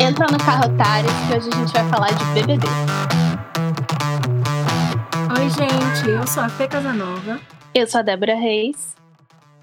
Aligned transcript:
Entra 0.00 0.26
no 0.30 0.38
carro 0.38 0.72
otário 0.72 1.08
que 1.26 1.36
hoje 1.36 1.48
a 1.52 1.56
gente 1.56 1.72
vai 1.72 1.88
falar 1.88 2.08
de 2.12 2.24
BBB. 2.34 2.66
Oi, 5.38 5.50
gente, 5.50 6.10
eu 6.10 6.26
sou 6.26 6.42
a 6.42 6.48
Fê 6.48 6.68
Casanova. 6.68 7.40
Eu 7.74 7.86
sou 7.86 8.00
a 8.00 8.02
Débora 8.02 8.34
Reis. 8.34 8.94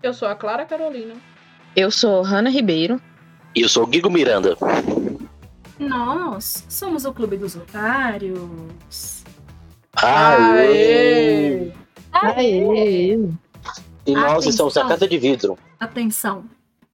Eu 0.01 0.13
sou 0.13 0.27
a 0.27 0.35
Clara 0.35 0.65
Carolina. 0.65 1.15
Eu 1.75 1.89
sou 1.91 2.21
Hanna 2.23 2.49
Ribeiro. 2.49 3.01
E 3.55 3.61
eu 3.61 3.69
sou 3.69 3.83
o 3.83 3.87
Guigo 3.87 4.09
Miranda. 4.09 4.57
Nós 5.79 6.65
somos 6.69 7.05
o 7.05 7.13
Clube 7.13 7.37
dos 7.37 7.55
Otários. 7.55 9.23
Aê! 9.95 11.71
Aê! 12.11 13.13
E 14.05 14.13
nós 14.13 14.31
Atenção. 14.33 14.49
estamos 14.49 14.75
na 14.75 14.87
Casa 14.87 15.07
de 15.07 15.17
Vidro. 15.17 15.57
Atenção, 15.79 16.45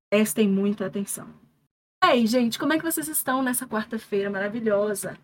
prestem 0.10 0.48
muita 0.48 0.86
atenção. 0.86 1.26
Aí, 2.02 2.25
gente, 2.25 2.57
como 2.57 2.73
é 2.73 2.77
que 2.77 2.84
vocês 2.84 3.07
estão 3.07 3.43
nessa 3.43 3.68
quarta-feira 3.68 4.29
maravilhosa? 4.29 5.18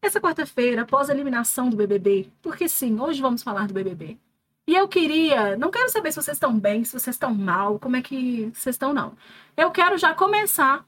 Essa 0.00 0.20
quarta-feira, 0.20 0.82
após 0.82 1.08
a 1.08 1.14
eliminação 1.14 1.68
do 1.68 1.76
BBB, 1.76 2.30
porque 2.40 2.68
sim, 2.68 2.98
hoje 2.98 3.20
vamos 3.20 3.42
falar 3.42 3.68
do 3.68 3.74
BBB. 3.74 4.18
E 4.66 4.74
eu 4.74 4.88
queria, 4.88 5.56
não 5.56 5.70
quero 5.70 5.90
saber 5.90 6.10
se 6.12 6.22
vocês 6.22 6.36
estão 6.36 6.58
bem, 6.58 6.84
se 6.84 6.92
vocês 6.98 7.14
estão 7.14 7.34
mal, 7.34 7.78
como 7.78 7.96
é 7.96 8.02
que 8.02 8.50
vocês 8.54 8.74
estão, 8.74 8.92
não. 8.92 9.16
Eu 9.56 9.70
quero 9.70 9.98
já 9.98 10.14
começar 10.14 10.86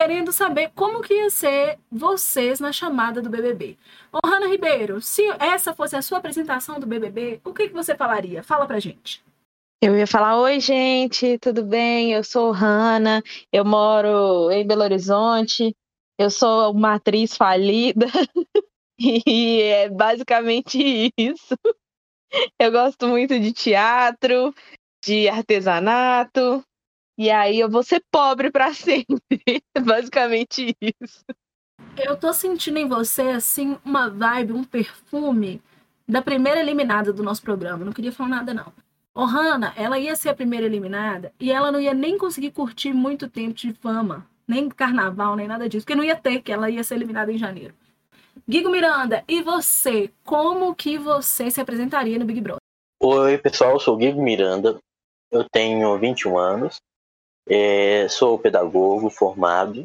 querendo 0.00 0.32
saber 0.32 0.70
como 0.74 1.02
que 1.02 1.14
ia 1.14 1.30
ser 1.30 1.78
vocês 1.90 2.60
na 2.60 2.72
chamada 2.72 3.20
do 3.20 3.28
BBB. 3.28 3.76
Ô, 4.12 4.26
Hanna 4.26 4.46
Ribeiro, 4.46 5.00
se 5.02 5.22
essa 5.40 5.74
fosse 5.74 5.96
a 5.96 6.02
sua 6.02 6.18
apresentação 6.18 6.80
do 6.80 6.86
BBB, 6.86 7.40
o 7.44 7.52
que, 7.52 7.68
que 7.68 7.74
você 7.74 7.96
falaria? 7.96 8.42
Fala 8.42 8.66
pra 8.66 8.80
gente. 8.80 9.22
Eu 9.80 9.96
ia 9.96 10.08
falar: 10.08 10.40
Oi, 10.40 10.58
gente, 10.58 11.38
tudo 11.38 11.64
bem? 11.64 12.12
Eu 12.12 12.24
sou 12.24 12.50
Hanna, 12.50 13.22
eu 13.52 13.64
moro 13.64 14.50
em 14.50 14.66
Belo 14.66 14.82
Horizonte, 14.82 15.72
eu 16.18 16.30
sou 16.30 16.72
uma 16.72 16.94
atriz 16.94 17.36
falida, 17.36 18.06
e 18.98 19.62
é 19.62 19.88
basicamente 19.88 21.12
isso. 21.16 21.56
Eu 22.58 22.72
gosto 22.72 23.06
muito 23.06 23.38
de 23.38 23.52
teatro, 23.52 24.52
de 25.04 25.28
artesanato, 25.28 26.64
e 27.16 27.30
aí 27.30 27.60
eu 27.60 27.70
vou 27.70 27.84
ser 27.84 28.02
pobre 28.10 28.50
pra 28.50 28.74
sempre. 28.74 29.62
É 29.76 29.80
basicamente 29.80 30.74
isso. 30.80 31.24
Eu 31.96 32.16
tô 32.16 32.32
sentindo 32.32 32.78
em 32.78 32.88
você, 32.88 33.22
assim, 33.22 33.78
uma 33.84 34.10
vibe, 34.10 34.54
um 34.54 34.64
perfume 34.64 35.62
da 36.06 36.20
primeira 36.20 36.58
eliminada 36.58 37.12
do 37.12 37.22
nosso 37.22 37.42
programa. 37.42 37.84
Não 37.84 37.92
queria 37.92 38.10
falar 38.10 38.30
nada, 38.30 38.52
não. 38.52 38.72
O 39.18 39.24
Hannah, 39.24 39.74
ela 39.76 39.98
ia 39.98 40.14
ser 40.14 40.28
a 40.28 40.34
primeira 40.34 40.64
eliminada 40.64 41.32
e 41.40 41.50
ela 41.50 41.72
não 41.72 41.80
ia 41.80 41.92
nem 41.92 42.16
conseguir 42.16 42.52
curtir 42.52 42.92
muito 42.92 43.28
tempo 43.28 43.52
de 43.52 43.72
fama, 43.72 44.24
nem 44.46 44.68
carnaval, 44.68 45.34
nem 45.34 45.48
nada 45.48 45.68
disso, 45.68 45.84
porque 45.84 45.96
não 45.96 46.04
ia 46.04 46.14
ter, 46.14 46.40
que 46.40 46.52
ela 46.52 46.70
ia 46.70 46.84
ser 46.84 46.94
eliminada 46.94 47.32
em 47.32 47.36
janeiro. 47.36 47.74
Guigo 48.48 48.70
Miranda, 48.70 49.24
e 49.26 49.42
você? 49.42 50.12
Como 50.24 50.72
que 50.72 50.96
você 50.96 51.50
se 51.50 51.60
apresentaria 51.60 52.16
no 52.16 52.24
Big 52.24 52.40
Brother? 52.40 52.60
Oi, 53.02 53.36
pessoal, 53.38 53.72
eu 53.72 53.80
sou 53.80 53.96
o 53.96 53.98
Guigo 53.98 54.22
Miranda. 54.22 54.78
Eu 55.32 55.44
tenho 55.50 55.98
21 55.98 56.38
anos. 56.38 56.76
é, 57.48 58.06
sou 58.08 58.38
pedagogo 58.38 59.10
formado. 59.10 59.84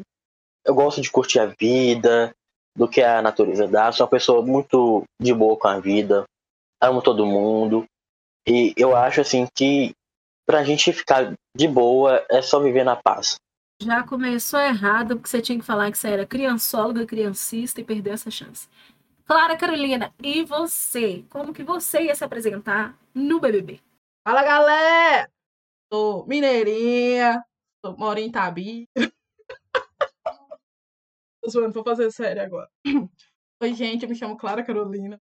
Eu 0.64 0.76
gosto 0.76 1.00
de 1.00 1.10
curtir 1.10 1.40
a 1.40 1.46
vida, 1.46 2.30
do 2.78 2.86
que 2.86 3.02
a 3.02 3.20
natureza 3.20 3.66
dá. 3.66 3.90
Sou 3.90 4.04
uma 4.04 4.10
pessoa 4.10 4.46
muito 4.46 5.02
de 5.20 5.34
boa 5.34 5.56
com 5.56 5.66
a 5.66 5.80
vida. 5.80 6.22
Amo 6.80 7.02
todo 7.02 7.26
mundo. 7.26 7.84
E 8.46 8.74
eu 8.76 8.94
acho 8.94 9.20
assim 9.22 9.46
que 9.54 9.94
pra 10.46 10.62
gente 10.62 10.92
ficar 10.92 11.32
de 11.56 11.68
boa 11.68 12.24
é 12.30 12.42
só 12.42 12.60
viver 12.60 12.84
na 12.84 12.94
paz. 12.94 13.36
Já 13.82 14.02
começou 14.02 14.60
errado, 14.60 15.16
porque 15.16 15.28
você 15.28 15.40
tinha 15.40 15.58
que 15.58 15.64
falar 15.64 15.90
que 15.90 15.98
você 15.98 16.08
era 16.08 16.26
criançóloga, 16.26 17.06
criancista 17.06 17.80
e 17.80 17.84
perdeu 17.84 18.12
essa 18.12 18.30
chance. 18.30 18.68
Clara 19.24 19.56
Carolina, 19.56 20.14
e 20.22 20.44
você? 20.44 21.24
Como 21.30 21.52
que 21.52 21.62
você 21.62 22.02
ia 22.02 22.14
se 22.14 22.22
apresentar 22.22 22.96
no 23.14 23.40
BBB? 23.40 23.80
Fala, 24.26 24.42
galera! 24.42 25.30
Sou 25.92 26.26
mineirinha, 26.26 27.42
sou, 27.84 27.96
moro 27.96 28.18
em 28.18 28.28
Itabi. 28.28 28.86
Tô 31.42 31.50
zoando, 31.50 31.72
vou 31.72 31.84
fazer 31.84 32.10
sério 32.10 32.42
agora. 32.42 32.68
Oi, 33.62 33.74
gente, 33.74 34.02
eu 34.02 34.08
me 34.08 34.14
chamo 34.14 34.36
Clara 34.36 34.62
Carolina, 34.64 35.20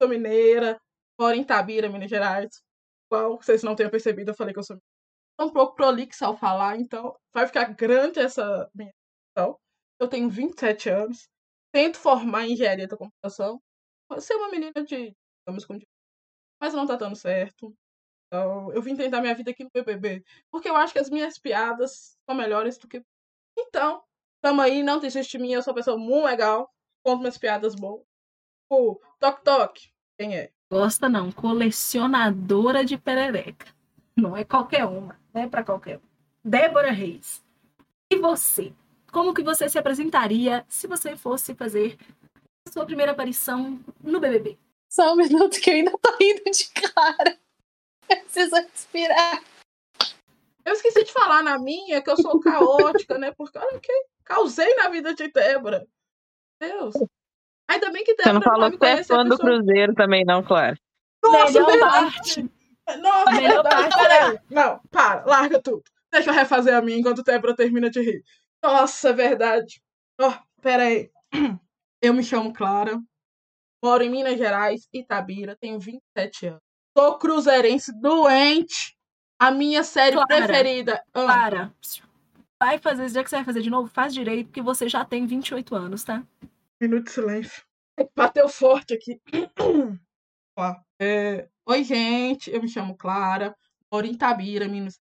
sou 0.00 0.08
mineira, 0.08 0.80
moro 1.18 1.36
em 1.36 1.42
Itabira, 1.42 1.88
Minas 1.88 2.10
Gerais. 2.10 2.62
Igual 3.10 3.36
vocês 3.36 3.62
não 3.62 3.76
tenham 3.76 3.90
percebido, 3.90 4.30
eu 4.30 4.34
falei 4.34 4.52
que 4.52 4.58
eu 4.58 4.64
sou 4.64 4.78
um 5.40 5.50
pouco 5.50 5.74
prolixa 5.74 6.26
ao 6.26 6.36
falar, 6.36 6.76
então 6.78 7.16
vai 7.32 7.46
ficar 7.46 7.64
grande 7.74 8.20
essa 8.20 8.70
minha. 8.74 8.92
Eu 9.36 10.08
tenho 10.08 10.28
27 10.28 10.90
anos, 10.90 11.28
tento 11.72 11.98
formar 11.98 12.46
engenharia 12.46 12.86
da 12.86 12.96
computação, 12.96 13.60
ser 14.18 14.34
uma 14.34 14.50
menina 14.50 14.84
de, 14.84 15.14
digamos, 15.46 15.64
com 15.64 15.78
mas 16.60 16.72
não 16.74 16.86
tá 16.86 16.96
dando 16.96 17.16
certo. 17.16 17.74
Então, 18.26 18.72
eu 18.72 18.82
vim 18.82 18.96
tentar 18.96 19.20
minha 19.20 19.34
vida 19.34 19.50
aqui 19.50 19.64
no 19.64 19.70
BBB, 19.72 20.24
porque 20.50 20.68
eu 20.68 20.76
acho 20.76 20.92
que 20.92 20.98
as 20.98 21.10
minhas 21.10 21.38
piadas 21.38 22.16
são 22.28 22.36
melhores 22.36 22.78
do 22.78 22.88
que. 22.88 23.02
Então, 23.56 24.02
tamo 24.42 24.60
aí, 24.60 24.82
não 24.82 24.98
desiste 24.98 25.36
de 25.36 25.42
mim, 25.42 25.52
eu 25.52 25.62
sou 25.62 25.72
uma 25.72 25.76
pessoa 25.76 25.96
muito 25.96 26.24
legal, 26.24 26.68
conto 27.04 27.20
minhas 27.20 27.38
piadas 27.38 27.74
boas. 27.74 28.04
O 28.70 28.98
Toque 29.20 29.44
Toque, 29.44 29.92
quem 30.18 30.36
é? 30.36 30.52
Gosta 30.74 31.08
não, 31.08 31.30
colecionadora 31.30 32.84
de 32.84 32.98
perereca. 32.98 33.72
Não 34.16 34.36
é 34.36 34.42
qualquer 34.42 34.84
uma, 34.84 35.16
não 35.32 35.42
é 35.42 35.46
pra 35.46 35.62
qualquer 35.62 35.98
um. 35.98 36.00
Débora 36.44 36.90
Reis. 36.90 37.44
E 38.10 38.18
você? 38.18 38.72
Como 39.12 39.32
que 39.32 39.44
você 39.44 39.68
se 39.68 39.78
apresentaria 39.78 40.66
se 40.68 40.88
você 40.88 41.16
fosse 41.16 41.54
fazer 41.54 41.96
a 42.66 42.72
sua 42.72 42.84
primeira 42.84 43.12
aparição 43.12 43.78
no 44.02 44.18
BBB? 44.18 44.58
Só 44.90 45.12
um 45.12 45.16
minuto 45.16 45.60
que 45.60 45.70
eu 45.70 45.74
ainda 45.74 45.92
tô 45.96 46.12
indo 46.20 46.42
de 46.50 46.68
cara. 46.72 47.38
Eu 48.08 48.16
preciso 48.22 48.56
respirar. 48.56 49.44
Eu 50.64 50.72
esqueci 50.72 51.04
de 51.04 51.12
falar 51.12 51.44
na 51.44 51.56
minha 51.56 52.02
que 52.02 52.10
eu 52.10 52.16
sou 52.16 52.40
caótica, 52.40 53.16
né? 53.16 53.30
Porque 53.30 53.56
olha 53.58 53.78
o 53.78 53.80
que 53.80 53.92
causei 54.24 54.74
na 54.74 54.88
vida 54.88 55.14
de 55.14 55.28
Débora. 55.28 55.86
Deus. 56.58 56.94
Ainda 57.68 57.90
bem 57.90 58.04
que 58.04 58.12
Você 58.14 58.22
Débora 58.24 58.34
não 58.34 58.42
falou 58.42 58.70
que 58.70 58.76
você 58.78 58.86
é 58.86 59.04
fã 59.04 59.24
do 59.24 59.38
Cruzeiro 59.38 59.94
também, 59.94 60.24
não, 60.24 60.42
claro. 60.42 60.76
Nossa, 61.22 61.52
Melhor 61.52 61.66
verdade. 61.70 61.92
parte. 62.14 62.50
Nossa, 63.00 63.30
Melhor 63.32 63.62
verdade. 63.62 63.74
parte. 63.90 63.96
Peraí. 63.98 64.38
Não, 64.50 64.80
para, 64.90 65.24
larga 65.24 65.62
tudo. 65.62 65.82
Deixa 66.12 66.30
eu 66.30 66.34
refazer 66.34 66.74
a 66.74 66.82
minha 66.82 66.98
enquanto 66.98 67.22
Débora 67.22 67.56
termina 67.56 67.88
de 67.90 68.00
rir. 68.00 68.22
Nossa, 68.62 69.12
verdade. 69.12 69.82
Ó, 70.20 70.32
peraí. 70.60 71.10
Eu 72.02 72.12
me 72.14 72.22
chamo 72.22 72.52
Clara. 72.52 73.00
Moro 73.82 74.02
em 74.02 74.10
Minas 74.10 74.38
Gerais, 74.38 74.86
Itabira, 74.92 75.56
tenho 75.60 75.78
27 75.78 76.46
anos. 76.46 76.60
Sou 76.96 77.18
cruzeirense 77.18 77.92
doente. 78.00 78.94
A 79.38 79.50
minha 79.50 79.82
série 79.82 80.12
Clara. 80.16 80.26
preferida. 80.46 81.02
Ah, 81.12 81.26
Para. 81.26 81.72
Vai 82.62 82.78
fazer, 82.78 83.08
já 83.08 83.22
que 83.24 83.28
você 83.28 83.36
vai 83.36 83.44
fazer 83.44 83.60
de 83.62 83.68
novo, 83.70 83.88
faz 83.92 84.14
direito, 84.14 84.46
porque 84.46 84.62
você 84.62 84.88
já 84.88 85.04
tem 85.04 85.26
28 85.26 85.74
anos, 85.74 86.04
tá? 86.04 86.22
Minuto 86.84 87.06
de 87.06 87.12
silêncio. 87.12 87.64
Bateu 88.14 88.46
forte 88.46 88.92
aqui. 88.92 89.18
É, 91.00 91.48
Oi, 91.66 91.82
gente. 91.82 92.50
Eu 92.50 92.60
me 92.60 92.68
chamo 92.68 92.96
Clara. 92.96 93.56
Moro 93.90 94.06
em 94.06 94.12
Itabira, 94.12 94.68
Minas 94.68 95.00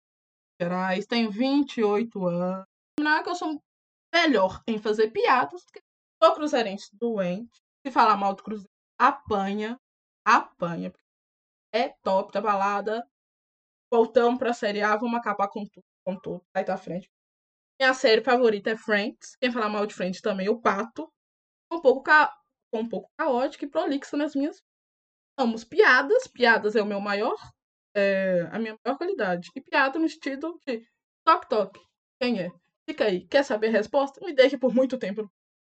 Gerais. 0.62 1.08
Tenho 1.08 1.32
28 1.32 2.28
anos. 2.28 2.66
Não 3.00 3.12
é 3.12 3.24
que 3.24 3.30
eu 3.30 3.36
sou 3.36 3.60
melhor 4.14 4.62
em 4.68 4.78
fazer 4.78 5.10
piadas 5.10 5.64
do 5.64 5.72
que 5.72 5.82
sou 6.22 6.36
cruzeirense 6.36 6.90
doente. 6.94 7.62
Se 7.84 7.92
falar 7.92 8.18
mal 8.18 8.36
do 8.36 8.44
cruzeiro, 8.44 8.70
apanha. 9.00 9.80
Apanha. 10.24 10.94
É 11.74 11.90
top 12.04 12.34
da 12.34 12.42
balada. 12.42 13.08
Voltamos 13.92 14.38
pra 14.38 14.54
série 14.54 14.82
A. 14.82 14.98
Vamos 14.98 15.18
acabar 15.18 15.48
com 15.48 15.66
tudo. 15.66 15.86
Com 16.06 16.20
tudo. 16.20 16.44
Aí 16.54 16.66
tá 16.66 16.78
frente. 16.78 17.10
Minha 17.80 17.94
série 17.94 18.22
favorita 18.22 18.70
é 18.70 18.78
Friends. 18.78 19.38
Quem 19.38 19.52
falar 19.52 19.70
mal 19.70 19.86
de 19.88 19.96
Friends 19.96 20.22
também, 20.22 20.46
eu 20.46 20.60
pato 20.60 21.10
um 21.72 21.80
pouco, 21.82 22.04
ca... 22.04 22.36
um 22.74 22.88
pouco 22.88 23.10
caótica 23.18 23.66
e 23.66 23.70
prolixa 23.70 24.18
nas 24.18 24.36
minhas. 24.36 24.62
Amo 25.38 25.56
piadas. 25.66 26.28
Piadas 26.28 26.76
é 26.76 26.82
o 26.82 26.86
meu 26.86 27.00
maior. 27.00 27.38
É 27.96 28.48
a 28.52 28.60
minha 28.60 28.78
maior 28.84 28.98
qualidade. 28.98 29.50
E 29.56 29.62
piada 29.62 29.98
no 29.98 30.06
estilo 30.06 30.60
de 30.66 30.86
toque 31.26 31.50
toque. 31.50 31.80
Quem 32.22 32.40
é? 32.40 32.52
Fica 32.88 33.06
aí. 33.06 33.22
Quer 33.28 33.44
saber 33.44 33.68
a 33.68 33.72
resposta? 33.72 34.24
Me 34.26 34.34
deixe 34.34 34.58
por 34.58 34.74
muito 34.74 34.98
tempo. 34.98 35.32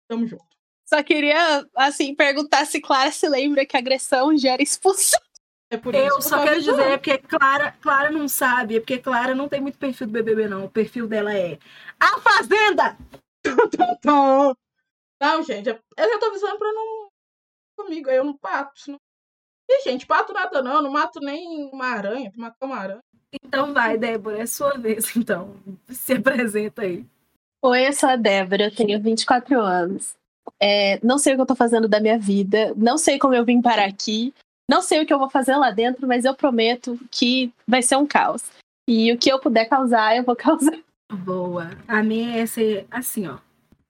Tamo 0.08 0.28
junto. 0.28 0.46
Só 0.88 1.02
queria, 1.02 1.68
assim, 1.76 2.14
perguntar 2.14 2.66
se 2.66 2.80
Clara 2.80 3.12
se 3.12 3.28
lembra 3.28 3.66
que 3.66 3.76
agressão 3.76 4.38
gera 4.38 4.62
expulsão. 4.62 5.20
É 5.68 5.78
por 5.78 5.96
isso 5.96 6.04
Eu 6.04 6.18
que 6.18 6.24
só 6.24 6.44
quero 6.44 6.62
dizer, 6.62 6.80
é 6.80 6.96
porque 6.96 7.18
Clara, 7.18 7.72
Clara 7.82 8.12
não 8.12 8.28
sabe, 8.28 8.78
é 8.78 8.80
porque 8.80 9.00
Clara 9.00 9.34
não 9.34 9.50
tem 9.50 9.60
muito 9.60 9.80
perfil 9.80 10.06
do 10.06 10.14
BBB, 10.14 10.48
não. 10.48 10.66
O 10.66 10.70
perfil 10.70 11.08
dela 11.08 11.36
é 11.36 11.58
A 12.00 12.20
Fazenda! 12.20 12.96
Não, 15.22 15.38
não 15.38 15.44
gente. 15.44 15.68
Eu 15.70 15.80
já 15.98 16.20
tô 16.20 16.26
avisando 16.28 16.58
pra 16.58 16.72
não. 16.72 17.08
Comigo, 17.78 18.10
aí 18.10 18.18
eu 18.18 18.24
não 18.24 18.38
pato. 18.38 18.80
senão- 18.80 19.00
Ih, 19.70 19.82
gente, 19.84 20.06
pato 20.06 20.34
nada 20.34 20.62
não. 20.62 20.82
Não 20.82 20.92
mato 20.92 21.20
nem 21.20 21.70
uma 21.72 21.88
aranha. 21.88 22.32
Tu 22.32 22.40
matou 22.40 22.68
uma 22.68 22.78
aranha. 22.78 23.02
Então 23.44 23.74
vai, 23.74 23.98
Débora, 23.98 24.40
é 24.42 24.46
sua 24.46 24.78
vez, 24.78 25.16
então. 25.16 25.56
Se 25.90 26.14
apresenta 26.14 26.84
aí. 26.84 27.06
Oi, 27.64 27.88
eu 27.88 27.94
sou 27.94 28.10
a 28.10 28.16
Débora, 28.16 28.66
eu 28.66 28.76
tenho 28.76 29.02
24 29.02 29.60
anos. 29.60 30.14
É, 30.62 31.00
não 31.04 31.18
sei 31.18 31.34
o 31.34 31.36
que 31.36 31.42
eu 31.42 31.46
tô 31.48 31.56
fazendo 31.56 31.88
da 31.88 32.00
minha 32.00 32.18
vida, 32.20 32.74
não 32.78 32.98
sei 32.98 33.18
como 33.18 33.34
eu 33.34 33.44
vim 33.44 33.62
parar 33.62 33.86
aqui, 33.86 34.32
não 34.70 34.82
sei 34.84 35.02
o 35.02 35.06
que 35.06 35.12
eu 35.14 35.18
vou 35.18 35.30
fazer 35.30 35.56
lá 35.56 35.72
dentro, 35.72 36.08
mas 36.08 36.24
eu 36.24 36.36
prometo 36.36 36.98
que 37.12 37.52
vai 37.68 37.82
ser 37.82 37.96
um 37.98 38.06
caos. 38.06 38.44
E 38.88 39.12
o 39.12 39.18
que 39.18 39.30
eu 39.32 39.40
puder 39.40 39.66
causar, 39.68 40.16
eu 40.16 40.24
vou 40.24 40.36
causar. 40.38 40.78
Boa. 41.12 41.72
A 41.88 42.04
minha 42.04 42.38
é 42.38 42.46
ser 42.46 42.86
assim, 42.92 43.28
ó. 43.28 43.40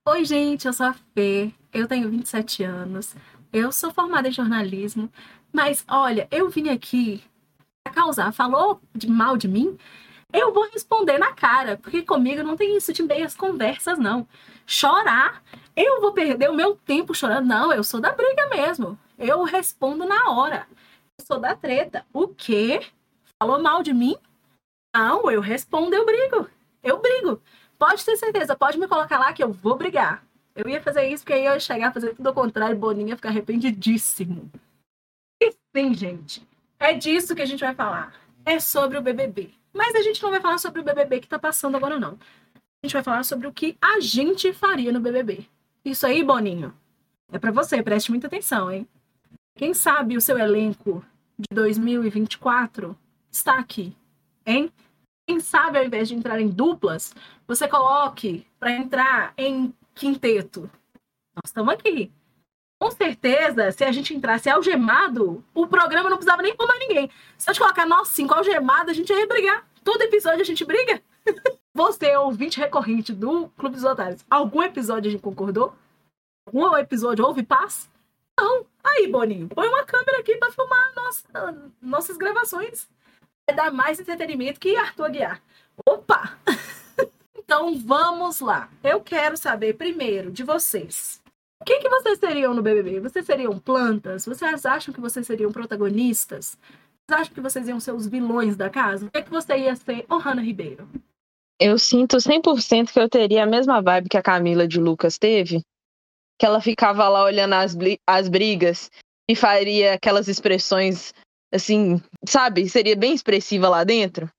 Oi, 0.07 0.23
gente, 0.23 0.67
eu 0.67 0.73
sou 0.73 0.85
a 0.85 0.93
Fê, 0.93 1.51
eu 1.73 1.87
tenho 1.87 2.11
27 2.11 2.63
anos, 2.63 3.15
eu 3.51 3.71
sou 3.71 3.91
formada 3.91 4.27
em 4.27 4.31
jornalismo, 4.31 5.11
mas 5.51 5.83
olha, 5.89 6.27
eu 6.29 6.47
vim 6.47 6.69
aqui 6.69 7.23
pra 7.83 7.91
causar. 7.91 8.31
Falou 8.31 8.79
de 8.93 9.09
mal 9.09 9.35
de 9.35 9.47
mim? 9.47 9.75
Eu 10.31 10.53
vou 10.53 10.69
responder 10.69 11.17
na 11.17 11.33
cara, 11.33 11.77
porque 11.77 12.03
comigo 12.03 12.43
não 12.43 12.55
tem 12.55 12.77
isso 12.77 12.93
de 12.93 13.01
meias 13.01 13.35
conversas, 13.35 13.97
não. 13.97 14.27
Chorar, 14.67 15.41
eu 15.75 15.99
vou 15.99 16.13
perder 16.13 16.51
o 16.51 16.55
meu 16.55 16.75
tempo 16.75 17.15
chorando. 17.15 17.47
Não, 17.47 17.73
eu 17.73 17.83
sou 17.83 17.99
da 17.99 18.11
briga 18.11 18.47
mesmo. 18.49 18.99
Eu 19.17 19.41
respondo 19.43 20.05
na 20.05 20.29
hora. 20.29 20.67
Eu 21.19 21.25
sou 21.25 21.39
da 21.39 21.55
treta. 21.55 22.05
O 22.13 22.27
quê? 22.27 22.79
Falou 23.41 23.59
mal 23.59 23.81
de 23.81 23.91
mim? 23.91 24.15
Não, 24.95 25.31
eu 25.31 25.41
respondo, 25.41 25.95
eu 25.95 26.05
brigo. 26.05 26.47
Eu 26.83 27.01
brigo. 27.01 27.41
Pode 27.77 28.05
ter 28.05 28.15
certeza, 28.15 28.55
pode 28.55 28.77
me 28.77 28.87
colocar 28.87 29.19
lá 29.19 29.33
que 29.33 29.43
eu 29.43 29.51
vou 29.51 29.75
brigar. 29.75 30.25
Eu 30.55 30.69
ia 30.69 30.81
fazer 30.81 31.07
isso 31.07 31.23
porque 31.23 31.33
aí 31.33 31.45
eu 31.45 31.53
ia 31.53 31.59
chegar 31.59 31.89
a 31.89 31.91
fazer 31.91 32.15
tudo 32.15 32.27
ao 32.27 32.33
contrário 32.33 32.77
Boninho 32.77 33.09
ia 33.09 33.15
ficar 33.15 33.29
arrependidíssimo. 33.29 34.49
E 35.41 35.51
sim, 35.75 35.93
gente. 35.93 36.47
É 36.79 36.93
disso 36.93 37.35
que 37.35 37.41
a 37.41 37.45
gente 37.45 37.59
vai 37.59 37.75
falar. 37.75 38.13
É 38.45 38.59
sobre 38.59 38.97
o 38.97 39.01
BBB. 39.01 39.53
Mas 39.73 39.93
a 39.95 40.01
gente 40.01 40.23
não 40.23 40.31
vai 40.31 40.39
falar 40.39 40.57
sobre 40.57 40.79
o 40.79 40.83
BBB 40.83 41.19
que 41.19 41.27
tá 41.27 41.37
passando 41.37 41.75
agora, 41.75 41.99
não. 41.99 42.17
A 42.55 42.87
gente 42.87 42.93
vai 42.93 43.03
falar 43.03 43.23
sobre 43.23 43.47
o 43.47 43.51
que 43.51 43.77
a 43.81 43.99
gente 43.99 44.53
faria 44.53 44.91
no 44.91 45.01
BBB. 45.01 45.45
Isso 45.83 46.07
aí, 46.07 46.23
Boninho, 46.23 46.73
é 47.31 47.37
para 47.37 47.51
você, 47.51 47.83
preste 47.83 48.09
muita 48.09 48.27
atenção, 48.27 48.71
hein? 48.71 48.87
Quem 49.55 49.73
sabe 49.73 50.15
o 50.15 50.21
seu 50.21 50.37
elenco 50.37 51.03
de 51.37 51.53
2024 51.53 52.97
está 53.29 53.59
aqui, 53.59 53.95
hein? 54.45 54.71
Quem 55.27 55.39
sabe, 55.39 55.79
ao 55.79 55.85
invés 55.85 56.07
de 56.07 56.15
entrar 56.15 56.39
em 56.39 56.47
duplas, 56.47 57.13
você 57.47 57.67
coloque 57.67 58.45
para 58.59 58.71
entrar 58.71 59.33
em 59.37 59.73
quinteto. 59.93 60.69
Nós 61.35 61.45
estamos 61.45 61.73
aqui. 61.73 62.11
Com 62.79 62.91
certeza, 62.91 63.71
se 63.71 63.83
a 63.83 63.91
gente 63.91 64.13
entrasse 64.13 64.49
algemado, 64.49 65.43
o 65.53 65.65
programa 65.65 66.09
não 66.09 66.17
precisava 66.17 66.41
nem 66.41 66.55
mais 66.57 66.79
ninguém. 66.79 67.09
Se 67.37 67.49
a 67.49 67.53
gente 67.53 67.61
colocar 67.61 67.85
nós 67.85 68.09
cinco 68.09 68.33
algemados, 68.33 68.91
a 68.91 68.93
gente 68.93 69.11
ia 69.11 69.27
brigar. 69.27 69.67
Todo 69.83 70.01
episódio 70.01 70.41
a 70.41 70.45
gente 70.45 70.63
briga. 70.65 71.01
Você, 71.73 72.15
ouvinte 72.15 72.59
recorrente 72.59 73.11
do 73.11 73.49
Clube 73.49 73.75
dos 73.75 73.83
Otários, 73.83 74.23
algum 74.29 74.61
episódio 74.61 75.09
a 75.09 75.11
gente 75.11 75.21
concordou? 75.21 75.73
Algum 76.47 76.77
episódio 76.77 77.25
houve 77.25 77.43
paz? 77.43 77.89
Não. 78.39 78.65
Aí, 78.83 79.07
Boninho, 79.07 79.47
põe 79.49 79.67
uma 79.67 79.83
câmera 79.83 80.19
aqui 80.19 80.37
para 80.37 80.51
filmar 80.51 80.93
nossa, 80.95 81.71
nossas 81.81 82.17
gravações. 82.17 82.87
Dar 83.53 83.71
mais 83.71 83.99
entretenimento 83.99 84.59
que 84.59 84.75
Arthur 84.75 85.05
Aguiar. 85.05 85.41
Opa! 85.85 86.37
então 87.37 87.77
vamos 87.77 88.39
lá. 88.39 88.69
Eu 88.83 89.01
quero 89.01 89.37
saber 89.37 89.73
primeiro 89.73 90.31
de 90.31 90.43
vocês. 90.43 91.21
O 91.61 91.65
que, 91.65 91.79
que 91.79 91.89
vocês 91.89 92.17
seriam 92.19 92.53
no 92.53 92.61
BBB? 92.61 92.99
Vocês 92.99 93.25
seriam 93.25 93.57
plantas? 93.59 94.25
Vocês 94.25 94.65
acham 94.65 94.93
que 94.93 94.99
vocês 94.99 95.25
seriam 95.25 95.51
protagonistas? 95.51 96.57
Vocês 97.07 97.21
acham 97.21 97.33
que 97.33 97.41
vocês 97.41 97.67
iam 97.67 97.79
ser 97.79 97.93
os 97.93 98.07
vilões 98.07 98.55
da 98.55 98.69
casa? 98.69 99.05
O 99.05 99.11
que, 99.11 99.21
que 99.21 99.29
você 99.29 99.55
ia 99.57 99.75
ser, 99.75 100.05
Ohana 100.09 100.41
Ribeiro? 100.41 100.89
Eu 101.59 101.77
sinto 101.77 102.17
100% 102.17 102.91
que 102.91 102.99
eu 102.99 103.09
teria 103.09 103.43
a 103.43 103.47
mesma 103.47 103.81
vibe 103.81 104.09
que 104.09 104.17
a 104.17 104.23
Camila 104.23 104.67
de 104.67 104.79
Lucas 104.79 105.17
teve. 105.17 105.61
Que 106.37 106.45
ela 106.45 106.59
ficava 106.59 107.07
lá 107.07 107.23
olhando 107.23 107.53
as, 107.53 107.77
as 108.07 108.27
brigas 108.27 108.91
e 109.29 109.35
faria 109.35 109.93
aquelas 109.93 110.27
expressões 110.27 111.13
assim, 111.55 112.01
sabe? 112.27 112.69
Seria 112.69 112.95
bem 112.95 113.13
expressiva 113.13 113.69
lá 113.69 113.83
dentro. 113.83 114.29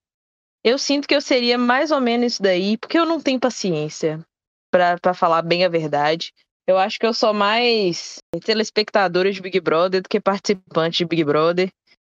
Eu 0.64 0.78
sinto 0.78 1.06
que 1.06 1.14
eu 1.14 1.20
seria 1.20 1.56
mais 1.56 1.90
ou 1.90 2.00
menos 2.00 2.34
isso 2.34 2.42
daí, 2.42 2.76
porque 2.76 2.98
eu 2.98 3.06
não 3.06 3.20
tenho 3.20 3.38
paciência 3.38 4.20
para 4.70 5.14
falar 5.14 5.42
bem 5.42 5.64
a 5.64 5.68
verdade. 5.68 6.32
Eu 6.66 6.76
acho 6.76 6.98
que 6.98 7.06
eu 7.06 7.14
sou 7.14 7.32
mais 7.32 8.18
telespectadora 8.44 9.30
de 9.30 9.40
Big 9.40 9.60
Brother 9.60 10.02
do 10.02 10.08
que 10.08 10.20
participante 10.20 10.98
de 10.98 11.04
Big 11.04 11.22
Brother. 11.22 11.70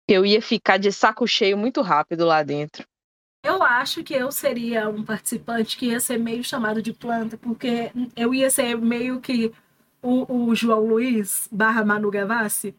Eu 0.08 0.26
ia 0.26 0.42
ficar 0.42 0.78
de 0.78 0.92
saco 0.92 1.26
cheio 1.28 1.58
muito 1.58 1.82
rápido 1.82 2.26
lá 2.26 2.44
dentro. 2.44 2.86
Eu 3.44 3.62
acho 3.64 4.04
que 4.04 4.14
eu 4.14 4.32
seria 4.32 4.88
um 4.88 5.04
participante 5.04 5.76
que 5.76 5.88
ia 5.88 6.00
ser 6.00 6.18
meio 6.18 6.44
chamado 6.44 6.82
de 6.82 6.94
planta, 6.94 7.38
porque 7.38 7.92
eu 8.16 8.34
ia 8.34 8.50
ser 8.50 8.78
meio 8.78 9.20
que 9.20 9.52
o, 10.02 10.50
o 10.50 10.56
João 10.56 10.86
Luiz 10.86 11.48
barra 11.52 11.84
Manu 11.84 12.12
Gavassi. 12.12 12.76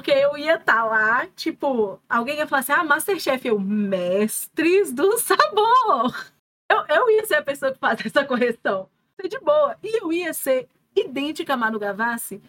Porque 0.00 0.12
eu 0.12 0.34
ia 0.38 0.54
estar 0.54 0.76
tá 0.76 0.84
lá, 0.84 1.26
tipo, 1.36 2.00
alguém 2.08 2.38
ia 2.38 2.46
falar 2.46 2.60
assim, 2.60 2.72
ah, 2.72 2.82
Masterchef, 2.82 3.46
eu, 3.46 3.60
mestres 3.60 4.94
do 4.94 5.18
sabor. 5.18 6.32
Eu, 6.70 6.86
eu 6.88 7.10
ia 7.10 7.26
ser 7.26 7.34
a 7.34 7.42
pessoa 7.42 7.70
que 7.70 7.78
faz 7.78 8.00
essa 8.02 8.24
correção. 8.24 8.88
Ser 9.20 9.28
de 9.28 9.38
boa. 9.40 9.76
E 9.82 10.02
eu 10.02 10.10
ia 10.10 10.32
ser 10.32 10.70
idêntica 10.96 11.52
a 11.52 11.56
Manu 11.56 11.78
Gavassi 11.78 12.40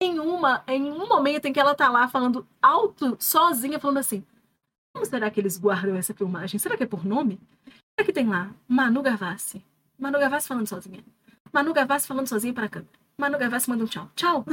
em, 0.00 0.20
uma, 0.20 0.62
em 0.68 0.92
um 0.92 1.08
momento 1.08 1.46
em 1.46 1.52
que 1.52 1.58
ela 1.58 1.74
tá 1.74 1.88
lá 1.88 2.06
falando 2.06 2.46
alto, 2.62 3.16
sozinha, 3.18 3.80
falando 3.80 3.98
assim, 3.98 4.24
como 4.94 5.04
será 5.04 5.28
que 5.28 5.40
eles 5.40 5.58
guardam 5.58 5.96
essa 5.96 6.14
filmagem? 6.14 6.60
Será 6.60 6.76
que 6.76 6.84
é 6.84 6.86
por 6.86 7.04
nome? 7.04 7.40
Será 7.66 8.06
que 8.06 8.12
tem 8.12 8.28
lá 8.28 8.54
Manu 8.68 9.02
Gavassi? 9.02 9.60
Manu 9.98 10.20
Gavassi 10.20 10.46
falando 10.46 10.68
sozinha. 10.68 11.02
Manu 11.52 11.72
Gavassi 11.72 12.06
falando 12.06 12.28
sozinha 12.28 12.54
para 12.54 12.66
a 12.66 12.68
câmera. 12.68 13.01
Manu 13.16 13.38
Gavassi 13.38 13.68
manda 13.68 13.84
um 13.84 13.86
tchau. 13.86 14.10
Tchau. 14.14 14.44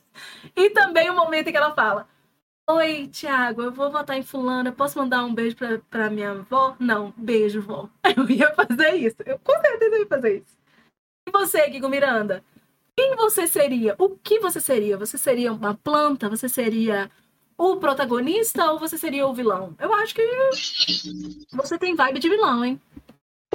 e 0.56 0.70
também 0.70 1.10
o 1.10 1.14
momento 1.14 1.48
em 1.48 1.52
que 1.52 1.56
ela 1.56 1.74
fala: 1.74 2.06
Oi, 2.70 3.08
Tiago, 3.08 3.62
eu 3.62 3.72
vou 3.72 3.90
votar 3.90 4.16
em 4.16 4.22
fulana. 4.22 4.72
Posso 4.72 4.98
mandar 4.98 5.24
um 5.24 5.34
beijo 5.34 5.56
pra, 5.56 5.78
pra 5.90 6.10
minha 6.10 6.30
avó? 6.30 6.74
Não, 6.78 7.12
beijo, 7.16 7.60
vó. 7.60 7.88
Eu 8.16 8.28
ia 8.30 8.54
fazer 8.54 8.94
isso. 8.94 9.16
Eu 9.26 9.38
com 9.38 9.52
certeza 9.60 9.98
ia 9.98 10.06
fazer 10.06 10.36
isso. 10.38 10.56
E 11.28 11.30
você, 11.30 11.68
Guigo 11.68 11.88
Miranda? 11.88 12.42
Quem 12.96 13.16
você 13.16 13.46
seria? 13.46 13.94
O 13.98 14.10
que 14.10 14.38
você 14.38 14.60
seria? 14.60 14.96
Você 14.96 15.18
seria 15.18 15.52
uma 15.52 15.74
planta? 15.74 16.28
Você 16.30 16.48
seria 16.48 17.10
o 17.58 17.76
protagonista 17.76 18.70
ou 18.70 18.78
você 18.78 18.96
seria 18.96 19.26
o 19.26 19.34
vilão? 19.34 19.74
Eu 19.78 19.92
acho 19.94 20.14
que 20.14 20.22
você 21.52 21.78
tem 21.78 21.94
vibe 21.94 22.18
de 22.18 22.28
vilão, 22.28 22.64
hein? 22.64 22.80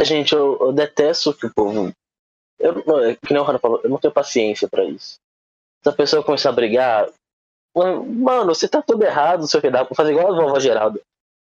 Gente, 0.01 0.33
eu, 0.33 0.57
eu 0.62 0.71
detesto 0.71 1.33
que 1.33 1.45
o 1.45 1.53
povo. 1.53 1.91
Eu, 2.59 2.83
que 3.15 3.33
nem 3.33 3.41
o 3.41 3.44
Rana 3.44 3.59
falou, 3.59 3.79
eu 3.83 3.89
não 3.89 3.97
tenho 3.97 4.13
paciência 4.13 4.67
para 4.67 4.83
isso. 4.83 5.17
Se 5.81 5.89
a 5.89 5.93
pessoa 5.93 6.24
começar 6.24 6.50
a 6.50 6.53
brigar, 6.53 7.10
mano, 7.75 8.53
você 8.53 8.67
tá 8.67 8.81
tudo 8.81 9.03
errado, 9.03 9.48
seu 9.48 9.62
que 9.62 9.69
dá 9.69 9.86
fazer 9.86 10.12
igual 10.12 10.34
a 10.34 10.36
vovó 10.36 10.60
Geraldo. 10.60 11.01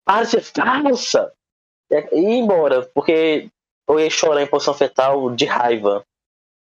Ah, 0.05 0.23
você 0.23 0.39
falsa! 0.41 1.33
E 1.91 1.95
ir 1.95 2.37
embora, 2.37 2.83
porque 2.93 3.49
eu 3.87 3.99
ia 3.99 4.09
chorar 4.09 4.43
em 4.43 4.47
posição 4.47 4.73
fetal 4.73 5.31
de 5.31 5.45
raiva. 5.45 6.03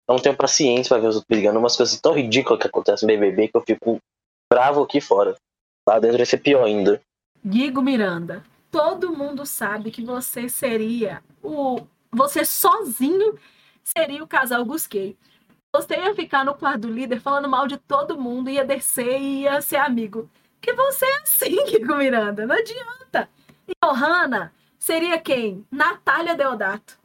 Eu 0.07 0.15
não 0.15 0.21
tenho 0.21 0.37
paciência 0.37 0.89
pra 0.89 1.01
ver 1.01 1.07
os 1.07 1.15
outros 1.15 1.27
brigando. 1.27 1.59
Umas 1.59 1.75
coisas 1.75 1.99
tão 1.99 2.13
ridículas 2.13 2.61
que 2.61 2.67
acontecem 2.67 3.07
no 3.07 3.13
BBB 3.13 3.47
que 3.47 3.57
eu 3.57 3.61
fico 3.61 3.99
bravo 4.51 4.83
aqui 4.83 5.01
fora. 5.01 5.35
Lá 5.87 5.99
dentro 5.99 6.17
vai 6.17 6.25
ser 6.25 6.37
pior 6.37 6.63
ainda. 6.63 7.01
Guigo 7.43 7.81
Miranda, 7.81 8.43
todo 8.71 9.15
mundo 9.15 9.45
sabe 9.45 9.91
que 9.91 10.03
você 10.03 10.47
seria 10.47 11.23
o. 11.41 11.81
Você 12.11 12.45
sozinho 12.45 13.37
seria 13.87 14.23
o 14.23 14.27
casal 14.27 14.65
Gusquei. 14.65 15.17
Você 15.73 15.95
ia 15.95 16.13
ficar 16.13 16.43
no 16.43 16.55
quarto 16.55 16.81
do 16.81 16.91
líder 16.91 17.19
falando 17.21 17.47
mal 17.47 17.67
de 17.67 17.77
todo 17.77 18.19
mundo, 18.19 18.49
ia 18.49 18.65
descer 18.65 19.19
e 19.19 19.41
ia 19.43 19.61
ser 19.61 19.77
amigo. 19.77 20.29
Que 20.59 20.73
você 20.73 21.05
é 21.05 21.17
assim, 21.21 21.63
Guigo 21.65 21.95
Miranda, 21.95 22.45
não 22.45 22.55
adianta. 22.55 23.29
E 23.67 23.73
Johanna 23.83 24.53
seria 24.77 25.19
quem? 25.19 25.65
Natália 25.71 26.35
Deodato. 26.35 26.97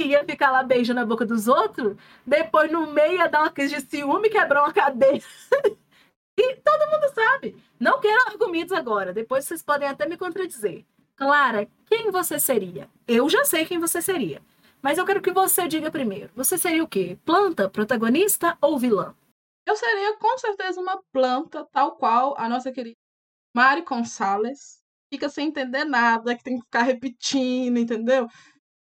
Ia 0.00 0.24
ficar 0.24 0.50
lá 0.50 0.62
beijando 0.62 1.00
a 1.00 1.04
boca 1.04 1.26
dos 1.26 1.46
outros, 1.46 1.96
depois 2.24 2.70
no 2.70 2.86
meio 2.86 3.18
ia 3.18 3.28
dar 3.28 3.40
uma 3.40 3.50
crise 3.50 3.76
de 3.76 3.90
ciúme, 3.90 4.30
quebrar 4.30 4.62
uma 4.62 4.72
cadeira. 4.72 5.24
E 6.42 6.56
todo 6.56 6.90
mundo 6.90 7.14
sabe. 7.14 7.54
Não 7.78 8.00
quero 8.00 8.30
argumentos 8.30 8.72
agora. 8.72 9.12
Depois 9.12 9.44
vocês 9.44 9.62
podem 9.62 9.86
até 9.86 10.08
me 10.08 10.16
contradizer. 10.16 10.86
Clara, 11.14 11.68
quem 11.84 12.10
você 12.10 12.38
seria? 12.38 12.88
Eu 13.06 13.28
já 13.28 13.44
sei 13.44 13.66
quem 13.66 13.78
você 13.78 14.00
seria. 14.00 14.40
Mas 14.82 14.98
eu 14.98 15.04
quero 15.04 15.20
que 15.20 15.32
você 15.32 15.68
diga 15.68 15.90
primeiro. 15.90 16.30
Você 16.34 16.56
seria 16.56 16.82
o 16.82 16.88
quê? 16.88 17.18
Planta, 17.24 17.68
protagonista 17.68 18.56
ou 18.60 18.78
vilã? 18.78 19.14
Eu 19.66 19.76
seria 19.76 20.16
com 20.16 20.38
certeza 20.38 20.80
uma 20.80 21.00
planta, 21.12 21.64
tal 21.66 21.96
qual 21.96 22.34
a 22.38 22.48
nossa 22.48 22.72
querida 22.72 22.96
Mari 23.54 23.82
Gonçalves. 23.82 24.80
Fica 25.12 25.28
sem 25.28 25.48
entender 25.48 25.84
nada, 25.84 26.36
que 26.36 26.44
tem 26.44 26.56
que 26.56 26.64
ficar 26.64 26.82
repetindo, 26.82 27.78
entendeu? 27.78 28.28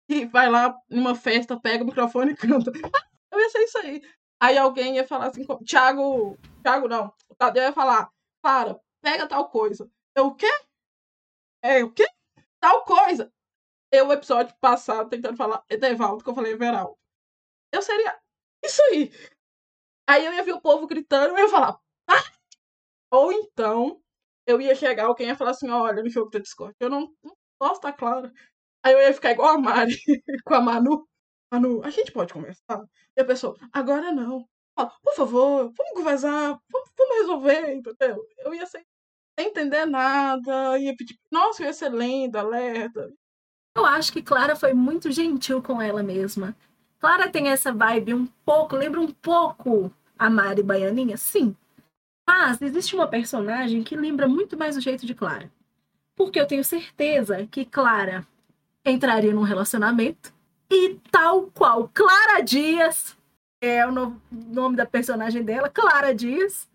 E 0.09 0.25
vai 0.25 0.49
lá 0.49 0.77
numa 0.89 1.15
festa, 1.15 1.59
pega 1.59 1.83
o 1.83 1.87
microfone 1.87 2.33
e 2.33 2.35
canta. 2.35 2.71
Eu 3.31 3.39
ia 3.39 3.49
ser 3.49 3.59
isso 3.59 3.77
aí. 3.77 4.01
Aí 4.39 4.57
alguém 4.57 4.95
ia 4.95 5.07
falar 5.07 5.27
assim, 5.27 5.45
Thiago, 5.65 6.37
Thiago 6.61 6.87
não, 6.87 7.13
o 7.29 7.35
Tadeu 7.35 7.63
ia 7.63 7.73
falar, 7.73 8.09
para, 8.41 8.79
pega 9.01 9.27
tal 9.27 9.49
coisa. 9.49 9.89
Eu, 10.15 10.27
o 10.27 10.35
quê? 10.35 10.51
É, 11.61 11.83
o 11.83 11.91
quê? 11.91 12.05
Tal 12.59 12.83
coisa. 12.83 13.31
Eu, 13.91 14.07
o 14.07 14.13
episódio 14.13 14.55
passado, 14.59 15.09
tentando 15.09 15.37
falar 15.37 15.63
Edevaldo, 15.69 16.23
que 16.23 16.29
eu 16.29 16.35
falei 16.35 16.53
Everaldo. 16.53 16.97
eu 17.73 17.81
seria 17.81 18.19
isso 18.63 18.81
aí. 18.91 19.11
Aí 20.09 20.25
eu 20.25 20.33
ia 20.33 20.43
ver 20.43 20.53
o 20.53 20.61
povo 20.61 20.87
gritando, 20.87 21.29
eu 21.37 21.39
ia 21.39 21.49
falar, 21.49 21.77
ah! 22.09 22.23
Ou 23.11 23.31
então, 23.31 24.01
eu 24.47 24.61
ia 24.61 24.75
chegar 24.75 25.05
alguém 25.05 25.27
ia 25.27 25.35
falar 25.35 25.51
assim, 25.51 25.69
olha, 25.69 26.03
no 26.03 26.09
jogo 26.09 26.31
da 26.31 26.39
Discord, 26.39 26.75
eu 26.79 26.89
não, 26.89 27.13
não 27.23 27.35
posso 27.59 27.81
tá 27.81 27.93
claro. 27.93 28.31
Aí 28.83 28.93
eu 28.93 28.99
ia 29.01 29.13
ficar 29.13 29.31
igual 29.31 29.55
a 29.55 29.57
Mari 29.59 29.95
com 30.45 30.53
a 30.55 30.61
Manu. 30.61 31.07
Manu, 31.51 31.83
a 31.83 31.89
gente 31.89 32.11
pode 32.11 32.33
conversar? 32.33 32.85
E 33.17 33.21
a 33.21 33.25
pessoa, 33.25 33.57
agora 33.73 34.11
não. 34.13 34.47
por 35.03 35.15
favor, 35.15 35.71
vamos 35.77 35.93
conversar, 35.93 36.59
vamos, 36.71 36.89
vamos 36.97 37.17
resolver, 37.19 37.73
entendeu? 37.73 38.23
Eu 38.39 38.53
ia 38.55 38.65
sem, 38.67 38.85
sem 39.39 39.49
entender 39.49 39.85
nada, 39.85 40.77
ia 40.79 40.95
pedir, 40.97 41.17
nossa, 41.31 41.63
eu 41.63 41.67
ia 41.67 41.73
ser 41.73 41.89
lenda, 41.89 42.39
alerta. 42.41 43.09
Eu 43.77 43.85
acho 43.85 44.11
que 44.11 44.23
Clara 44.23 44.55
foi 44.55 44.73
muito 44.73 45.11
gentil 45.11 45.61
com 45.61 45.79
ela 45.79 46.01
mesma. 46.01 46.55
Clara 46.99 47.29
tem 47.29 47.49
essa 47.49 47.71
vibe 47.71 48.11
um 48.11 48.25
pouco, 48.43 48.75
lembra 48.75 48.99
um 48.99 49.11
pouco 49.11 49.93
a 50.17 50.31
Mari 50.31 50.63
Baianinha? 50.63 51.15
Sim. 51.15 51.55
Mas 52.27 52.59
existe 52.59 52.95
uma 52.95 53.07
personagem 53.07 53.83
que 53.83 53.95
lembra 53.95 54.27
muito 54.27 54.57
mais 54.57 54.75
o 54.75 54.81
jeito 54.81 55.05
de 55.05 55.13
Clara. 55.13 55.51
Porque 56.15 56.39
eu 56.39 56.47
tenho 56.47 56.63
certeza 56.63 57.45
que 57.45 57.63
Clara 57.63 58.25
entraria 58.83 59.31
num 59.31 59.43
relacionamento 59.43 60.33
e 60.71 60.95
tal 61.11 61.43
qual 61.53 61.87
Clara 61.93 62.41
Dias, 62.41 63.15
é 63.61 63.85
o 63.85 63.91
nome 64.31 64.75
da 64.75 64.87
personagem 64.87 65.43
dela, 65.43 65.69
Clara 65.69 66.15
Dias, 66.15 66.67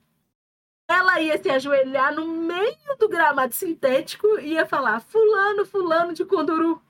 ela 0.89 1.21
ia 1.21 1.43
se 1.43 1.51
ajoelhar 1.51 2.15
no 2.15 2.29
meio 2.29 2.97
do 2.97 3.09
gramado 3.09 3.55
sintético 3.55 4.39
e 4.39 4.53
ia 4.53 4.65
falar: 4.65 5.01
Fulano, 5.01 5.67
Fulano 5.67 6.13
de 6.13 6.25
Conduru, 6.25 6.81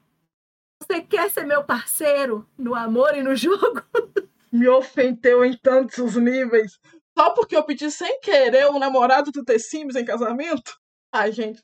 você 0.82 1.00
quer 1.00 1.30
ser 1.30 1.44
meu 1.44 1.64
parceiro 1.64 2.46
no 2.58 2.74
amor 2.74 3.16
e 3.16 3.22
no 3.22 3.34
jogo? 3.36 3.82
Me 4.52 4.68
ofendeu 4.68 5.44
em 5.44 5.56
tantos 5.56 6.16
níveis. 6.16 6.78
Só 7.16 7.30
porque 7.30 7.56
eu 7.56 7.64
pedi 7.64 7.90
sem 7.90 8.20
querer 8.20 8.68
um 8.68 8.78
namorado 8.78 9.30
do 9.30 9.44
The 9.44 9.58
Sims 9.58 9.96
em 9.96 10.04
casamento? 10.04 10.78
Ai, 11.10 11.32
gente, 11.32 11.62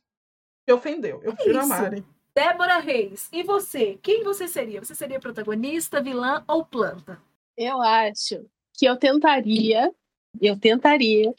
me 0.67 0.75
ofendeu. 0.75 1.21
Eu 1.23 1.35
prefiro 1.35 1.61
a 1.61 1.67
Mari. 1.67 2.05
Débora 2.35 2.79
Reis, 2.79 3.29
e 3.33 3.43
você? 3.43 3.99
Quem 4.03 4.23
você 4.23 4.47
seria? 4.47 4.83
Você 4.83 4.95
seria 4.95 5.19
protagonista, 5.19 6.03
vilã 6.03 6.45
ou 6.47 6.65
planta? 6.65 7.21
Eu 7.57 7.83
acho 7.83 8.47
que 8.75 8.87
eu 8.87 8.97
tentaria, 8.97 9.93
eu 10.41 10.59
tentaria 10.59 11.35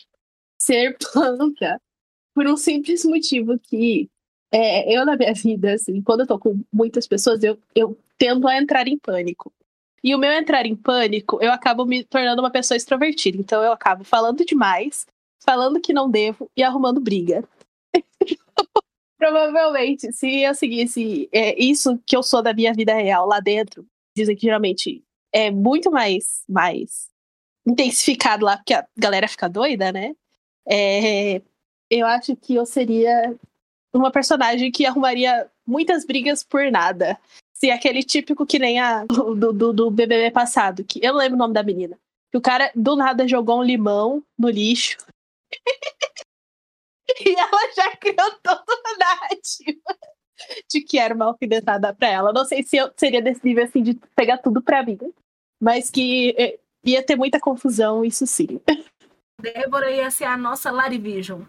ser 0.59 0.97
planta 1.13 1.81
por 2.35 2.47
um 2.47 2.57
simples 2.57 3.05
motivo 3.05 3.57
que 3.59 4.09
é, 4.51 4.91
eu 4.91 5.05
na 5.05 5.15
minha 5.15 5.33
vida, 5.35 5.73
assim, 5.73 6.01
quando 6.01 6.21
eu 6.21 6.27
tô 6.27 6.39
com 6.39 6.61
muitas 6.71 7.07
pessoas, 7.07 7.43
eu, 7.43 7.57
eu 7.75 7.97
tendo 8.17 8.47
a 8.47 8.57
entrar 8.57 8.87
em 8.87 8.97
pânico. 8.97 9.51
E 10.03 10.15
o 10.15 10.17
meu 10.17 10.31
entrar 10.31 10.65
em 10.65 10.75
pânico, 10.75 11.39
eu 11.41 11.51
acabo 11.51 11.85
me 11.85 12.03
tornando 12.03 12.41
uma 12.41 12.51
pessoa 12.51 12.77
extrovertida. 12.77 13.37
Então 13.37 13.61
eu 13.61 13.71
acabo 13.71 14.03
falando 14.03 14.45
demais, 14.45 15.05
falando 15.43 15.81
que 15.81 15.93
não 15.93 16.09
devo 16.09 16.49
e 16.55 16.63
arrumando 16.63 17.01
briga. 17.01 17.43
Provavelmente, 19.17 20.13
se 20.13 20.43
eu 20.43 20.55
seguisse 20.55 21.27
é, 21.33 21.61
isso 21.61 21.99
que 22.05 22.15
eu 22.15 22.23
sou 22.23 22.41
da 22.41 22.53
minha 22.53 22.73
vida 22.73 22.93
real 22.93 23.27
lá 23.27 23.41
dentro, 23.41 23.85
dizem 24.15 24.35
que 24.35 24.43
geralmente 24.43 25.03
é 25.33 25.51
muito 25.51 25.91
mais, 25.91 26.43
mais 26.47 27.09
intensificado 27.67 28.45
lá, 28.45 28.55
porque 28.55 28.73
a 28.73 28.87
galera 28.97 29.27
fica 29.27 29.49
doida, 29.49 29.91
né? 29.91 30.15
É, 30.65 31.41
eu 31.89 32.05
acho 32.05 32.35
que 32.37 32.55
eu 32.55 32.65
seria 32.65 33.35
uma 33.93 34.11
personagem 34.11 34.71
que 34.71 34.85
arrumaria 34.85 35.49
muitas 35.65 36.05
brigas 36.05 36.43
por 36.43 36.71
nada. 36.71 37.19
Se 37.53 37.69
é 37.69 37.73
aquele 37.73 38.03
típico 38.03 38.45
que 38.45 38.59
nem 38.59 38.79
a 38.79 39.05
do, 39.05 39.51
do, 39.51 39.73
do 39.73 39.91
BBB 39.91 40.31
passado, 40.31 40.83
que 40.83 40.99
eu 41.03 41.13
não 41.13 41.19
lembro 41.19 41.35
o 41.35 41.39
nome 41.39 41.53
da 41.53 41.63
menina. 41.63 41.97
Que 42.31 42.37
o 42.37 42.41
cara 42.41 42.71
do 42.75 42.95
nada 42.95 43.27
jogou 43.27 43.59
um 43.59 43.63
limão 43.63 44.23
no 44.37 44.49
lixo. 44.49 44.97
e 47.25 47.35
ela 47.35 47.73
já 47.75 47.95
criou 47.97 48.31
toda 48.41 48.63
uma 48.67 48.97
narrativa 48.97 49.97
de 50.71 50.81
que 50.81 50.97
era 50.97 51.13
uma 51.13 51.25
alfinetada 51.25 51.93
pra 51.93 52.07
ela. 52.07 52.31
Não 52.31 52.45
sei 52.45 52.63
se 52.63 52.77
eu 52.77 52.91
seria 52.95 53.21
desse 53.21 53.43
nível 53.43 53.63
assim 53.63 53.83
de 53.83 53.95
pegar 54.15 54.37
tudo 54.37 54.61
pra 54.61 54.83
mim. 54.83 54.97
Mas 55.59 55.89
que 55.89 56.33
eh, 56.37 56.59
ia 56.85 57.03
ter 57.03 57.17
muita 57.17 57.39
confusão, 57.39 58.05
isso 58.05 58.25
sim. 58.25 58.61
Débora 59.41 59.91
ia 59.91 60.09
ser 60.09 60.25
a 60.25 60.37
nossa 60.37 60.71
Larivision 60.71 61.41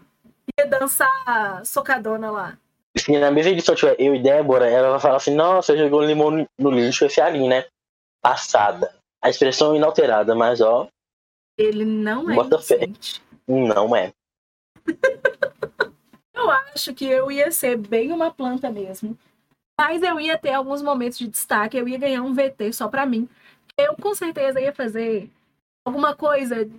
dançar 0.65 1.65
socadona 1.65 2.31
lá. 2.31 2.57
Se 2.97 3.11
na 3.17 3.31
mesma 3.31 3.51
edição 3.51 3.73
tiver 3.73 3.95
eu 3.99 4.13
e 4.13 4.21
Débora, 4.21 4.69
ela 4.69 4.91
vai 4.91 4.99
falar 4.99 5.15
assim, 5.15 5.33
nossa, 5.33 5.77
jogou 5.77 6.03
limão 6.03 6.45
no 6.57 6.71
lixo, 6.71 7.05
esse 7.05 7.21
é 7.21 7.23
ali, 7.23 7.47
né? 7.47 7.65
Passada. 8.21 8.93
A 9.21 9.29
expressão 9.29 9.75
inalterada, 9.75 10.35
mas 10.35 10.59
ó. 10.61 10.87
Ele 11.57 11.85
não 11.85 12.29
é 12.29 12.33
inocente. 12.33 13.21
Não 13.47 13.95
é. 13.95 14.11
eu 16.33 16.51
acho 16.51 16.93
que 16.93 17.05
eu 17.05 17.31
ia 17.31 17.51
ser 17.51 17.77
bem 17.77 18.11
uma 18.11 18.31
planta 18.31 18.69
mesmo. 18.69 19.17
Mas 19.79 20.03
eu 20.03 20.19
ia 20.19 20.37
ter 20.37 20.53
alguns 20.53 20.81
momentos 20.81 21.17
de 21.17 21.27
destaque, 21.27 21.77
eu 21.77 21.87
ia 21.87 21.97
ganhar 21.97 22.21
um 22.21 22.33
VT 22.33 22.73
só 22.73 22.87
pra 22.87 23.05
mim. 23.05 23.27
Eu 23.77 23.95
com 23.95 24.13
certeza 24.13 24.59
ia 24.59 24.73
fazer 24.73 25.29
alguma 25.85 26.15
coisa 26.15 26.69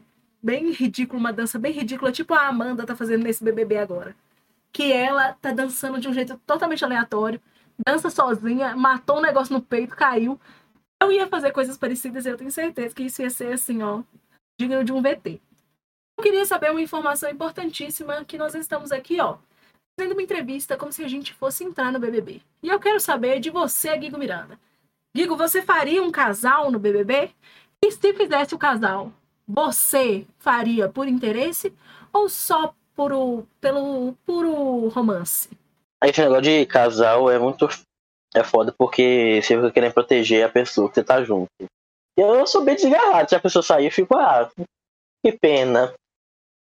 bem 0.43 0.71
ridícula, 0.73 1.21
uma 1.21 1.33
dança 1.33 1.59
bem 1.59 1.73
ridícula, 1.73 2.11
tipo 2.11 2.35
a 2.35 2.49
Amanda 2.49 2.85
tá 2.85 2.97
fazendo 2.97 3.23
nesse 3.23 3.45
BBB 3.45 3.79
agora. 3.79 4.17
Que 4.73 4.93
ela 4.93 5.35
tá 5.35 5.53
dançando 5.53 6.01
de 6.01 6.09
um 6.09 6.13
jeito 6.13 6.37
totalmente 6.47 6.85
aleatório, 6.85 7.41
dança 7.87 8.11
sozinha, 8.11 8.75
matou 8.77 9.19
um 9.19 9.23
negócio 9.23 9.53
no 9.53 9.63
peito, 9.63 9.95
caiu. 9.95 10.41
Eu 11.01 11.13
ia 11.13 11.27
fazer 11.27 11.53
coisas 11.53 11.77
parecidas 11.77 12.27
e 12.27 12.29
eu 12.31 12.37
tenho 12.37 12.51
certeza 12.51 12.95
que 12.95 13.05
isso 13.05 13.23
ia 13.23 13.31
ser 13.31 13.53
assim, 13.53 13.83
ó, 13.83 14.03
digno 14.59 14.85
de 14.85 14.93
um 14.93 15.03
VT. 15.03 15.41
Eu 16.19 16.23
queria 16.23 16.45
saber 16.45 16.71
uma 16.71 16.81
informação 16.81 17.31
importantíssima 17.31 18.25
que 18.25 18.39
nós 18.39 18.55
estamos 18.55 18.93
aqui, 18.93 19.21
ó, 19.21 19.39
fazendo 19.99 20.13
uma 20.13 20.23
entrevista 20.23 20.77
como 20.77 20.93
se 20.93 21.05
a 21.05 21.09
gente 21.09 21.35
fosse 21.35 21.65
entrar 21.65 21.93
no 21.93 21.99
BBB. 21.99 22.41
E 22.63 22.69
eu 22.69 22.79
quero 22.81 23.01
saber 23.01 23.41
de 23.41 23.51
você, 23.51 23.97
Guigo 23.97 24.19
Miranda. 24.19 24.59
Guigo, 25.15 25.37
você 25.37 25.61
faria 25.61 26.03
um 26.03 26.11
casal 26.11 26.71
no 26.71 26.79
BBB? 26.79 27.31
E 27.85 27.91
se 27.91 28.15
fizesse 28.15 28.55
o 28.55 28.59
casal, 28.59 29.13
você 29.47 30.27
faria 30.39 30.89
por 30.89 31.09
interesse 31.09 31.73
ou 32.13 32.29
só 32.29 32.75
por 32.95 33.13
o, 33.13 33.47
pelo 33.61 34.15
puro 34.25 34.89
romance? 34.89 35.49
Esse 36.05 36.21
negócio 36.21 36.43
de 36.43 36.67
casal 36.67 37.31
é 37.31 37.39
muito 37.39 37.69
é 38.35 38.43
foda 38.43 38.75
porque 38.77 39.41
você 39.43 39.57
fica 39.57 39.71
querendo 39.71 39.93
proteger 39.93 40.45
a 40.45 40.49
pessoa 40.49 40.89
que 40.89 40.95
você 40.95 41.05
tá 41.05 41.23
junto. 41.23 41.49
E 41.61 42.21
eu 42.21 42.47
sou 42.47 42.65
bem 42.65 42.75
desgarrado. 42.75 43.29
Se 43.29 43.37
a 43.37 43.41
pessoa 43.41 43.63
sair, 43.63 43.87
eu 43.87 43.93
fico, 43.93 44.17
ah, 44.17 44.51
que 45.25 45.33
pena. 45.33 45.95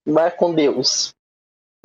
Vai 0.05 0.31
com 0.31 0.53
Deus. 0.53 1.11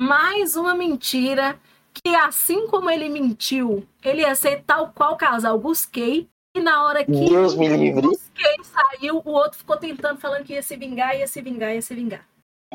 Mais 0.01 0.55
uma 0.55 0.75
mentira 0.75 1.59
que, 1.93 2.13
assim 2.15 2.67
como 2.67 2.89
ele 2.89 3.09
mentiu, 3.09 3.87
ele 4.03 4.21
ia 4.21 4.35
ser 4.35 4.63
tal 4.63 4.91
qual 4.91 5.15
casal 5.15 5.57
Busquei 5.59 6.27
e 6.55 6.61
na 6.61 6.85
hora 6.85 7.03
que 7.03 7.11
Deus 7.11 7.53
me 7.55 7.67
livre. 7.67 8.07
quem 8.33 8.63
saiu, 8.63 9.21
o 9.25 9.31
outro 9.31 9.59
ficou 9.59 9.75
tentando, 9.75 10.17
falando 10.17 10.45
que 10.45 10.53
ia 10.53 10.63
se 10.63 10.77
vingar, 10.77 11.13
ia 11.15 11.27
se 11.27 11.41
vingar, 11.41 11.75
ia 11.75 11.81
se 11.81 11.93
vingar. 11.93 12.25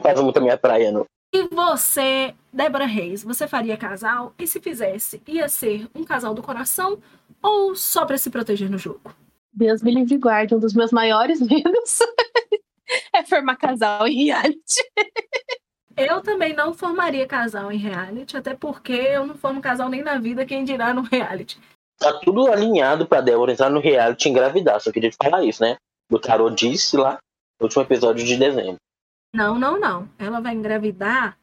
Faz 0.03 0.21
muito 0.21 0.37
a 0.37 0.41
minha 0.43 0.59
praia, 0.59 0.93
não. 0.93 1.07
E 1.33 1.49
você, 1.49 2.35
Débora 2.53 2.85
Reis, 2.85 3.25
você 3.25 3.49
faria 3.49 3.77
casal? 3.77 4.35
E 4.39 4.47
se 4.47 4.61
fizesse, 4.61 5.23
ia 5.27 5.49
ser 5.49 5.89
um 5.95 6.05
casal 6.05 6.35
do 6.35 6.43
coração 6.43 6.99
ou 7.43 7.75
só 7.75 8.05
para 8.05 8.19
se 8.19 8.29
proteger 8.29 8.69
no 8.69 8.77
jogo? 8.77 9.15
Deus 9.53 9.83
me 9.83 9.95
livre 9.95 10.19
guarde, 10.19 10.55
um 10.55 10.59
dos 10.59 10.75
meus 10.75 10.93
maiores 10.93 11.41
medos 11.41 12.01
é 13.15 13.25
formar 13.25 13.57
casal 13.57 14.07
em 14.07 14.25
reality. 14.25 14.85
Eu 15.97 16.21
também 16.21 16.55
não 16.55 16.75
formaria 16.75 17.27
casal 17.27 17.73
em 17.73 17.79
reality, 17.79 18.37
até 18.37 18.55
porque 18.55 18.93
eu 18.93 19.27
não 19.27 19.37
formo 19.37 19.61
casal 19.61 19.89
nem 19.89 20.03
na 20.03 20.19
vida, 20.19 20.45
quem 20.45 20.65
dirá 20.65 20.93
no 20.93 21.03
reality 21.03 21.59
tá 22.01 22.15
tudo 22.15 22.51
alinhado 22.51 23.07
pra 23.07 23.21
Débora 23.21 23.53
entrar 23.53 23.71
no 23.71 23.79
reality 23.79 24.27
e 24.27 24.31
engravidar. 24.31 24.81
Só 24.81 24.91
queria 24.91 25.11
falar 25.23 25.45
isso, 25.45 25.63
né? 25.63 25.77
O 26.11 26.19
Tarot 26.19 26.57
disse 26.57 26.97
lá 26.97 27.19
no 27.61 27.67
último 27.67 27.83
episódio 27.83 28.25
de 28.25 28.37
dezembro. 28.37 28.77
Não, 29.35 29.59
não, 29.59 29.79
não. 29.79 30.09
Ela 30.19 30.41
vai 30.41 30.55
engravidar 30.55 31.39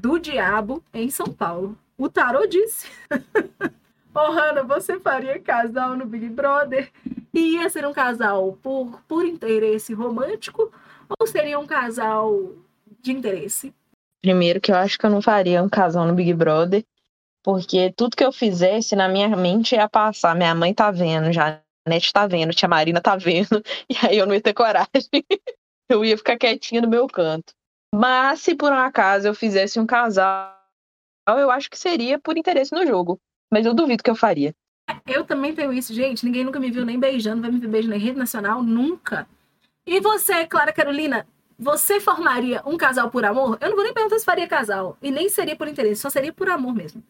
do 0.00 0.18
diabo 0.18 0.82
em 0.92 1.10
São 1.10 1.26
Paulo. 1.26 1.78
O 1.96 2.08
Tarot 2.08 2.48
disse. 2.48 2.88
Ô, 4.14 4.18
oh, 4.18 4.32
Hanna, 4.32 4.62
você 4.62 4.98
faria 4.98 5.38
casal 5.38 5.96
no 5.96 6.04
Big 6.04 6.28
Brother? 6.28 6.90
E 7.32 7.56
ia 7.56 7.68
ser 7.70 7.86
um 7.86 7.92
casal 7.92 8.58
por, 8.62 9.00
por 9.08 9.24
interesse 9.24 9.94
romântico 9.94 10.70
ou 11.18 11.26
seria 11.26 11.58
um 11.58 11.66
casal 11.66 12.52
de 13.00 13.12
interesse? 13.12 13.74
Primeiro 14.20 14.60
que 14.60 14.70
eu 14.70 14.76
acho 14.76 14.98
que 14.98 15.06
eu 15.06 15.10
não 15.10 15.22
faria 15.22 15.62
um 15.62 15.68
casal 15.68 16.06
no 16.06 16.14
Big 16.14 16.32
Brother. 16.34 16.84
Porque 17.42 17.92
tudo 17.96 18.16
que 18.16 18.24
eu 18.24 18.32
fizesse 18.32 18.94
na 18.94 19.08
minha 19.08 19.28
mente 19.36 19.74
ia 19.74 19.88
passar. 19.88 20.34
Minha 20.34 20.54
mãe 20.54 20.72
tá 20.72 20.90
vendo, 20.90 21.32
já 21.32 21.60
a 21.86 21.90
Nete 21.90 22.12
tá 22.12 22.26
vendo, 22.26 22.54
tia 22.54 22.68
Marina 22.68 23.00
tá 23.00 23.16
vendo, 23.16 23.62
e 23.90 24.06
aí 24.06 24.18
eu 24.18 24.26
não 24.26 24.34
ia 24.34 24.40
ter 24.40 24.54
coragem. 24.54 24.88
eu 25.88 26.04
ia 26.04 26.16
ficar 26.16 26.38
quietinha 26.38 26.80
no 26.80 26.88
meu 26.88 27.06
canto. 27.06 27.52
Mas 27.94 28.40
se 28.40 28.54
por 28.54 28.72
um 28.72 28.78
acaso 28.78 29.26
eu 29.26 29.34
fizesse 29.34 29.78
um 29.78 29.86
casal, 29.86 30.56
eu 31.28 31.50
acho 31.50 31.68
que 31.68 31.78
seria 31.78 32.18
por 32.18 32.38
interesse 32.38 32.72
no 32.72 32.86
jogo. 32.86 33.18
Mas 33.52 33.66
eu 33.66 33.74
duvido 33.74 34.02
que 34.02 34.10
eu 34.10 34.16
faria. 34.16 34.54
Eu 35.06 35.24
também 35.24 35.54
tenho 35.54 35.72
isso, 35.72 35.92
gente. 35.92 36.24
Ninguém 36.24 36.44
nunca 36.44 36.58
me 36.58 36.70
viu 36.70 36.84
nem 36.84 36.98
beijando, 36.98 37.42
vai 37.42 37.50
me 37.50 37.58
ver 37.58 37.68
beijando 37.68 37.94
em 37.94 37.98
rede 37.98 38.18
nacional, 38.18 38.62
nunca. 38.62 39.28
E 39.86 40.00
você, 40.00 40.46
Clara 40.46 40.72
Carolina, 40.72 41.26
você 41.58 42.00
formaria 42.00 42.62
um 42.64 42.76
casal 42.76 43.10
por 43.10 43.24
amor? 43.24 43.58
Eu 43.60 43.68
não 43.68 43.76
vou 43.76 43.84
nem 43.84 43.92
perguntar 43.92 44.18
se 44.18 44.24
faria 44.24 44.48
casal. 44.48 44.96
E 45.02 45.10
nem 45.10 45.28
seria 45.28 45.54
por 45.54 45.68
interesse, 45.68 46.00
só 46.00 46.08
seria 46.08 46.32
por 46.32 46.48
amor 46.48 46.74
mesmo. 46.74 47.02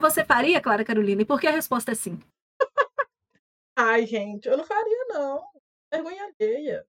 Você 0.00 0.24
faria, 0.24 0.60
Clara 0.60 0.84
Carolina? 0.84 1.20
E 1.20 1.26
por 1.26 1.38
que 1.38 1.46
a 1.46 1.50
resposta 1.50 1.92
é 1.92 1.94
sim? 1.94 2.18
Ai, 3.76 4.06
gente, 4.06 4.48
eu 4.48 4.56
não 4.56 4.64
faria, 4.64 5.04
não. 5.08 5.44
Vergonha 5.92 6.24
alheia. 6.24 6.86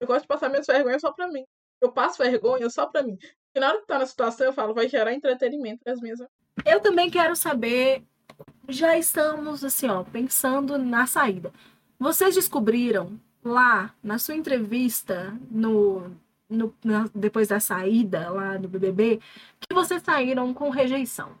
Eu 0.00 0.06
gosto 0.08 0.22
de 0.22 0.28
passar 0.28 0.48
minhas 0.48 0.66
vergonhas 0.66 1.00
só 1.00 1.12
pra 1.12 1.28
mim. 1.28 1.44
Eu 1.80 1.92
passo 1.92 2.18
vergonha 2.18 2.68
só 2.68 2.86
pra 2.86 3.02
mim. 3.02 3.16
E 3.54 3.60
na 3.60 3.68
hora 3.68 3.80
que 3.80 3.86
tá 3.86 3.98
na 3.98 4.06
situação, 4.06 4.46
eu 4.46 4.52
falo, 4.52 4.74
vai 4.74 4.88
gerar 4.88 5.12
entretenimento 5.12 5.84
das 5.84 6.00
minhas. 6.00 6.20
Eu 6.66 6.80
também 6.80 7.08
quero 7.08 7.36
saber. 7.36 8.02
Já 8.68 8.98
estamos, 8.98 9.62
assim, 9.62 9.88
ó, 9.88 10.02
pensando 10.02 10.76
na 10.76 11.06
saída. 11.06 11.52
Vocês 11.98 12.34
descobriram 12.34 13.20
lá 13.44 13.94
na 14.02 14.18
sua 14.18 14.34
entrevista 14.34 15.36
no, 15.50 16.10
no 16.48 16.74
na, 16.84 17.08
depois 17.14 17.48
da 17.48 17.60
saída 17.60 18.30
lá 18.30 18.58
no 18.58 18.68
BBB 18.68 19.20
que 19.60 19.74
vocês 19.74 20.02
saíram 20.02 20.52
com 20.54 20.70
rejeição. 20.70 21.36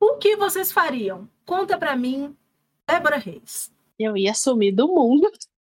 O 0.00 0.16
que 0.16 0.34
vocês 0.34 0.72
fariam? 0.72 1.28
Conta 1.44 1.76
para 1.76 1.94
mim, 1.94 2.34
Débora 2.88 3.18
Reis. 3.18 3.70
Eu 3.98 4.16
ia 4.16 4.32
sumir 4.32 4.72
do 4.72 4.88
mundo. 4.88 5.30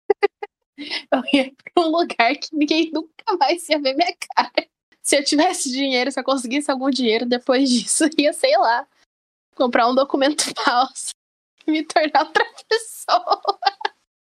eu 0.77 1.24
ia 1.31 1.53
pra 1.74 1.84
um 1.86 1.89
lugar 1.89 2.36
que 2.36 2.53
ninguém 2.53 2.91
nunca 2.91 3.38
mais 3.39 3.67
ia 3.69 3.79
ver 3.79 3.93
minha 3.96 4.13
cara. 4.36 4.67
Se 5.01 5.17
eu 5.17 5.24
tivesse 5.24 5.72
dinheiro, 5.72 6.12
se 6.12 6.19
eu 6.19 6.25
conseguisse 6.25 6.69
algum 6.69 6.89
dinheiro 6.89 7.25
depois 7.25 7.69
disso, 7.69 8.03
ia, 8.19 8.34
sei 8.34 8.57
lá, 8.57 8.86
comprar 9.55 9.88
um 9.88 9.96
documento 9.96 10.43
falso 10.62 11.12
e 11.65 11.72
me 11.72 11.84
tornar 11.84 12.25
outra 12.25 12.46
pessoa. 12.67 13.41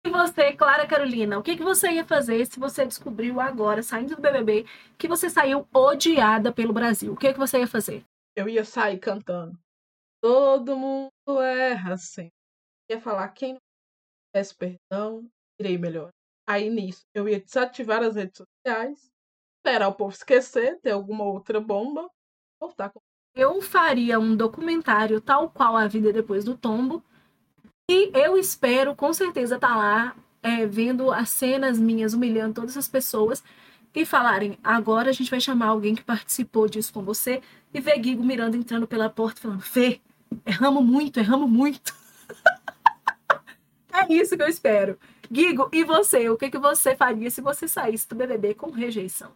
E 0.06 0.10
você, 0.10 0.52
Clara 0.52 0.86
Carolina, 0.86 1.40
o 1.40 1.42
que, 1.42 1.56
que 1.56 1.64
você 1.64 1.92
ia 1.92 2.04
fazer 2.04 2.46
se 2.46 2.60
você 2.60 2.86
descobriu 2.86 3.40
agora, 3.40 3.82
saindo 3.82 4.18
do 4.18 4.22
BBB, 4.22 4.66
que 4.98 5.08
você 5.08 5.30
saiu 5.30 5.66
odiada 5.74 6.52
pelo 6.52 6.74
Brasil? 6.74 7.14
O 7.14 7.16
que, 7.16 7.32
que 7.32 7.40
você 7.40 7.60
ia 7.60 7.68
fazer? 7.68 8.04
Eu 8.36 8.50
ia 8.50 8.66
sair 8.66 8.98
cantando. 8.98 9.58
Todo 10.24 10.78
mundo 10.78 11.42
erra 11.42 11.98
sempre. 11.98 12.32
Ia 12.90 13.02
falar, 13.02 13.28
quem 13.30 13.54
não 13.54 13.60
peço 14.34 14.56
perdão, 14.58 15.30
irei 15.60 15.78
melhor. 15.78 16.12
Aí 16.48 16.70
nisso, 16.70 17.02
eu 17.14 17.28
ia 17.28 17.42
desativar 17.42 18.02
as 18.02 18.16
redes 18.16 18.38
sociais, 18.38 19.12
esperar 19.58 19.90
o 19.90 19.94
povo 19.94 20.14
esquecer, 20.14 20.80
ter 20.80 20.92
alguma 20.92 21.26
outra 21.26 21.60
bomba, 21.60 22.10
voltar 22.58 22.90
com. 22.90 23.02
Eu 23.36 23.62
faria 23.62 24.18
um 24.18 24.34
documentário 24.34 25.20
tal 25.20 25.50
qual 25.50 25.76
a 25.76 25.88
vida 25.88 26.14
depois 26.14 26.46
do 26.46 26.58
tombo, 26.58 27.04
e 27.92 28.10
eu 28.18 28.38
espero, 28.38 28.96
com 28.96 29.12
certeza, 29.12 29.56
estar 29.56 29.68
tá 29.68 29.76
lá 29.76 30.16
é, 30.42 30.66
vendo 30.66 31.12
as 31.12 31.30
cenas 31.30 31.78
minhas 31.78 32.14
humilhando 32.14 32.54
todas 32.54 32.78
as 32.78 32.88
pessoas 32.88 33.44
e 33.94 34.06
falarem: 34.06 34.58
agora 34.64 35.10
a 35.10 35.14
gente 35.14 35.30
vai 35.30 35.42
chamar 35.42 35.68
alguém 35.68 35.96
que 35.96 36.04
participou 36.04 36.70
disso 36.70 36.94
com 36.94 37.04
você 37.04 37.42
e 37.74 37.82
ver 37.82 38.00
Guigo 38.00 38.24
Miranda 38.24 38.56
entrando 38.56 38.88
pela 38.88 39.10
porta 39.10 39.42
falando: 39.42 39.62
Fê, 39.62 40.00
erramos 40.46 40.84
muito, 40.84 41.20
erramos 41.20 41.50
muito. 41.50 41.96
é 43.92 44.14
isso 44.14 44.36
que 44.36 44.44
eu 44.44 44.48
espero. 44.48 44.98
Guigo, 45.32 45.70
e 45.72 45.84
você? 45.84 46.30
O 46.30 46.38
que, 46.38 46.50
que 46.50 46.58
você 46.58 46.96
faria 46.96 47.30
se 47.32 47.42
você 47.42 47.68
saísse 47.68 48.08
do 48.08 48.16
BBB 48.16 48.54
com 48.54 48.70
rejeição? 48.70 49.32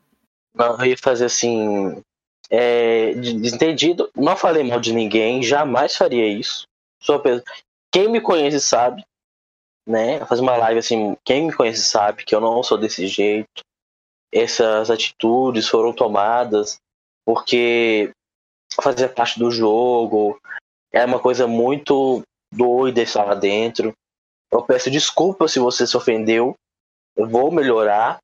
Eu 0.56 0.86
ia 0.86 0.98
fazer 0.98 1.26
assim. 1.26 2.02
É, 2.50 3.14
desentendido. 3.14 4.10
Não 4.16 4.38
falei 4.38 4.64
mal 4.64 4.80
de 4.80 4.94
ninguém, 4.94 5.44
jamais 5.44 5.96
faria 5.96 6.28
isso. 6.28 6.66
Sou 7.02 7.22
quem 7.92 8.10
me 8.10 8.22
conhece 8.22 8.60
sabe, 8.60 9.04
né? 9.88 10.24
Fazer 10.26 10.42
uma 10.42 10.56
live 10.58 10.80
assim, 10.80 11.18
quem 11.24 11.48
me 11.48 11.54
conhece 11.54 11.82
sabe 11.82 12.24
que 12.24 12.36
eu 12.36 12.42
não 12.42 12.62
sou 12.64 12.78
desse 12.78 13.08
jeito. 13.08 13.64
Essas 14.32 14.92
atitudes 14.92 15.68
foram 15.68 15.94
tomadas 15.94 16.80
porque 17.26 18.12
fazia 18.82 19.10
parte 19.10 19.40
do 19.40 19.50
jogo. 19.50 20.40
É 20.98 21.06
uma 21.06 21.20
coisa 21.20 21.46
muito 21.46 22.22
doida 22.52 23.02
estar 23.02 23.24
lá 23.24 23.36
dentro. 23.36 23.94
Eu 24.52 24.64
peço 24.64 24.90
desculpa 24.90 25.48
se 25.48 25.60
você 25.60 25.86
se 25.86 25.96
ofendeu. 25.96 26.56
Eu 27.16 27.28
vou 27.28 27.52
melhorar. 27.52 28.18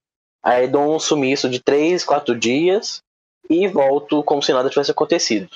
Aí 0.43 0.67
dou 0.67 0.95
um 0.95 0.99
sumiço 0.99 1.49
de 1.49 1.59
três, 1.59 2.03
quatro 2.03 2.37
dias 2.37 3.01
e 3.49 3.67
volto 3.67 4.23
como 4.23 4.41
se 4.41 4.51
nada 4.53 4.69
tivesse 4.69 4.91
acontecido. 4.91 5.49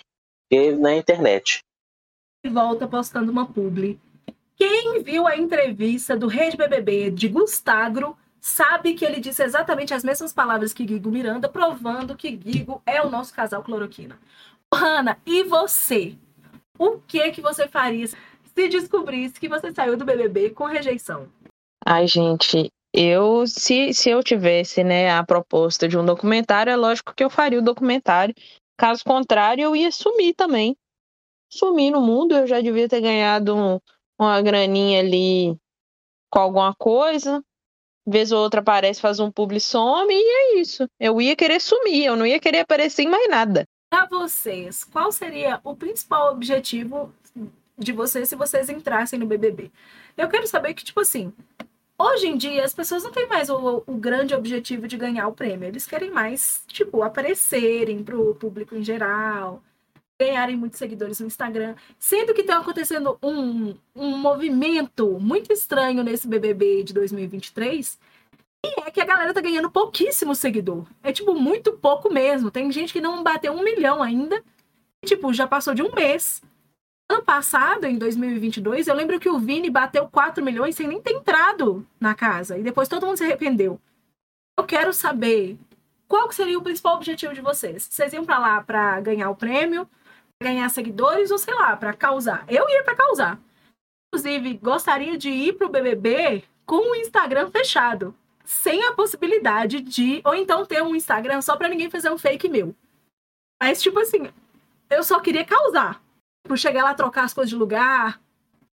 E 0.51 0.71
na 0.71 0.95
internet 0.95 1.61
e 2.43 2.49
volta 2.49 2.87
postando 2.87 3.31
uma 3.31 3.45
publi. 3.45 3.99
Quem 4.55 5.03
viu 5.03 5.27
a 5.27 5.37
entrevista 5.37 6.15
do 6.15 6.27
Rei 6.27 6.49
de 6.49 6.57
BBB 6.57 7.11
de 7.11 7.27
Gustagro 7.27 8.15
sabe 8.39 8.93
que 8.93 9.03
ele 9.03 9.19
disse 9.19 9.43
exatamente 9.43 9.93
as 9.93 10.03
mesmas 10.03 10.33
palavras 10.33 10.73
que 10.73 10.85
Guigo 10.85 11.11
Miranda, 11.11 11.49
provando 11.49 12.15
que 12.15 12.31
Guigo 12.31 12.81
é 12.85 13.01
o 13.01 13.09
nosso 13.09 13.33
casal 13.33 13.63
cloroquina. 13.63 14.17
Hanna, 14.73 15.17
e 15.25 15.43
você? 15.43 16.15
O 16.77 16.99
que 16.99 17.31
que 17.31 17.41
você 17.41 17.67
faria 17.67 18.07
se 18.07 18.67
descobrisse 18.69 19.39
que 19.39 19.47
você 19.47 19.73
saiu 19.73 19.97
do 19.97 20.05
BBB 20.05 20.51
com 20.51 20.65
rejeição? 20.65 21.27
Ai, 21.85 22.07
gente, 22.07 22.71
eu 22.93 23.45
se, 23.47 23.93
se 23.93 24.09
eu 24.09 24.23
tivesse, 24.23 24.83
né, 24.83 25.11
a 25.11 25.23
proposta 25.23 25.87
de 25.87 25.97
um 25.97 26.05
documentário, 26.05 26.71
é 26.71 26.75
lógico 26.75 27.13
que 27.15 27.23
eu 27.23 27.29
faria 27.29 27.59
o 27.59 27.63
documentário. 27.63 28.33
Caso 28.77 29.03
contrário, 29.03 29.63
eu 29.63 29.75
ia 29.75 29.91
sumir 29.91 30.33
também 30.33 30.75
sumir 31.49 31.91
no 31.91 32.01
mundo. 32.01 32.35
Eu 32.35 32.47
já 32.47 32.61
devia 32.61 32.87
ter 32.87 33.01
ganhado 33.01 33.55
um, 33.55 33.79
uma 34.19 34.41
graninha 34.41 34.99
ali 34.99 35.57
com 36.29 36.39
alguma 36.39 36.73
coisa. 36.75 37.43
Vez 38.05 38.31
ou 38.31 38.39
outra 38.39 38.61
aparece, 38.61 39.01
faz 39.01 39.19
um 39.19 39.29
publi 39.29 39.59
some 39.59 40.13
e 40.13 40.17
é 40.17 40.59
isso. 40.59 40.87
Eu 40.97 41.21
ia 41.21 41.35
querer 41.35 41.59
sumir, 41.59 42.05
eu 42.05 42.15
não 42.15 42.25
ia 42.25 42.39
querer 42.39 42.59
aparecer 42.59 43.03
em 43.03 43.09
mais 43.09 43.29
nada. 43.29 43.67
Para 43.89 44.05
vocês, 44.05 44.83
qual 44.83 45.11
seria 45.11 45.61
o 45.63 45.75
principal 45.75 46.33
objetivo 46.33 47.13
de 47.77 47.93
vocês 47.93 48.27
se 48.27 48.35
vocês 48.35 48.69
entrassem 48.69 49.17
no 49.17 49.25
BBB? 49.25 49.71
Eu 50.17 50.27
quero 50.27 50.45
saber 50.45 50.73
que, 50.73 50.83
tipo 50.83 50.99
assim, 50.99 51.33
hoje 51.97 52.27
em 52.27 52.37
dia 52.37 52.65
as 52.65 52.73
pessoas 52.73 53.03
não 53.03 53.11
têm 53.11 53.27
mais 53.27 53.49
o, 53.49 53.83
o 53.87 53.93
grande 53.95 54.35
objetivo 54.35 54.87
de 54.87 54.97
ganhar 54.97 55.27
o 55.27 55.33
prêmio. 55.33 55.67
Eles 55.67 55.87
querem 55.87 56.11
mais, 56.11 56.63
tipo, 56.67 57.01
aparecerem 57.01 58.03
pro 58.03 58.35
público 58.35 58.75
em 58.75 58.83
geral, 58.83 59.63
ganharem 60.19 60.57
muitos 60.57 60.79
seguidores 60.79 61.19
no 61.19 61.27
Instagram, 61.27 61.75
sendo 61.97 62.33
que 62.33 62.41
está 62.41 62.57
acontecendo 62.59 63.17
um, 63.23 63.75
um 63.95 64.17
movimento 64.17 65.17
muito 65.19 65.53
estranho 65.53 66.03
nesse 66.03 66.27
BBB 66.27 66.83
de 66.83 66.93
2023, 66.93 67.97
e 67.97 67.97
é 68.85 68.91
que 68.91 69.01
a 69.01 69.05
galera 69.05 69.33
tá 69.33 69.41
ganhando 69.41 69.69
pouquíssimo 69.69 70.35
seguidor. 70.35 70.85
É, 71.03 71.11
tipo, 71.11 71.33
muito 71.33 71.73
pouco 71.73 72.11
mesmo. 72.11 72.51
Tem 72.51 72.71
gente 72.71 72.93
que 72.93 73.01
não 73.01 73.23
bateu 73.23 73.53
um 73.53 73.63
milhão 73.63 74.01
ainda, 74.01 74.43
e, 75.03 75.07
tipo, 75.07 75.33
já 75.33 75.47
passou 75.47 75.73
de 75.73 75.83
um 75.83 75.91
mês. 75.93 76.41
Ano 77.09 77.23
passado, 77.23 77.85
em 77.85 77.97
2022, 77.97 78.87
eu 78.87 78.95
lembro 78.95 79.19
que 79.19 79.29
o 79.29 79.39
Vini 79.39 79.69
bateu 79.69 80.07
4 80.07 80.43
milhões 80.43 80.75
sem 80.75 80.87
nem 80.87 81.01
ter 81.01 81.13
entrado 81.13 81.87
na 81.99 82.13
casa, 82.13 82.57
e 82.57 82.63
depois 82.63 82.89
todo 82.89 83.05
mundo 83.05 83.17
se 83.17 83.23
arrependeu. 83.23 83.79
Eu 84.57 84.65
quero 84.65 84.91
saber 84.91 85.57
qual 86.07 86.31
seria 86.31 86.57
o 86.57 86.61
principal 86.61 86.95
objetivo 86.95 87.33
de 87.33 87.41
vocês? 87.41 87.87
Vocês 87.89 88.11
iam 88.13 88.25
para 88.25 88.39
lá 88.39 88.61
para 88.61 88.99
ganhar 88.99 89.29
o 89.29 89.35
prêmio? 89.35 89.87
ganhar 90.41 90.69
seguidores 90.69 91.31
ou 91.31 91.37
sei 91.37 91.53
lá, 91.53 91.75
para 91.75 91.93
causar. 91.93 92.45
Eu 92.47 92.69
ia 92.69 92.83
para 92.83 92.95
causar. 92.95 93.39
Inclusive, 94.07 94.53
gostaria 94.57 95.17
de 95.17 95.29
ir 95.29 95.53
pro 95.53 95.69
BBB 95.69 96.43
com 96.65 96.91
o 96.91 96.95
Instagram 96.95 97.49
fechado, 97.49 98.15
sem 98.47 98.81
a 98.85 98.93
possibilidade 98.93 99.81
de 99.81 100.21
ou 100.23 100.33
então 100.33 100.65
ter 100.65 100.81
um 100.81 100.95
Instagram 100.95 101.41
só 101.41 101.57
para 101.57 101.67
ninguém 101.67 101.89
fazer 101.89 102.09
um 102.09 102.17
fake 102.17 102.47
meu. 102.47 102.73
Mas 103.61 103.81
tipo 103.81 103.99
assim, 103.99 104.29
eu 104.89 105.03
só 105.03 105.19
queria 105.19 105.43
causar. 105.43 106.01
Tipo, 106.45 106.55
chegar 106.55 106.83
lá 106.85 106.93
trocar 106.93 107.25
as 107.25 107.33
coisas 107.33 107.49
de 107.49 107.57
lugar, 107.57 108.21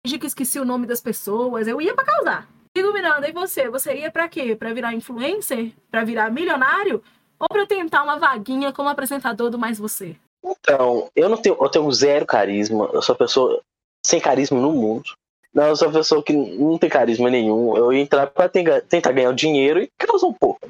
fingir 0.04 0.18
que 0.18 0.26
esqueci 0.26 0.58
o 0.58 0.64
nome 0.64 0.88
das 0.88 1.00
pessoas, 1.00 1.68
eu 1.68 1.80
ia 1.80 1.94
para 1.94 2.04
causar. 2.04 2.48
Digo, 2.76 2.92
Miranda, 2.92 3.28
e 3.28 3.32
você? 3.32 3.70
Você 3.70 3.94
ia 3.94 4.10
para 4.10 4.28
quê? 4.28 4.56
Para 4.56 4.74
virar 4.74 4.92
influencer? 4.92 5.72
Para 5.88 6.04
virar 6.04 6.32
milionário? 6.32 7.02
Ou 7.38 7.48
para 7.48 7.64
tentar 7.64 8.02
uma 8.02 8.18
vaguinha 8.18 8.72
como 8.72 8.88
apresentador 8.88 9.50
do 9.50 9.58
Mais 9.58 9.78
Você? 9.78 10.16
Então, 10.44 11.08
eu 11.14 11.28
não 11.28 11.36
tenho, 11.36 11.56
eu 11.60 11.68
tenho 11.68 11.90
zero 11.92 12.26
carisma. 12.26 12.90
Eu 12.92 13.02
sou 13.02 13.12
uma 13.14 13.18
pessoa 13.18 13.60
sem 14.04 14.20
carisma 14.20 14.58
no 14.58 14.72
mundo. 14.72 15.12
Não, 15.52 15.66
eu 15.66 15.76
sou 15.76 15.88
uma 15.88 15.94
pessoa 15.94 16.22
que 16.22 16.32
não 16.32 16.78
tem 16.78 16.88
carisma 16.88 17.28
nenhum. 17.28 17.76
Eu 17.76 17.92
ia 17.92 18.00
entrar 18.00 18.26
pra 18.28 18.48
tentar 18.48 19.12
ganhar 19.12 19.32
dinheiro 19.34 19.80
e 19.80 19.90
causar 19.98 20.26
um 20.26 20.32
pouco. 20.32 20.68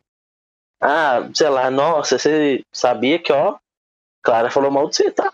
Ah, 0.80 1.28
sei 1.34 1.48
lá, 1.48 1.70
nossa, 1.70 2.18
você 2.18 2.64
sabia 2.72 3.18
que, 3.18 3.32
ó, 3.32 3.58
Clara 4.22 4.50
falou 4.50 4.70
mal 4.70 4.88
de 4.88 4.96
você, 4.96 5.10
tá? 5.10 5.32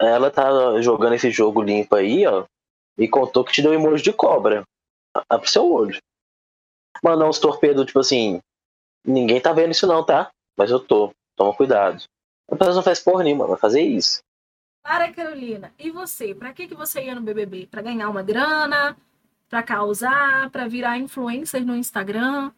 Ela 0.00 0.30
tá 0.30 0.80
jogando 0.80 1.14
esse 1.14 1.30
jogo 1.30 1.62
limpo 1.62 1.94
aí, 1.94 2.26
ó, 2.26 2.44
e 2.96 3.06
contou 3.06 3.44
que 3.44 3.52
te 3.52 3.62
deu 3.62 3.74
emoji 3.74 4.02
de 4.02 4.12
cobra. 4.12 4.64
Abre 5.28 5.50
seu 5.50 5.70
olho. 5.70 5.98
Mandar 7.04 7.28
uns 7.28 7.38
torpedos, 7.38 7.84
tipo 7.84 7.98
assim, 7.98 8.40
ninguém 9.04 9.40
tá 9.40 9.52
vendo 9.52 9.72
isso 9.72 9.86
não, 9.86 10.04
tá? 10.04 10.30
Mas 10.56 10.70
eu 10.70 10.80
tô. 10.80 11.10
Toma 11.36 11.54
cuidado. 11.54 12.02
A 12.50 12.56
pessoa 12.56 12.74
não 12.74 12.82
faz 12.82 13.00
porra 13.00 13.24
nenhuma, 13.24 13.46
vai 13.46 13.56
fazer 13.56 13.82
isso. 13.82 14.20
Clara 14.84 15.12
Carolina, 15.12 15.72
e 15.78 15.90
você? 15.90 16.34
Para 16.34 16.52
que, 16.52 16.66
que 16.66 16.74
você 16.74 17.04
ia 17.04 17.14
no 17.14 17.20
BBB? 17.20 17.66
Para 17.68 17.82
ganhar 17.82 18.08
uma 18.08 18.22
grana? 18.22 18.96
Para 19.48 19.62
causar? 19.62 20.50
Para 20.50 20.66
virar 20.66 20.98
influencer 20.98 21.64
no 21.64 21.76
Instagram? 21.76 22.52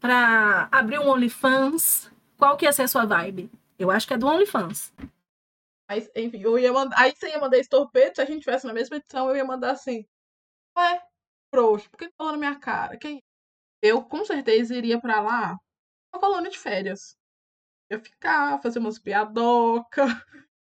Para 0.00 0.68
abrir 0.72 0.98
um 0.98 1.08
OnlyFans? 1.08 2.10
Qual 2.38 2.56
que 2.56 2.64
ia 2.64 2.72
ser 2.72 2.82
a 2.82 2.88
sua 2.88 3.04
vibe? 3.04 3.50
Eu 3.78 3.90
acho 3.90 4.06
que 4.06 4.14
é 4.14 4.18
do 4.18 4.26
OnlyFans. 4.26 4.92
Mas, 5.88 6.10
enfim, 6.16 6.40
eu 6.40 6.58
ia 6.58 6.72
mandar. 6.72 6.98
Aí 6.98 7.12
você 7.14 7.28
ia 7.28 7.38
mandar 7.38 7.58
esse 7.58 7.68
torpedo, 7.68 8.14
se 8.16 8.22
a 8.22 8.24
gente 8.24 8.40
tivesse 8.40 8.66
na 8.66 8.72
mesma 8.72 8.96
edição, 8.96 9.28
eu 9.28 9.36
ia 9.36 9.44
mandar 9.44 9.72
assim. 9.72 10.04
Ué, 10.76 11.02
frouxo, 11.50 11.90
por 11.90 11.98
que 11.98 12.10
falou 12.16 12.32
na 12.32 12.38
minha 12.38 12.58
cara? 12.58 12.96
Quem? 12.96 13.22
Eu 13.82 14.02
com 14.02 14.24
certeza 14.24 14.74
iria 14.74 15.00
pra 15.00 15.20
lá 15.20 15.58
uma 16.12 16.20
colônia 16.20 16.50
de 16.50 16.58
férias. 16.58 17.16
Ia 17.90 18.00
ficar, 18.00 18.60
fazer 18.62 18.78
umas 18.80 18.98
piadocas, 18.98 20.10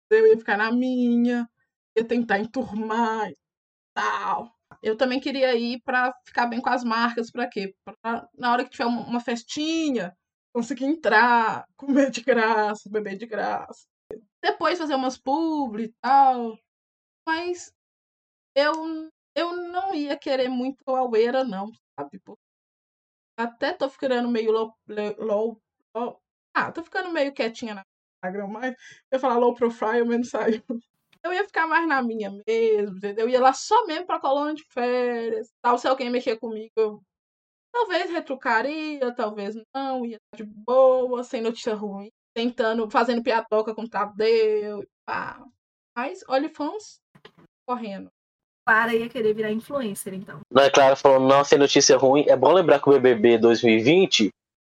eu 0.10 0.28
ia 0.28 0.38
ficar 0.38 0.58
na 0.58 0.72
minha, 0.72 1.50
ia 1.98 2.06
tentar 2.06 2.40
enturmar 2.40 3.30
e 3.30 3.38
tal. 3.94 4.54
Eu 4.84 4.98
também 4.98 5.20
queria 5.20 5.56
ir 5.56 5.82
pra 5.84 6.14
ficar 6.26 6.48
bem 6.48 6.62
com 6.62 6.70
as 6.70 6.84
marcas, 6.84 7.32
pra 7.32 7.48
quê? 7.48 7.76
Pra, 8.02 8.28
na 8.38 8.52
hora 8.52 8.64
que 8.64 8.72
tiver 8.72 8.86
uma 8.86 9.20
festinha, 9.20 10.16
conseguir 10.54 10.86
entrar, 10.86 11.66
comer 11.78 12.12
de 12.12 12.22
graça, 12.22 12.90
beber 12.90 13.18
de 13.18 13.26
graça 13.26 13.88
depois 14.42 14.78
fazer 14.78 14.96
umas 14.96 15.18
publi 15.18 15.86
e 15.86 15.94
tal. 16.02 16.58
Mas 17.26 17.74
eu, 18.56 18.74
eu 19.36 19.56
não 19.56 19.94
ia 19.94 20.18
querer 20.18 20.50
muito 20.50 20.84
Alweira, 20.88 21.44
não, 21.44 21.72
sabe? 22.00 22.22
Até 23.38 23.74
tô 23.74 23.90
ficando 23.90 24.30
meio 24.30 24.52
low, 24.52 24.74
low, 24.88 25.62
low, 25.94 26.22
Ah, 26.54 26.72
tô 26.72 26.84
ficando 26.84 27.12
meio 27.12 27.34
quietinha 27.34 27.76
na 27.76 27.86
Instagram, 28.18 28.48
mas 28.48 28.76
eu 29.12 29.20
falar 29.20 29.38
low 29.38 29.54
profile, 29.54 30.06
menos 30.06 30.30
saiu. 30.32 30.64
Eu 31.24 31.34
ia 31.34 31.46
ficar 31.46 31.68
mais 31.68 31.88
na 31.88 32.02
minha 32.02 32.32
mesmo, 32.48 32.98
entendeu? 32.98 33.26
Eu 33.26 33.30
ia 33.30 33.42
lá 33.42 33.54
só 33.54 33.86
mesmo 33.86 34.06
pra 34.06 34.20
colônia 34.20 34.54
de 34.54 34.64
férias. 34.70 35.52
Tal, 35.62 35.78
se 35.78 35.88
alguém 35.88 36.10
mexer 36.10 36.38
comigo, 36.38 36.72
eu 36.76 37.02
talvez 37.72 38.10
retrucaria, 38.10 39.14
talvez 39.14 39.56
não, 39.76 40.06
ia 40.06 40.18
estar 40.18 40.38
de 40.38 40.44
boa, 40.44 41.24
sem 41.24 41.42
notícia 41.42 41.74
ruim 41.74 42.12
tentando, 42.38 42.88
fazendo 42.88 43.24
piadoca 43.24 43.74
com 43.74 43.82
o 43.82 43.90
Tadeu. 43.90 44.88
Pá. 45.08 45.44
Mas 45.98 46.24
fãs 46.54 47.00
correndo. 47.68 48.12
Clara 48.64 48.94
ia 48.94 49.10
querer 49.10 49.34
virar 49.34 49.52
influencer, 49.52 50.14
então. 50.14 50.42
Não 50.52 50.62
é 50.62 50.70
Clara 50.70 50.96
falando, 50.96 51.28
não, 51.28 51.44
sem 51.44 51.58
notícia 51.58 51.98
ruim. 51.98 52.26
É 52.28 52.36
bom 52.36 52.54
lembrar 52.54 52.80
que 52.80 52.88
o 52.88 52.94
BBB 52.94 53.40
2020 53.40 54.30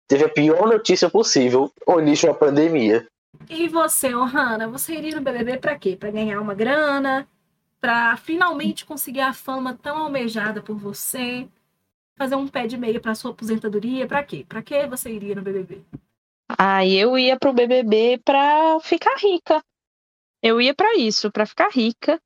teve 0.07 0.23
a 0.23 0.29
pior 0.29 0.67
notícia 0.67 1.07
possível, 1.07 1.71
o 1.85 1.99
início 1.99 2.27
da 2.27 2.33
pandemia. 2.33 3.05
E 3.49 3.67
você, 3.67 4.13
Ohana, 4.13 4.67
você 4.67 4.95
iria 4.95 5.15
no 5.15 5.21
BBB 5.21 5.57
pra 5.57 5.77
quê? 5.77 5.95
Pra 5.95 6.11
ganhar 6.11 6.39
uma 6.39 6.53
grana? 6.53 7.27
Pra 7.79 8.15
finalmente 8.17 8.85
conseguir 8.85 9.21
a 9.21 9.33
fama 9.33 9.73
tão 9.73 9.97
almejada 9.97 10.61
por 10.61 10.77
você? 10.77 11.47
Fazer 12.17 12.35
um 12.35 12.47
pé 12.47 12.67
de 12.67 12.77
meia 12.77 12.99
pra 12.99 13.15
sua 13.15 13.31
aposentadoria? 13.31 14.07
Pra 14.07 14.23
quê? 14.23 14.45
Pra 14.47 14.61
que 14.61 14.85
você 14.87 15.11
iria 15.11 15.35
no 15.35 15.41
BBB? 15.41 15.81
Aí 16.57 16.93
eu 16.95 17.17
ia 17.17 17.37
pro 17.37 17.53
BBB 17.53 18.21
pra 18.23 18.79
ficar 18.81 19.15
rica. 19.17 19.63
Eu 20.43 20.59
ia 20.59 20.73
para 20.73 20.95
isso, 20.95 21.31
para 21.31 21.45
ficar 21.45 21.69
rica. 21.69 22.19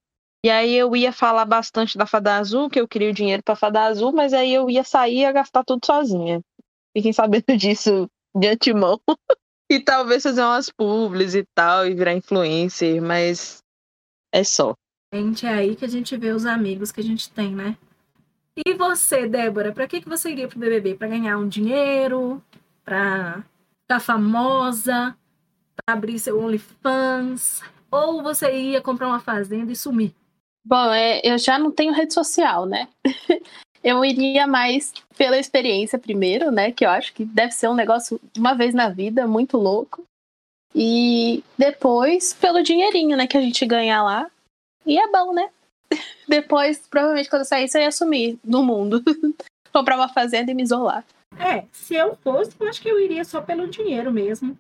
E 0.44 0.50
aí 0.50 0.76
eu 0.76 0.96
ia 0.96 1.12
falar 1.12 1.46
bastante 1.46 1.98
da 1.98 2.06
Fada 2.06 2.38
Azul, 2.38 2.70
que 2.70 2.80
eu 2.80 2.88
queria 2.88 3.10
o 3.10 3.14
dinheiro 3.14 3.42
pra 3.44 3.56
Fada 3.56 3.82
Azul, 3.84 4.12
mas 4.12 4.32
aí 4.32 4.54
eu 4.54 4.70
ia 4.70 4.84
sair 4.84 5.16
e 5.16 5.20
ia 5.22 5.32
gastar 5.32 5.64
tudo 5.64 5.84
sozinha. 5.86 6.40
Fiquem 6.96 7.12
sabendo 7.12 7.46
disso 7.58 8.08
de 8.36 8.48
antemão. 8.48 9.00
E 9.70 9.80
talvez 9.80 10.24
fazer 10.24 10.42
umas 10.42 10.70
publis 10.70 11.36
e 11.36 11.44
tal, 11.56 11.88
e 11.88 11.94
virar 11.94 12.14
influencer, 12.14 13.02
mas 13.02 13.60
é 14.34 14.44
só. 14.44 14.74
Gente, 15.14 15.46
é 15.46 15.54
aí 15.54 15.76
que 15.76 15.86
a 15.86 15.90
gente 15.90 16.16
vê 16.18 16.32
os 16.32 16.46
amigos 16.46 16.92
que 16.92 17.02
a 17.02 17.04
gente 17.04 17.32
tem, 17.32 17.54
né? 17.56 17.78
E 18.66 18.74
você, 18.74 19.28
Débora, 19.28 19.74
para 19.74 19.88
que, 19.88 20.02
que 20.02 20.10
você 20.10 20.32
iria 20.32 20.48
pro 20.48 20.60
BBB? 20.60 20.96
Para 20.96 21.10
ganhar 21.10 21.38
um 21.38 21.48
dinheiro? 21.48 22.42
Para 22.84 23.44
ficar 23.82 24.00
famosa, 24.00 25.16
para 25.76 25.96
abrir 25.96 26.20
seu 26.20 26.40
OnlyFans, 26.40 27.62
ou 27.92 28.24
você 28.24 28.52
ia 28.52 28.82
comprar 28.82 29.08
uma 29.08 29.20
fazenda 29.20 29.72
e 29.72 29.76
sumir? 29.76 30.14
Bom, 30.64 30.92
é, 30.92 31.22
eu 31.24 31.38
já 31.38 31.60
não 31.60 31.72
tenho 31.72 31.94
rede 31.94 32.14
social, 32.14 32.66
né? 32.66 32.88
eu 33.86 34.04
iria 34.04 34.48
mais 34.48 34.92
pela 35.16 35.38
experiência 35.38 36.00
primeiro, 36.00 36.50
né? 36.50 36.72
Que 36.72 36.84
eu 36.84 36.90
acho 36.90 37.14
que 37.14 37.24
deve 37.24 37.52
ser 37.52 37.70
um 37.70 37.76
negócio 37.76 38.20
uma 38.36 38.56
vez 38.56 38.74
na 38.74 38.90
vida, 38.90 39.28
muito 39.28 39.58
louco. 39.58 40.04
E 40.74 41.44
depois 41.56 42.34
pelo 42.34 42.64
dinheirinho, 42.64 43.16
né? 43.16 43.28
Que 43.28 43.38
a 43.38 43.42
gente 43.42 43.64
ganha 43.64 44.02
lá. 44.02 44.28
E 44.84 44.98
é 44.98 45.08
bom, 45.12 45.32
né? 45.32 45.52
depois, 46.28 46.80
provavelmente, 46.90 47.30
quando 47.30 47.44
eu 47.44 47.48
saísse, 47.48 47.78
eu 47.78 47.84
ia 47.84 47.92
sumir 47.92 48.40
no 48.44 48.64
mundo. 48.64 49.04
Comprar 49.72 49.98
uma 49.98 50.10
fazenda 50.10 50.50
e 50.50 50.56
me 50.56 50.64
isolar. 50.64 51.06
É, 51.38 51.66
se 51.72 51.94
eu 51.94 52.16
fosse, 52.24 52.56
eu 52.60 52.68
acho 52.68 52.82
que 52.82 52.90
eu 52.90 53.00
iria 53.00 53.24
só 53.24 53.40
pelo 53.40 53.68
dinheiro 53.68 54.12
mesmo. 54.12 54.58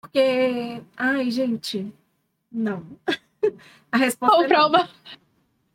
Porque, 0.00 0.82
ai, 0.96 1.30
gente, 1.30 1.92
não. 2.50 2.84
A 3.92 3.96
resposta 3.96 4.36
comprar 4.36 4.62
é 4.62 4.66
uma 4.66 4.90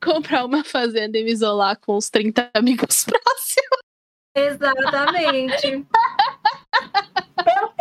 comprar 0.01 0.45
uma 0.45 0.63
fazenda 0.63 1.17
e 1.17 1.23
me 1.23 1.31
isolar 1.31 1.79
com 1.79 1.95
os 1.95 2.09
30 2.09 2.49
amigos 2.53 3.05
próximos. 3.05 3.81
Exatamente. 4.35 5.85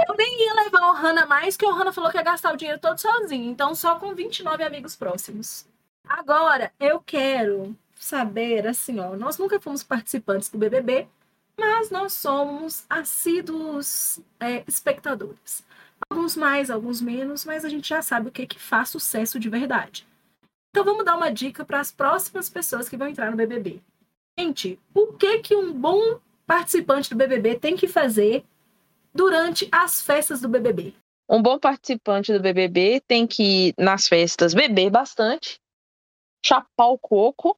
eu, 0.08 0.16
nem 0.16 0.46
ia 0.46 0.54
levar 0.54 0.90
o 0.90 0.94
Hanna 0.94 1.26
mais, 1.26 1.56
que 1.56 1.64
o 1.64 1.72
Hanna 1.72 1.92
falou 1.92 2.10
que 2.10 2.16
ia 2.16 2.22
gastar 2.22 2.52
o 2.52 2.56
dinheiro 2.56 2.80
todo 2.80 2.98
sozinho. 2.98 3.50
Então, 3.50 3.74
só 3.74 3.96
com 3.96 4.14
29 4.14 4.62
amigos 4.62 4.96
próximos. 4.96 5.66
Agora, 6.08 6.72
eu 6.80 7.00
quero 7.00 7.76
saber, 7.94 8.66
assim, 8.66 8.98
ó, 8.98 9.16
nós 9.16 9.38
nunca 9.38 9.60
fomos 9.60 9.82
participantes 9.82 10.48
do 10.48 10.58
BBB, 10.58 11.06
mas 11.58 11.90
nós 11.90 12.14
somos 12.14 12.84
assíduos 12.88 14.18
é, 14.40 14.64
espectadores. 14.66 15.64
Alguns 16.08 16.34
mais, 16.34 16.70
alguns 16.70 17.00
menos, 17.00 17.44
mas 17.44 17.64
a 17.64 17.68
gente 17.68 17.88
já 17.88 18.02
sabe 18.02 18.28
o 18.28 18.32
que, 18.32 18.46
que 18.46 18.58
faz 18.58 18.88
sucesso 18.88 19.38
de 19.38 19.48
verdade. 19.48 20.06
Então 20.70 20.84
vamos 20.84 21.04
dar 21.04 21.16
uma 21.16 21.30
dica 21.30 21.64
para 21.64 21.80
as 21.80 21.90
próximas 21.90 22.48
pessoas 22.48 22.88
que 22.88 22.96
vão 22.96 23.08
entrar 23.08 23.30
no 23.30 23.36
BBB. 23.36 23.80
Gente, 24.38 24.78
o 24.94 25.08
que 25.08 25.40
que 25.40 25.54
um 25.54 25.72
bom 25.72 26.20
participante 26.46 27.10
do 27.10 27.16
BBB 27.16 27.58
tem 27.58 27.76
que 27.76 27.88
fazer 27.88 28.44
durante 29.12 29.68
as 29.70 30.00
festas 30.00 30.40
do 30.40 30.48
BBB? 30.48 30.94
Um 31.28 31.42
bom 31.42 31.58
participante 31.58 32.32
do 32.32 32.40
BBB 32.40 33.02
tem 33.06 33.26
que 33.26 33.74
nas 33.78 34.08
festas 34.08 34.54
beber 34.54 34.90
bastante, 34.90 35.60
chapar 36.44 36.88
o 36.88 36.98
coco 36.98 37.56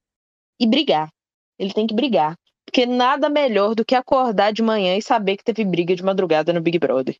e 0.59 0.66
brigar. 0.66 1.11
Ele 1.59 1.72
tem 1.72 1.87
que 1.87 1.94
brigar. 1.94 2.37
Porque 2.64 2.87
nada 2.87 3.29
melhor 3.29 3.75
do 3.75 3.85
que 3.85 3.94
acordar 3.94 4.53
de 4.53 4.62
manhã 4.62 4.96
e 4.96 5.03
saber 5.03 5.37
que 5.37 5.44
teve 5.44 5.64
briga 5.64 5.94
de 5.94 6.03
madrugada 6.03 6.53
no 6.53 6.61
Big 6.61 6.79
Brother. 6.79 7.16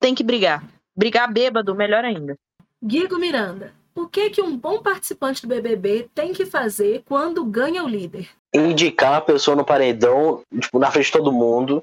Tem 0.00 0.14
que 0.14 0.24
brigar. 0.24 0.68
Brigar 0.96 1.32
bêbado, 1.32 1.74
melhor 1.74 2.04
ainda. 2.04 2.36
Guigo 2.82 3.16
Miranda, 3.18 3.72
o 4.02 4.08
que 4.08 4.30
que 4.30 4.42
um 4.42 4.56
bom 4.56 4.80
participante 4.80 5.42
do 5.42 5.48
BBB 5.48 6.08
tem 6.14 6.32
que 6.32 6.46
fazer 6.46 7.02
quando 7.06 7.44
ganha 7.44 7.84
o 7.84 7.88
líder? 7.88 8.28
Indicar 8.54 9.14
a 9.14 9.20
pessoa 9.20 9.56
no 9.56 9.64
paredão, 9.64 10.42
tipo, 10.60 10.78
na 10.78 10.90
frente 10.90 11.06
de 11.06 11.12
todo 11.12 11.32
mundo 11.32 11.82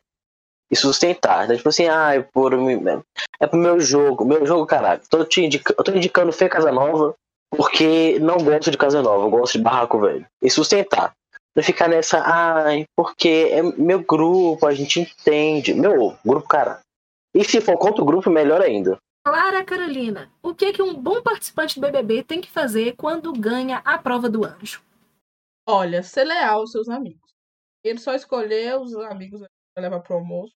e 0.71 0.75
sustentar. 0.75 1.47
Né? 1.47 1.57
Tipo 1.57 1.69
assim, 1.69 1.87
ah, 1.87 2.15
é 2.15 2.21
por, 2.21 2.53
é 2.53 3.47
pro 3.47 3.59
meu 3.59 3.79
jogo. 3.79 4.25
Meu 4.25 4.45
jogo, 4.45 4.65
caralho. 4.65 5.01
Tô 5.09 5.23
te 5.23 5.41
indica, 5.41 5.73
eu 5.77 5.83
tô 5.83 5.91
indicando 5.91 6.31
Fê 6.31 6.49
Casanova 6.49 7.15
porque 7.55 8.19
não 8.19 8.37
gosto 8.37 8.71
de 8.71 8.77
Casa 8.77 9.01
Nova, 9.01 9.25
eu 9.25 9.29
gosto 9.29 9.57
de 9.57 9.63
Barraco 9.63 9.99
Velho. 9.99 10.25
E 10.41 10.49
sustentar. 10.49 11.13
Não 11.55 11.63
ficar 11.63 11.87
nessa, 11.87 12.19
ai, 12.19 12.85
porque 12.97 13.49
é 13.51 13.61
meu 13.61 13.99
grupo, 13.99 14.67
a 14.67 14.73
gente 14.73 14.99
entende. 14.99 15.73
Meu 15.73 16.17
grupo, 16.25 16.47
cara. 16.47 16.79
E 17.33 17.43
se 17.43 17.61
for 17.61 17.77
contra 17.77 18.01
o 18.01 18.05
grupo, 18.05 18.29
melhor 18.29 18.61
ainda. 18.61 18.97
Clara 19.25 19.65
Carolina, 19.65 20.31
o 20.43 20.53
que, 20.53 20.71
que 20.71 20.81
um 20.81 20.93
bom 20.93 21.21
participante 21.21 21.75
do 21.75 21.81
BBB 21.81 22.23
tem 22.23 22.39
que 22.39 22.51
fazer 22.51 22.95
quando 22.95 23.33
ganha 23.33 23.79
a 23.79 23.97
prova 23.97 24.29
do 24.29 24.45
anjo? 24.45 24.83
Olha, 25.67 26.03
ser 26.03 26.25
leal 26.25 26.59
aos 26.59 26.71
seus 26.71 26.87
amigos. 26.87 27.33
Ele 27.83 27.97
só 27.97 28.13
escolher 28.13 28.79
os 28.79 28.95
amigos 28.95 29.41
para 29.73 29.81
levar 29.83 30.01
pro 30.01 30.17
almoço. 30.17 30.53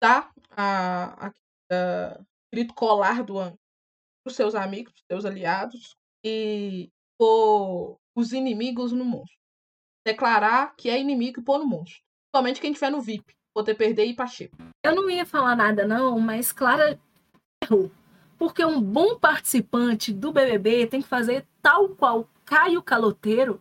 Tá 0.00 0.32
a, 0.50 1.26
a, 1.26 1.32
a 1.72 2.20
grito 2.52 2.72
colar 2.74 3.24
do 3.24 3.38
anjo 3.38 3.58
os 4.24 4.36
seus 4.36 4.54
amigos, 4.54 4.92
os 4.94 5.04
seus 5.10 5.24
aliados 5.24 5.96
e 6.24 6.88
pôr 7.18 7.98
os 8.16 8.32
inimigos 8.32 8.92
no 8.92 9.04
monstro 9.04 9.42
declarar 10.04 10.74
que 10.76 10.90
é 10.90 11.00
inimigo 11.00 11.40
e 11.40 11.44
pôr 11.44 11.58
no 11.58 11.66
monstro. 11.66 12.00
Somente 12.34 12.60
quem 12.60 12.72
tiver 12.72 12.90
no 12.90 13.00
VIP. 13.00 13.34
Poder 13.54 13.74
perder 13.74 14.06
e 14.06 14.10
ir 14.10 14.14
pra 14.14 14.26
Chico. 14.26 14.56
Eu 14.84 14.94
não 14.94 15.08
ia 15.10 15.26
falar 15.26 15.54
nada, 15.54 15.86
não, 15.86 16.18
mas 16.18 16.52
Clara 16.52 16.98
errou. 17.62 17.90
Porque 18.38 18.64
um 18.64 18.80
bom 18.80 19.16
participante 19.16 20.12
do 20.12 20.32
BBB 20.32 20.86
tem 20.86 21.02
que 21.02 21.08
fazer 21.08 21.46
tal 21.60 21.88
qual 21.90 22.28
Caio 22.44 22.82
Caloteiro 22.82 23.60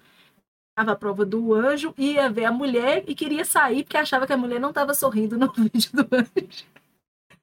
estava 0.71 0.93
a 0.93 0.95
prova 0.95 1.25
do 1.25 1.53
anjo, 1.53 1.93
ia 1.97 2.29
ver 2.29 2.45
a 2.45 2.51
mulher 2.51 3.03
e 3.07 3.13
queria 3.13 3.45
sair 3.45 3.83
porque 3.83 3.97
achava 3.97 4.25
que 4.25 4.33
a 4.33 4.37
mulher 4.37 4.59
não 4.59 4.69
estava 4.69 4.93
sorrindo 4.93 5.37
no 5.37 5.51
vídeo 5.53 5.91
do 5.93 6.07
anjo. 6.15 6.65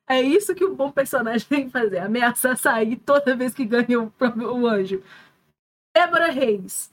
É 0.09 0.21
isso 0.21 0.55
que 0.55 0.64
um 0.64 0.75
bom 0.75 0.90
personagem 0.90 1.47
tem 1.47 1.64
que 1.66 1.71
fazer, 1.71 1.99
ameaçar 1.99 2.57
sair 2.57 2.97
toda 2.97 3.37
vez 3.37 3.55
que 3.55 3.64
ganha 3.64 4.01
o, 4.01 4.12
o 4.55 4.66
anjo. 4.66 5.03
Débora 5.94 6.31
Reis, 6.31 6.90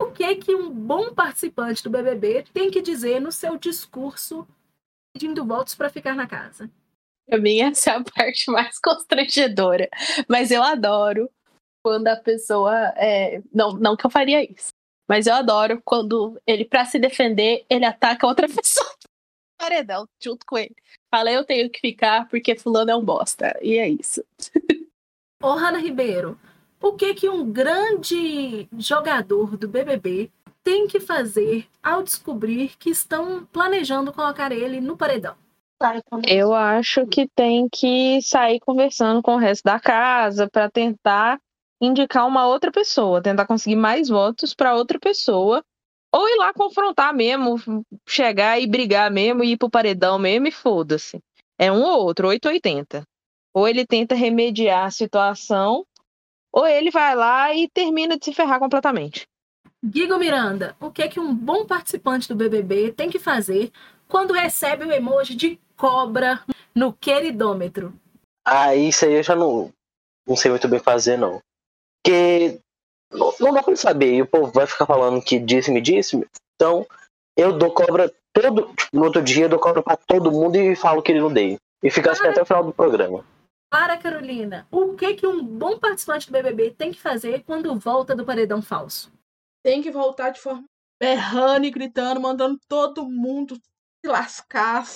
o 0.00 0.06
que 0.06 0.36
que 0.36 0.54
um 0.54 0.70
bom 0.70 1.12
participante 1.12 1.82
do 1.82 1.90
BBB 1.90 2.44
tem 2.52 2.70
que 2.70 2.80
dizer 2.80 3.20
no 3.20 3.32
seu 3.32 3.58
discurso 3.58 4.46
pedindo 5.12 5.44
votos 5.44 5.74
para 5.74 5.90
ficar 5.90 6.14
na 6.14 6.26
casa? 6.26 6.70
Pra 7.26 7.38
mim, 7.38 7.60
essa 7.60 7.90
é 7.90 7.96
a 7.96 8.04
parte 8.04 8.50
mais 8.50 8.78
constrangedora. 8.82 9.88
Mas 10.28 10.50
eu 10.50 10.62
adoro 10.62 11.30
quando 11.82 12.08
a 12.08 12.16
pessoa. 12.16 12.74
É... 12.96 13.40
Não, 13.52 13.72
não 13.72 13.96
que 13.96 14.06
eu 14.06 14.10
faria 14.10 14.42
isso. 14.42 14.68
Mas 15.08 15.26
eu 15.26 15.34
adoro 15.34 15.82
quando 15.84 16.40
ele, 16.46 16.64
para 16.64 16.84
se 16.84 16.98
defender, 16.98 17.64
ele 17.68 17.84
ataca 17.84 18.26
outra 18.26 18.48
pessoa 18.48 18.94
paredão 19.64 20.06
junto 20.22 20.44
com 20.46 20.58
ele. 20.58 20.74
Fala, 21.12 21.30
eu 21.30 21.44
tenho 21.44 21.70
que 21.70 21.80
ficar 21.80 22.28
porque 22.28 22.56
fulano 22.56 22.90
é 22.90 22.96
um 22.96 23.04
bosta. 23.04 23.58
E 23.62 23.78
é 23.78 23.88
isso. 23.88 24.22
Ô, 25.42 25.52
Hanna 25.52 25.78
Ribeiro, 25.78 26.38
o 26.80 26.92
que 26.92 27.14
que 27.14 27.28
um 27.28 27.50
grande 27.50 28.68
jogador 28.76 29.56
do 29.56 29.68
BBB 29.68 30.30
tem 30.62 30.86
que 30.86 31.00
fazer 31.00 31.66
ao 31.82 32.02
descobrir 32.02 32.76
que 32.78 32.90
estão 32.90 33.46
planejando 33.46 34.12
colocar 34.12 34.52
ele 34.52 34.80
no 34.80 34.96
paredão? 34.96 35.36
Eu 36.26 36.54
acho 36.54 37.06
que 37.06 37.28
tem 37.28 37.68
que 37.68 38.20
sair 38.22 38.60
conversando 38.60 39.22
com 39.22 39.34
o 39.34 39.38
resto 39.38 39.64
da 39.64 39.78
casa 39.78 40.48
para 40.48 40.70
tentar 40.70 41.38
indicar 41.80 42.26
uma 42.26 42.46
outra 42.46 42.72
pessoa, 42.72 43.22
tentar 43.22 43.46
conseguir 43.46 43.76
mais 43.76 44.08
votos 44.08 44.54
para 44.54 44.74
outra 44.74 44.98
pessoa, 44.98 45.62
ou 46.12 46.28
ir 46.28 46.36
lá 46.36 46.52
confrontar 46.52 47.12
mesmo, 47.12 47.84
chegar 48.08 48.60
e 48.60 48.66
brigar 48.66 49.10
mesmo, 49.10 49.42
e 49.42 49.52
ir 49.52 49.56
pro 49.56 49.68
paredão 49.68 50.18
mesmo 50.18 50.46
e 50.46 50.52
foda-se. 50.52 51.20
É 51.58 51.70
um 51.70 51.82
ou 51.82 52.04
outro, 52.04 52.28
880. 52.28 53.04
Ou 53.52 53.68
ele 53.68 53.86
tenta 53.86 54.14
remediar 54.14 54.86
a 54.86 54.90
situação, 54.90 55.84
ou 56.52 56.66
ele 56.66 56.90
vai 56.90 57.14
lá 57.14 57.54
e 57.54 57.68
termina 57.68 58.16
de 58.16 58.24
se 58.24 58.32
ferrar 58.32 58.58
completamente. 58.58 59.26
Guigo 59.84 60.16
Miranda, 60.18 60.74
o 60.80 60.90
que 60.90 61.02
é 61.02 61.08
que 61.08 61.20
um 61.20 61.34
bom 61.34 61.66
participante 61.66 62.28
do 62.28 62.34
BBB 62.34 62.92
tem 62.92 63.10
que 63.10 63.18
fazer 63.18 63.70
quando 64.08 64.32
recebe 64.32 64.84
o 64.84 64.92
emoji 64.92 65.34
de 65.34 65.58
cobra 65.76 66.42
no 66.74 66.92
queridômetro? 66.92 67.92
Ah, 68.44 68.74
isso 68.74 69.04
aí 69.04 69.14
eu 69.14 69.22
já 69.22 69.34
não, 69.34 69.72
não 70.26 70.36
sei 70.36 70.50
muito 70.50 70.68
bem 70.68 70.80
fazer, 70.80 71.16
não. 71.16 71.40
Porque 72.02 72.60
não, 73.10 73.32
não 73.40 73.52
dá 73.52 73.62
pra 73.62 73.76
saber. 73.76 74.14
E 74.14 74.22
o 74.22 74.26
povo 74.26 74.52
vai 74.52 74.66
ficar 74.66 74.86
falando 74.86 75.22
que 75.22 75.38
disse-me, 75.38 75.80
disse-me. 75.80 76.26
Então, 76.54 76.86
eu 77.36 77.56
dou 77.56 77.72
cobra 77.72 78.12
todo. 78.32 78.72
Tipo, 78.74 78.96
no 78.96 79.04
outro 79.04 79.22
dia 79.22 79.44
eu 79.44 79.48
dou 79.48 79.58
cobra 79.58 79.82
pra 79.82 79.96
todo 79.96 80.32
mundo 80.32 80.56
e 80.56 80.76
falo 80.76 81.02
que 81.02 81.12
ele 81.12 81.20
não 81.20 81.32
dei. 81.32 81.58
E 81.82 81.90
fica 81.90 82.12
assim 82.12 82.26
até 82.26 82.42
o 82.42 82.46
final 82.46 82.64
do 82.64 82.72
programa. 82.72 83.24
Para, 83.70 83.96
Carolina, 83.96 84.66
o 84.70 84.94
que 84.94 85.14
que 85.14 85.26
um 85.26 85.44
bom 85.44 85.78
participante 85.78 86.26
do 86.26 86.32
BBB 86.32 86.70
tem 86.72 86.92
que 86.92 87.00
fazer 87.00 87.42
quando 87.44 87.76
volta 87.78 88.14
do 88.14 88.24
paredão 88.24 88.62
falso? 88.62 89.12
Tem 89.64 89.82
que 89.82 89.90
voltar 89.90 90.30
de 90.30 90.40
forma 90.40 90.64
berrando 91.00 91.66
e 91.66 91.70
gritando, 91.70 92.20
mandando 92.20 92.58
todo 92.68 93.08
mundo 93.08 93.56
se 93.56 94.10
lascar, 94.10 94.86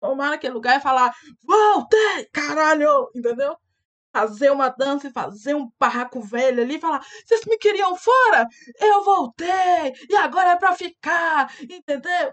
tomar 0.00 0.30
naquele 0.30 0.54
lugar 0.54 0.78
e 0.78 0.82
falar: 0.82 1.14
Voltei, 1.42 2.26
caralho! 2.32 3.10
Entendeu? 3.14 3.56
Fazer 4.12 4.50
uma 4.50 4.68
dança 4.68 5.06
e 5.06 5.12
fazer 5.12 5.54
um 5.54 5.70
barraco 5.78 6.20
velho 6.20 6.62
ali 6.62 6.76
e 6.76 6.80
falar: 6.80 7.04
Vocês 7.24 7.44
me 7.46 7.56
queriam 7.58 7.94
fora? 7.96 8.46
Eu 8.80 9.04
voltei! 9.04 9.92
E 10.08 10.16
agora 10.16 10.50
é 10.52 10.56
pra 10.56 10.74
ficar! 10.74 11.52
Entendeu? 11.62 12.32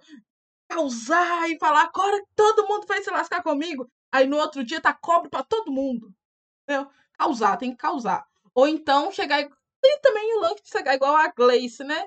Causar 0.70 1.50
e 1.50 1.60
falar: 1.60 1.84
Agora 1.84 2.20
todo 2.36 2.68
mundo 2.68 2.88
vai 2.88 3.04
se 3.04 3.12
lascar 3.12 3.44
comigo. 3.44 3.88
Aí 4.12 4.26
no 4.26 4.38
outro 4.38 4.64
dia 4.64 4.82
tá 4.82 4.94
cobre 4.94 5.30
pra 5.30 5.44
todo 5.44 5.72
mundo. 5.72 6.12
Entendeu? 6.64 6.90
Causar, 7.18 7.58
tem 7.58 7.72
que 7.72 7.78
causar. 7.78 8.26
Ou 8.54 8.68
então 8.68 9.12
chegar. 9.12 9.48
Tem 9.80 10.00
também 10.02 10.38
o 10.38 10.42
lance 10.42 10.64
de 10.64 10.70
chegar 10.70 10.96
igual 10.96 11.16
a 11.16 11.28
Gleice, 11.30 11.84
né? 11.84 12.06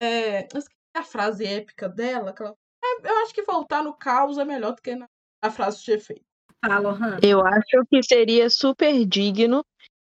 É, 0.00 0.46
a 0.94 1.02
frase 1.02 1.46
épica 1.46 1.88
dela. 1.88 2.32
Que 2.32 2.42
ela... 2.42 2.56
é, 2.82 3.10
eu 3.10 3.22
acho 3.22 3.34
que 3.34 3.42
voltar 3.42 3.82
no 3.82 3.94
caos 3.94 4.38
é 4.38 4.44
melhor 4.44 4.74
do 4.74 4.82
que 4.82 4.94
na, 4.94 5.06
na 5.42 5.50
frase 5.50 5.82
de 5.84 5.92
efeito. 5.92 6.24
Fala, 6.64 6.90
Han. 6.90 7.18
Eu 7.22 7.44
acho 7.46 7.84
que 7.90 8.02
seria 8.02 8.48
super 8.50 9.04
digno 9.04 9.64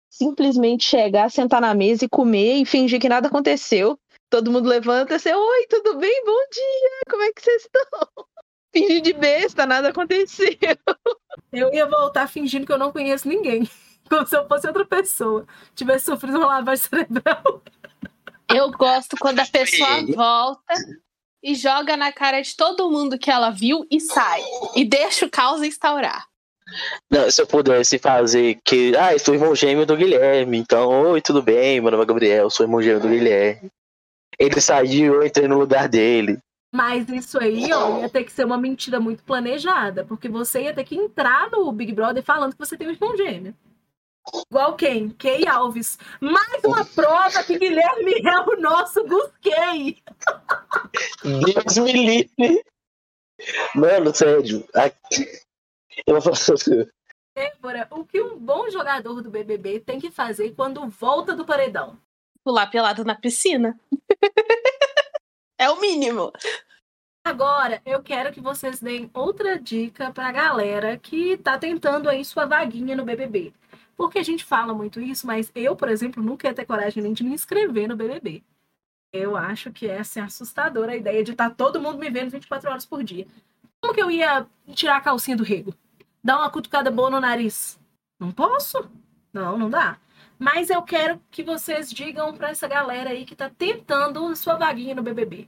simplesmente 0.09 0.83
chegar, 0.83 1.31
sentar 1.31 1.61
na 1.61 1.73
mesa 1.73 2.05
e 2.05 2.09
comer 2.09 2.57
e 2.57 2.65
fingir 2.65 2.99
que 2.99 3.09
nada 3.09 3.29
aconteceu. 3.29 3.97
Todo 4.29 4.51
mundo 4.51 4.67
levanta 4.67 5.13
e 5.13 5.15
assim, 5.15 5.33
oi, 5.33 5.67
tudo 5.69 5.97
bem? 5.97 6.23
Bom 6.25 6.49
dia, 6.53 6.99
como 7.09 7.23
é 7.23 7.31
que 7.31 7.41
vocês 7.41 7.63
estão? 7.63 8.07
Fingir 8.73 9.01
de 9.01 9.13
besta, 9.13 9.65
nada 9.65 9.89
aconteceu. 9.89 10.57
Eu 11.51 11.73
ia 11.73 11.85
voltar 11.85 12.27
fingindo 12.27 12.65
que 12.65 12.71
eu 12.71 12.77
não 12.77 12.91
conheço 12.91 13.27
ninguém. 13.27 13.69
Como 14.09 14.25
se 14.25 14.35
eu 14.35 14.47
fosse 14.47 14.67
outra 14.67 14.85
pessoa. 14.85 15.45
Tivesse 15.75 16.05
sofrido 16.05 16.37
uma 16.37 16.47
lavagem 16.47 16.85
cerebral. 16.85 17.61
Eu 18.53 18.71
gosto 18.71 19.17
quando 19.17 19.39
a 19.39 19.45
pessoa 19.45 20.05
volta 20.13 20.73
e 21.43 21.55
joga 21.55 21.97
na 21.97 22.11
cara 22.11 22.41
de 22.41 22.55
todo 22.55 22.89
mundo 22.89 23.17
que 23.17 23.31
ela 23.31 23.49
viu 23.49 23.85
e 23.89 23.99
sai. 23.99 24.41
E 24.75 24.85
deixa 24.85 25.25
o 25.25 25.29
caos 25.29 25.61
instaurar. 25.63 26.27
Não, 27.09 27.29
se 27.29 27.41
eu 27.41 27.47
pudesse 27.47 27.97
fazer 27.97 28.59
que. 28.63 28.95
Ah, 28.95 29.13
eu 29.13 29.19
sou 29.19 29.33
irmão 29.33 29.55
gêmeo 29.55 29.85
do 29.85 29.97
Guilherme. 29.97 30.57
Então, 30.57 30.89
oi, 31.11 31.21
tudo 31.21 31.41
bem? 31.41 31.81
Meu 31.81 31.91
nome 31.91 32.03
é 32.03 32.05
Gabriel, 32.05 32.49
sou 32.49 32.65
irmão 32.65 32.81
gêmeo 32.81 33.01
do 33.01 33.09
Guilherme. 33.09 33.69
Ele 34.39 34.61
saiu, 34.61 35.15
eu 35.15 35.25
entrei 35.25 35.47
no 35.47 35.59
lugar 35.59 35.89
dele. 35.89 36.37
Mas 36.73 37.09
isso 37.09 37.37
aí, 37.37 37.71
ó, 37.73 37.99
ia 37.99 38.09
ter 38.09 38.23
que 38.23 38.31
ser 38.31 38.45
uma 38.45 38.57
mentira 38.57 38.99
muito 38.99 39.23
planejada. 39.23 40.05
Porque 40.05 40.29
você 40.29 40.63
ia 40.63 40.73
ter 40.73 40.85
que 40.85 40.95
entrar 40.95 41.49
no 41.51 41.69
Big 41.71 41.91
Brother 41.91 42.23
falando 42.23 42.53
que 42.53 42.59
você 42.59 42.77
tem 42.77 42.87
um 42.87 42.91
irmão 42.91 43.17
gêmeo. 43.17 43.53
Igual 44.49 44.75
quem? 44.75 45.09
Key 45.09 45.47
Alves. 45.47 45.97
Mais 46.19 46.63
uma 46.63 46.85
prova 46.85 47.43
que 47.43 47.57
Guilherme 47.57 48.13
é 48.23 48.39
o 48.39 48.59
nosso 48.61 49.03
Gusquei. 49.05 49.97
Deus 51.23 51.77
me 51.77 51.91
livre. 51.93 52.63
Mano, 53.75 54.13
sério. 54.13 54.67
aqui- 54.73 55.27
Eu 56.05 56.19
vou 56.19 56.21
falar 56.35 56.55
assim. 56.55 56.87
Débora, 57.35 57.87
o 57.91 58.05
que 58.05 58.21
um 58.21 58.37
bom 58.37 58.69
jogador 58.69 59.21
do 59.21 59.31
BBB 59.31 59.79
tem 59.79 59.99
que 59.99 60.11
fazer 60.11 60.53
quando 60.53 60.87
volta 60.89 61.35
do 61.35 61.45
paredão? 61.45 61.97
Pular 62.43 62.67
pelado 62.67 63.03
na 63.03 63.15
piscina. 63.15 63.79
é 65.57 65.69
o 65.69 65.79
mínimo. 65.79 66.31
Agora, 67.25 67.81
eu 67.85 68.01
quero 68.01 68.31
que 68.33 68.41
vocês 68.41 68.79
deem 68.79 69.09
outra 69.13 69.57
dica 69.59 70.11
pra 70.11 70.31
galera 70.31 70.97
que 70.97 71.37
tá 71.37 71.57
tentando 71.57 72.09
aí 72.09 72.25
sua 72.25 72.45
vaguinha 72.45 72.95
no 72.95 73.05
BBB. 73.05 73.53
Porque 74.01 74.17
a 74.17 74.23
gente 74.23 74.43
fala 74.43 74.73
muito 74.73 74.99
isso, 74.99 75.27
mas 75.27 75.51
eu, 75.53 75.75
por 75.75 75.87
exemplo, 75.87 76.23
nunca 76.23 76.47
ia 76.47 76.53
ter 76.55 76.65
coragem 76.65 77.03
nem 77.03 77.13
de 77.13 77.23
me 77.23 77.35
inscrever 77.35 77.87
no 77.87 77.95
BBB. 77.95 78.43
Eu 79.13 79.37
acho 79.37 79.71
que 79.71 79.85
é 79.85 79.99
assustadora 79.99 80.93
a 80.93 80.95
ideia 80.95 81.23
de 81.23 81.33
estar 81.33 81.51
todo 81.51 81.79
mundo 81.79 81.99
me 81.99 82.09
vendo 82.09 82.31
24 82.31 82.67
horas 82.67 82.83
por 82.83 83.03
dia. 83.03 83.27
Como 83.79 83.93
que 83.93 84.01
eu 84.01 84.09
ia 84.09 84.47
tirar 84.73 84.97
a 84.97 85.01
calcinha 85.01 85.37
do 85.37 85.43
rego? 85.43 85.75
Dar 86.23 86.39
uma 86.39 86.49
cutucada 86.49 86.89
boa 86.89 87.11
no 87.11 87.19
nariz? 87.19 87.79
Não 88.19 88.31
posso? 88.31 88.89
Não, 89.31 89.55
não 89.55 89.69
dá. 89.69 89.99
Mas 90.39 90.71
eu 90.71 90.81
quero 90.81 91.21
que 91.29 91.43
vocês 91.43 91.91
digam 91.91 92.33
pra 92.33 92.49
essa 92.49 92.67
galera 92.67 93.11
aí 93.11 93.23
que 93.23 93.35
tá 93.35 93.51
tentando 93.51 94.25
a 94.25 94.35
sua 94.35 94.55
vaguinha 94.55 94.95
no 94.95 95.03
BBB. 95.03 95.47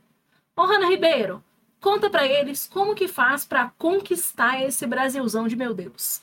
Ô, 0.56 0.62
Hanna 0.62 0.86
Ribeiro, 0.86 1.44
conta 1.82 2.08
pra 2.08 2.28
eles 2.28 2.68
como 2.68 2.94
que 2.94 3.08
faz 3.08 3.46
pra 3.46 3.74
conquistar 3.80 4.62
esse 4.62 4.86
Brasilzão 4.86 5.48
de 5.48 5.56
meu 5.56 5.74
Deus. 5.74 6.22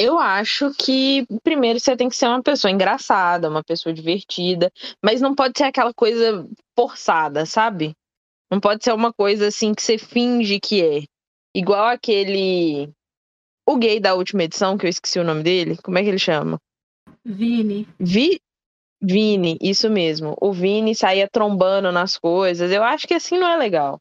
Eu 0.00 0.16
acho 0.16 0.72
que 0.74 1.26
primeiro 1.42 1.80
você 1.80 1.96
tem 1.96 2.08
que 2.08 2.14
ser 2.14 2.28
uma 2.28 2.40
pessoa 2.40 2.70
engraçada, 2.70 3.50
uma 3.50 3.64
pessoa 3.64 3.92
divertida, 3.92 4.70
mas 5.02 5.20
não 5.20 5.34
pode 5.34 5.58
ser 5.58 5.64
aquela 5.64 5.92
coisa 5.92 6.48
forçada, 6.76 7.44
sabe? 7.44 7.96
Não 8.48 8.60
pode 8.60 8.84
ser 8.84 8.92
uma 8.92 9.12
coisa 9.12 9.48
assim 9.48 9.74
que 9.74 9.82
você 9.82 9.98
finge 9.98 10.60
que 10.60 10.84
é. 10.84 11.02
Igual 11.52 11.86
aquele. 11.86 12.88
O 13.68 13.76
gay 13.76 13.98
da 13.98 14.14
última 14.14 14.44
edição, 14.44 14.78
que 14.78 14.86
eu 14.86 14.90
esqueci 14.90 15.18
o 15.18 15.24
nome 15.24 15.42
dele. 15.42 15.76
Como 15.82 15.98
é 15.98 16.02
que 16.04 16.08
ele 16.10 16.18
chama? 16.18 16.60
Vini, 17.24 17.88
Vi... 17.98 18.40
Vini, 19.02 19.58
isso 19.60 19.90
mesmo. 19.90 20.36
O 20.40 20.52
Vini 20.52 20.94
saía 20.94 21.28
trombando 21.28 21.90
nas 21.90 22.16
coisas. 22.16 22.70
Eu 22.70 22.84
acho 22.84 23.04
que 23.06 23.14
assim 23.14 23.36
não 23.36 23.48
é 23.48 23.56
legal. 23.56 24.00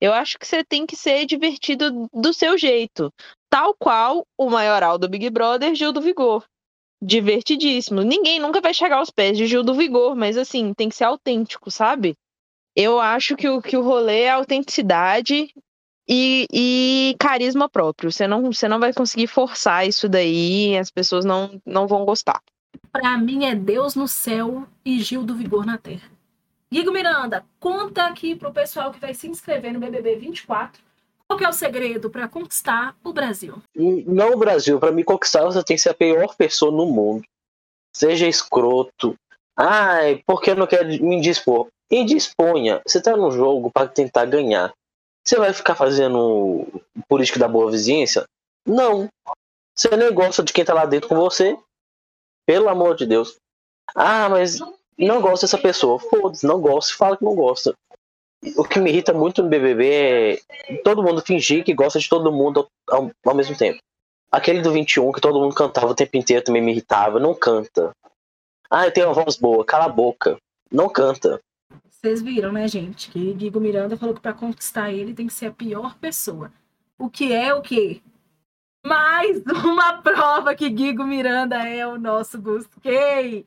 Eu 0.00 0.12
acho 0.12 0.38
que 0.38 0.46
você 0.46 0.62
tem 0.64 0.86
que 0.86 0.94
ser 0.94 1.26
divertido 1.26 2.08
do 2.12 2.32
seu 2.32 2.56
jeito. 2.56 3.12
Tal 3.52 3.74
qual 3.74 4.26
o 4.38 4.48
maioral 4.48 4.96
do 4.96 5.06
Big 5.06 5.28
Brother, 5.28 5.74
Gil 5.74 5.92
do 5.92 6.00
Vigor. 6.00 6.42
Divertidíssimo. 7.02 8.00
Ninguém 8.00 8.40
nunca 8.40 8.62
vai 8.62 8.72
chegar 8.72 8.96
aos 8.96 9.10
pés 9.10 9.36
de 9.36 9.46
Gil 9.46 9.62
do 9.62 9.74
Vigor, 9.74 10.16
mas 10.16 10.38
assim, 10.38 10.72
tem 10.72 10.88
que 10.88 10.94
ser 10.94 11.04
autêntico, 11.04 11.70
sabe? 11.70 12.16
Eu 12.74 12.98
acho 12.98 13.36
que 13.36 13.46
o, 13.46 13.60
que 13.60 13.76
o 13.76 13.82
rolê 13.82 14.22
é 14.22 14.30
autenticidade 14.30 15.52
e, 16.08 16.46
e 16.50 17.14
carisma 17.20 17.68
próprio. 17.68 18.10
Você 18.10 18.26
não, 18.26 18.50
você 18.50 18.66
não 18.66 18.80
vai 18.80 18.94
conseguir 18.94 19.26
forçar 19.26 19.86
isso 19.86 20.08
daí, 20.08 20.74
as 20.78 20.90
pessoas 20.90 21.22
não, 21.22 21.60
não 21.66 21.86
vão 21.86 22.06
gostar. 22.06 22.40
pra 22.90 23.18
mim 23.18 23.44
é 23.44 23.54
Deus 23.54 23.94
no 23.94 24.08
céu 24.08 24.66
e 24.82 24.98
Gil 25.02 25.24
do 25.24 25.34
Vigor 25.34 25.66
na 25.66 25.76
terra. 25.76 26.10
Guigo 26.72 26.90
Miranda, 26.90 27.44
conta 27.60 28.06
aqui 28.06 28.34
pro 28.34 28.50
pessoal 28.50 28.90
que 28.90 28.98
vai 28.98 29.12
se 29.12 29.28
inscrever 29.28 29.74
no 29.74 29.78
BBB 29.78 30.16
24 30.16 30.82
qual 31.32 31.38
que 31.38 31.44
é 31.44 31.48
o 31.48 31.52
segredo 31.52 32.10
pra 32.10 32.28
conquistar 32.28 32.94
o 33.02 33.12
Brasil. 33.12 33.62
Não, 33.74 34.36
Brasil, 34.36 34.78
pra 34.78 34.92
me 34.92 35.02
conquistar 35.02 35.44
você 35.44 35.62
tem 35.64 35.76
que 35.76 35.82
ser 35.82 35.90
a 35.90 35.94
pior 35.94 36.34
pessoa 36.36 36.70
no 36.70 36.86
mundo. 36.86 37.24
Seja 37.94 38.26
escroto, 38.26 39.16
Ai, 39.56 40.22
porque 40.26 40.50
eu 40.50 40.56
não 40.56 40.66
quero 40.66 40.88
me 40.88 41.16
indispor. 41.16 41.68
Indisponha. 41.90 42.80
Você 42.86 43.02
tá 43.02 43.16
no 43.16 43.30
jogo 43.30 43.70
para 43.70 43.86
tentar 43.86 44.24
ganhar. 44.24 44.72
Você 45.24 45.36
vai 45.36 45.52
ficar 45.52 45.74
fazendo 45.74 46.66
política 47.06 47.38
da 47.38 47.46
boa 47.46 47.70
vizinhança? 47.70 48.24
Não. 48.66 49.08
Você 49.74 49.94
nem 49.94 50.12
gosta 50.12 50.42
de 50.42 50.52
quem 50.52 50.64
tá 50.64 50.72
lá 50.72 50.86
dentro 50.86 51.08
com 51.08 51.16
você? 51.16 51.56
Pelo 52.46 52.68
amor 52.68 52.96
de 52.96 53.06
Deus. 53.06 53.36
Ah, 53.94 54.28
mas 54.28 54.58
não 54.98 55.20
gosta 55.20 55.46
dessa 55.46 55.58
pessoa. 55.58 55.98
Foda-se, 55.98 56.46
não 56.46 56.60
gosta, 56.60 56.94
fala 56.96 57.16
que 57.16 57.24
não 57.24 57.34
gosta. 57.34 57.74
O 58.56 58.64
que 58.64 58.80
me 58.80 58.90
irrita 58.90 59.12
muito 59.12 59.42
no 59.42 59.48
BBB 59.48 60.40
é 60.68 60.76
todo 60.82 61.02
mundo 61.02 61.22
fingir 61.22 61.64
que 61.64 61.74
gosta 61.74 61.98
de 61.98 62.08
todo 62.08 62.32
mundo 62.32 62.66
ao, 62.88 63.10
ao 63.24 63.34
mesmo 63.34 63.56
tempo. 63.56 63.78
Aquele 64.30 64.60
do 64.62 64.72
21 64.72 65.12
que 65.12 65.20
todo 65.20 65.38
mundo 65.38 65.54
cantava 65.54 65.86
o 65.88 65.94
tempo 65.94 66.16
inteiro 66.16 66.44
também 66.44 66.62
me 66.62 66.72
irritava. 66.72 67.20
Não 67.20 67.34
canta. 67.34 67.92
Ah, 68.70 68.86
eu 68.86 68.92
tenho 68.92 69.06
uma 69.06 69.14
voz 69.14 69.36
boa, 69.36 69.64
cala 69.64 69.84
a 69.84 69.88
boca. 69.88 70.36
Não 70.70 70.88
canta. 70.88 71.40
Vocês 71.88 72.20
viram, 72.20 72.50
né, 72.50 72.66
gente? 72.66 73.10
Que 73.10 73.32
Guigo 73.32 73.60
Miranda 73.60 73.96
falou 73.96 74.14
que 74.14 74.20
para 74.20 74.32
conquistar 74.32 74.90
ele 74.90 75.14
tem 75.14 75.26
que 75.26 75.32
ser 75.32 75.46
a 75.46 75.52
pior 75.52 75.96
pessoa. 75.98 76.50
O 76.98 77.08
que 77.08 77.32
é 77.32 77.54
o 77.54 77.62
quê? 77.62 78.00
Mais 78.84 79.40
uma 79.46 80.02
prova 80.02 80.54
que 80.54 80.68
Guigo 80.68 81.04
Miranda 81.04 81.56
é 81.68 81.86
o 81.86 81.98
nosso 81.98 82.40
Gustei. 82.40 83.46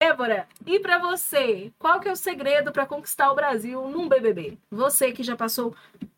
Débora, 0.00 0.46
e 0.66 0.78
para 0.78 0.98
você, 0.98 1.72
qual 1.78 1.98
que 2.00 2.08
é 2.08 2.12
o 2.12 2.16
segredo 2.16 2.70
para 2.70 2.86
conquistar 2.86 3.32
o 3.32 3.34
Brasil 3.34 3.88
num 3.88 4.08
BBB? 4.08 4.58
Você 4.70 5.10
que 5.10 5.22
já 5.22 5.34
passou 5.34 5.74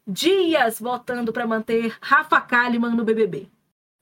dias 0.06 0.80
votando 0.80 1.32
para 1.32 1.46
manter 1.46 1.96
Rafa 2.00 2.40
Kalimann 2.40 2.96
no 2.96 3.04
BBB. 3.04 3.48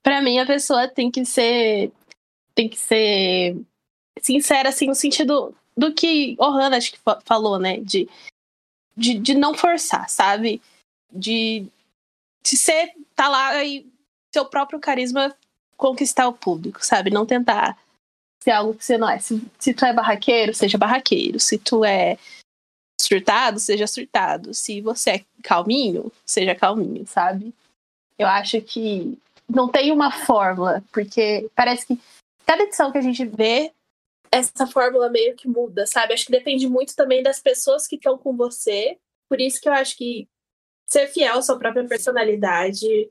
Para 0.02 0.22
mim, 0.22 0.38
a 0.38 0.46
pessoa 0.46 0.88
tem 0.88 1.10
que 1.10 1.24
ser 1.24 1.92
tem 2.54 2.68
que 2.68 2.78
ser 2.78 3.56
sincera 4.22 4.70
assim 4.70 4.86
no 4.86 4.94
sentido 4.94 5.54
do 5.76 5.92
que 5.92 6.36
o 6.38 6.50
Hannah 6.50 6.78
acho 6.78 6.92
que 6.92 6.98
falou, 7.24 7.58
né, 7.58 7.78
de, 7.80 8.08
de, 8.96 9.18
de 9.18 9.34
não 9.34 9.52
forçar, 9.52 10.08
sabe? 10.08 10.62
De, 11.12 11.66
de 12.42 12.56
ser 12.56 12.92
tá 13.14 13.28
lá 13.28 13.62
e 13.62 13.86
seu 14.32 14.46
próprio 14.46 14.80
carisma 14.80 15.36
conquistar 15.76 16.26
o 16.28 16.32
público, 16.32 16.78
sabe? 16.82 17.10
Não 17.10 17.26
tentar 17.26 17.76
ser 18.46 18.52
algo 18.52 18.74
que 18.74 18.84
você 18.84 18.96
não 18.96 19.10
é. 19.10 19.18
Se, 19.18 19.42
se 19.58 19.74
tu 19.74 19.84
é 19.84 19.92
barraqueiro, 19.92 20.54
seja 20.54 20.78
barraqueiro. 20.78 21.40
Se 21.40 21.58
tu 21.58 21.84
é 21.84 22.16
surtado, 23.00 23.58
seja 23.58 23.88
surtado. 23.88 24.54
Se 24.54 24.80
você 24.80 25.10
é 25.10 25.24
calminho, 25.42 26.12
seja 26.24 26.54
calminho, 26.54 27.04
sabe? 27.08 27.52
Eu 28.16 28.28
acho 28.28 28.60
que 28.60 29.18
não 29.48 29.68
tem 29.68 29.90
uma 29.90 30.12
fórmula, 30.12 30.82
porque 30.92 31.50
parece 31.56 31.86
que 31.86 32.00
cada 32.46 32.62
edição 32.62 32.92
que 32.92 32.98
a 32.98 33.02
gente 33.02 33.24
vê, 33.26 33.72
essa 34.30 34.66
fórmula 34.66 35.10
meio 35.10 35.34
que 35.34 35.48
muda, 35.48 35.84
sabe? 35.84 36.14
Acho 36.14 36.26
que 36.26 36.32
depende 36.32 36.68
muito 36.68 36.94
também 36.94 37.24
das 37.24 37.40
pessoas 37.40 37.88
que 37.88 37.96
estão 37.96 38.16
com 38.16 38.36
você. 38.36 38.96
Por 39.28 39.40
isso 39.40 39.60
que 39.60 39.68
eu 39.68 39.72
acho 39.72 39.96
que 39.96 40.28
ser 40.86 41.08
fiel 41.08 41.38
à 41.38 41.42
sua 41.42 41.58
própria 41.58 41.84
personalidade 41.84 43.10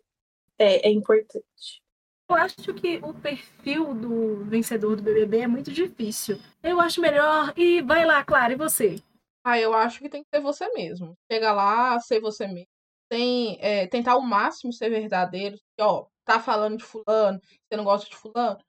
é, 0.58 0.88
é 0.88 0.92
importante. 0.92 1.84
Eu 2.28 2.36
acho 2.36 2.74
que 2.74 2.98
o 3.04 3.14
perfil 3.14 3.94
do 3.94 4.46
vencedor 4.46 4.96
do 4.96 5.04
BBB 5.04 5.42
é 5.42 5.48
muito 5.48 5.72
difícil. 5.72 6.40
Eu 6.64 6.82
acho 6.82 7.00
melhor. 7.00 7.54
E 7.56 7.82
vai 7.84 8.04
lá, 8.04 8.24
Clara, 8.26 8.54
e 8.54 8.56
você? 8.56 8.96
Ah, 9.44 9.60
eu 9.60 9.76
acho 9.76 10.00
que 10.00 10.10
tem 10.10 10.24
que 10.24 10.30
ser 10.34 10.42
você 10.42 10.68
mesmo. 10.74 11.16
Chega 11.32 11.54
lá, 11.54 12.00
ser 12.00 12.20
você 12.20 12.48
mesmo. 12.48 12.68
Tem, 13.08 13.60
é, 13.62 13.86
tentar 13.88 14.14
ao 14.14 14.22
máximo 14.22 14.74
ser 14.74 14.90
verdadeiro. 14.90 15.56
Ó, 15.80 16.08
tá 16.26 16.40
falando 16.40 16.78
de 16.78 16.84
fulano, 16.84 17.40
você 17.40 17.78
não 17.78 17.84
gosta 17.84 18.10
de 18.10 18.16
fulano. 18.16 18.60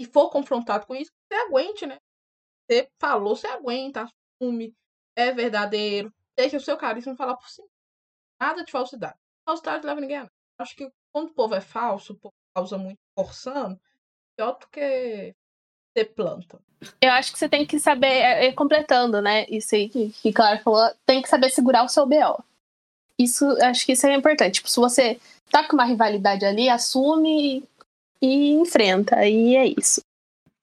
E 0.00 0.04
for 0.04 0.28
confrontado 0.30 0.84
com 0.84 0.96
isso, 0.96 1.12
você 1.30 1.40
aguente, 1.40 1.86
né? 1.86 1.98
Você 2.68 2.88
falou, 3.00 3.36
você 3.36 3.46
aguenta, 3.46 4.08
assume, 4.42 4.74
é 5.16 5.32
verdadeiro. 5.32 6.12
Deixa 6.36 6.56
o 6.56 6.60
seu 6.60 6.76
carisma 6.76 7.16
falar 7.16 7.36
por 7.36 7.48
si. 7.48 7.62
Nada 8.40 8.64
de 8.64 8.72
falsidade. 8.72 9.18
Falsidade 9.46 9.86
leva 9.86 10.00
ninguém 10.00 10.18
a 10.18 10.20
nada. 10.22 10.32
Acho 10.58 10.74
que 10.74 10.90
quando 11.12 11.30
o 11.30 11.34
povo 11.34 11.54
é 11.54 11.60
falso, 11.60 12.12
o 12.12 12.18
povo 12.18 12.34
causa 12.58 12.76
muito 12.76 12.98
forçando, 13.14 13.78
pior 14.36 14.58
do 14.58 14.66
que 14.68 15.34
ter 15.94 16.04
planta. 16.06 16.58
Eu 17.00 17.10
acho 17.12 17.32
que 17.32 17.38
você 17.38 17.48
tem 17.48 17.66
que 17.66 17.78
saber, 17.78 18.06
é, 18.06 18.46
é, 18.46 18.52
completando, 18.52 19.20
né? 19.20 19.46
Isso 19.48 19.74
aí 19.74 19.88
que, 19.88 20.10
que 20.10 20.32
Clara 20.32 20.60
falou, 20.60 20.90
tem 21.04 21.22
que 21.22 21.28
saber 21.28 21.50
segurar 21.50 21.84
o 21.84 21.88
seu 21.88 22.06
BO. 22.06 22.42
Isso, 23.18 23.44
acho 23.62 23.84
que 23.84 23.92
isso 23.92 24.06
é 24.06 24.14
importante. 24.14 24.54
Tipo, 24.54 24.70
se 24.70 24.78
você 24.78 25.18
tá 25.50 25.66
com 25.66 25.74
uma 25.74 25.84
rivalidade 25.84 26.44
ali, 26.44 26.68
assume 26.68 27.64
e 28.22 28.52
enfrenta. 28.52 29.26
E 29.26 29.56
é 29.56 29.66
isso. 29.66 30.00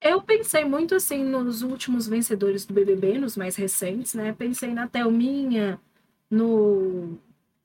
Eu 0.01 0.21
pensei 0.21 0.63
muito 0.63 0.95
assim 0.95 1.23
nos 1.23 1.62
últimos 1.62 2.08
vencedores 2.08 2.65
do 2.65 2.73
BBB, 2.73 3.17
nos 3.17 3.36
mais 3.36 3.55
recentes, 3.55 4.13
né? 4.13 4.34
Pensei 4.34 4.73
na 4.73 4.88
Thelminha, 4.88 5.79
no 6.29 7.17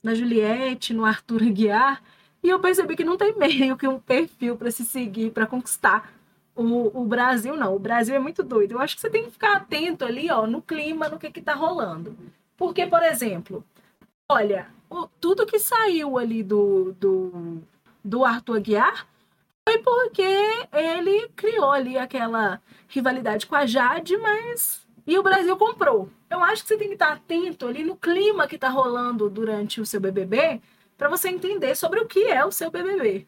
na 0.02 0.14
Juliette, 0.14 0.94
no 0.94 1.04
Arthur 1.04 1.42
Aguiar. 1.42 2.02
E 2.42 2.48
eu 2.48 2.58
percebi 2.58 2.96
que 2.96 3.04
não 3.04 3.16
tem 3.16 3.34
meio 3.38 3.76
que 3.76 3.86
um 3.86 3.98
perfil 3.98 4.56
para 4.56 4.70
se 4.70 4.84
seguir, 4.84 5.30
para 5.30 5.46
conquistar 5.46 6.12
o, 6.54 7.00
o, 7.00 7.04
Brasil, 7.04 7.56
não. 7.56 7.74
O 7.74 7.78
Brasil 7.78 8.14
é 8.14 8.18
muito 8.18 8.42
doido. 8.42 8.72
Eu 8.72 8.80
acho 8.80 8.94
que 8.94 9.00
você 9.00 9.10
tem 9.10 9.24
que 9.24 9.30
ficar 9.30 9.56
atento 9.56 10.04
ali, 10.04 10.30
ó, 10.30 10.46
no 10.46 10.60
clima, 10.60 11.08
no 11.08 11.18
que 11.18 11.30
que 11.30 11.40
tá 11.40 11.54
rolando. 11.54 12.16
Porque, 12.56 12.86
por 12.86 13.02
exemplo, 13.02 13.64
olha, 14.30 14.68
o, 14.88 15.06
tudo 15.20 15.46
que 15.46 15.58
saiu 15.58 16.18
ali 16.18 16.42
do, 16.42 16.92
do, 16.98 17.62
do 18.04 18.24
Arthur 18.24 18.56
Aguiar 18.56 19.06
foi 19.66 19.78
porque 19.78 20.22
ele 20.72 21.28
criou 21.36 21.70
ali 21.70 21.96
aquela 21.96 22.60
rivalidade 22.88 23.46
com 23.46 23.54
a 23.54 23.66
Jade, 23.66 24.16
mas. 24.16 24.86
E 25.06 25.18
o 25.18 25.22
Brasil 25.22 25.56
comprou. 25.56 26.10
Eu 26.28 26.40
acho 26.40 26.62
que 26.62 26.68
você 26.68 26.76
tem 26.76 26.88
que 26.88 26.94
estar 26.94 27.12
atento 27.12 27.66
ali 27.66 27.84
no 27.84 27.96
clima 27.96 28.46
que 28.46 28.58
tá 28.58 28.68
rolando 28.68 29.28
durante 29.30 29.80
o 29.80 29.86
seu 29.86 30.00
BBB 30.00 30.60
para 31.00 31.08
você 31.08 31.30
entender 31.30 31.74
sobre 31.74 31.98
o 31.98 32.06
que 32.06 32.26
é 32.26 32.44
o 32.44 32.52
seu 32.52 32.70
BBB. 32.70 33.26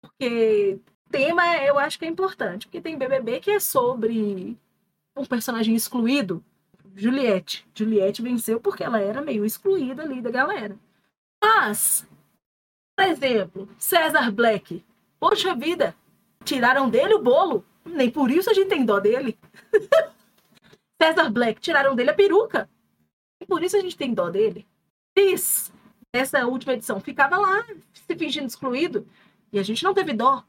Porque 0.00 0.78
tema 1.10 1.56
eu 1.56 1.76
acho 1.76 1.98
que 1.98 2.04
é 2.04 2.08
importante, 2.08 2.68
porque 2.68 2.80
tem 2.80 2.96
BBB 2.96 3.40
que 3.40 3.50
é 3.50 3.58
sobre 3.58 4.56
um 5.16 5.24
personagem 5.24 5.74
excluído, 5.74 6.40
Juliette. 6.94 7.66
Juliette 7.74 8.22
venceu 8.22 8.60
porque 8.60 8.84
ela 8.84 9.00
era 9.00 9.20
meio 9.20 9.44
excluída 9.44 10.04
ali 10.04 10.22
da 10.22 10.30
galera. 10.30 10.78
Mas, 11.42 12.06
por 12.96 13.04
exemplo, 13.04 13.68
César 13.76 14.30
Black. 14.30 14.84
Poxa 15.18 15.52
vida, 15.52 15.96
tiraram 16.44 16.88
dele 16.88 17.14
o 17.14 17.22
bolo. 17.22 17.66
Nem 17.84 18.08
por 18.08 18.30
isso 18.30 18.48
a 18.48 18.54
gente 18.54 18.68
tem 18.68 18.84
dó 18.84 19.00
dele. 19.00 19.36
César 21.02 21.28
Black, 21.28 21.60
tiraram 21.60 21.96
dele 21.96 22.10
a 22.10 22.14
peruca. 22.14 22.70
Nem 23.40 23.48
por 23.48 23.64
isso 23.64 23.76
a 23.76 23.80
gente 23.80 23.96
tem 23.96 24.14
dó 24.14 24.30
dele. 24.30 24.64
Cris, 25.12 25.72
nessa 26.14 26.46
última 26.46 26.74
edição 26.74 27.00
ficava 27.00 27.38
lá 27.38 27.64
se 27.92 28.16
fingindo 28.16 28.46
excluído 28.46 29.06
e 29.52 29.58
a 29.58 29.62
gente 29.62 29.82
não 29.82 29.94
teve 29.94 30.12
dó. 30.12 30.44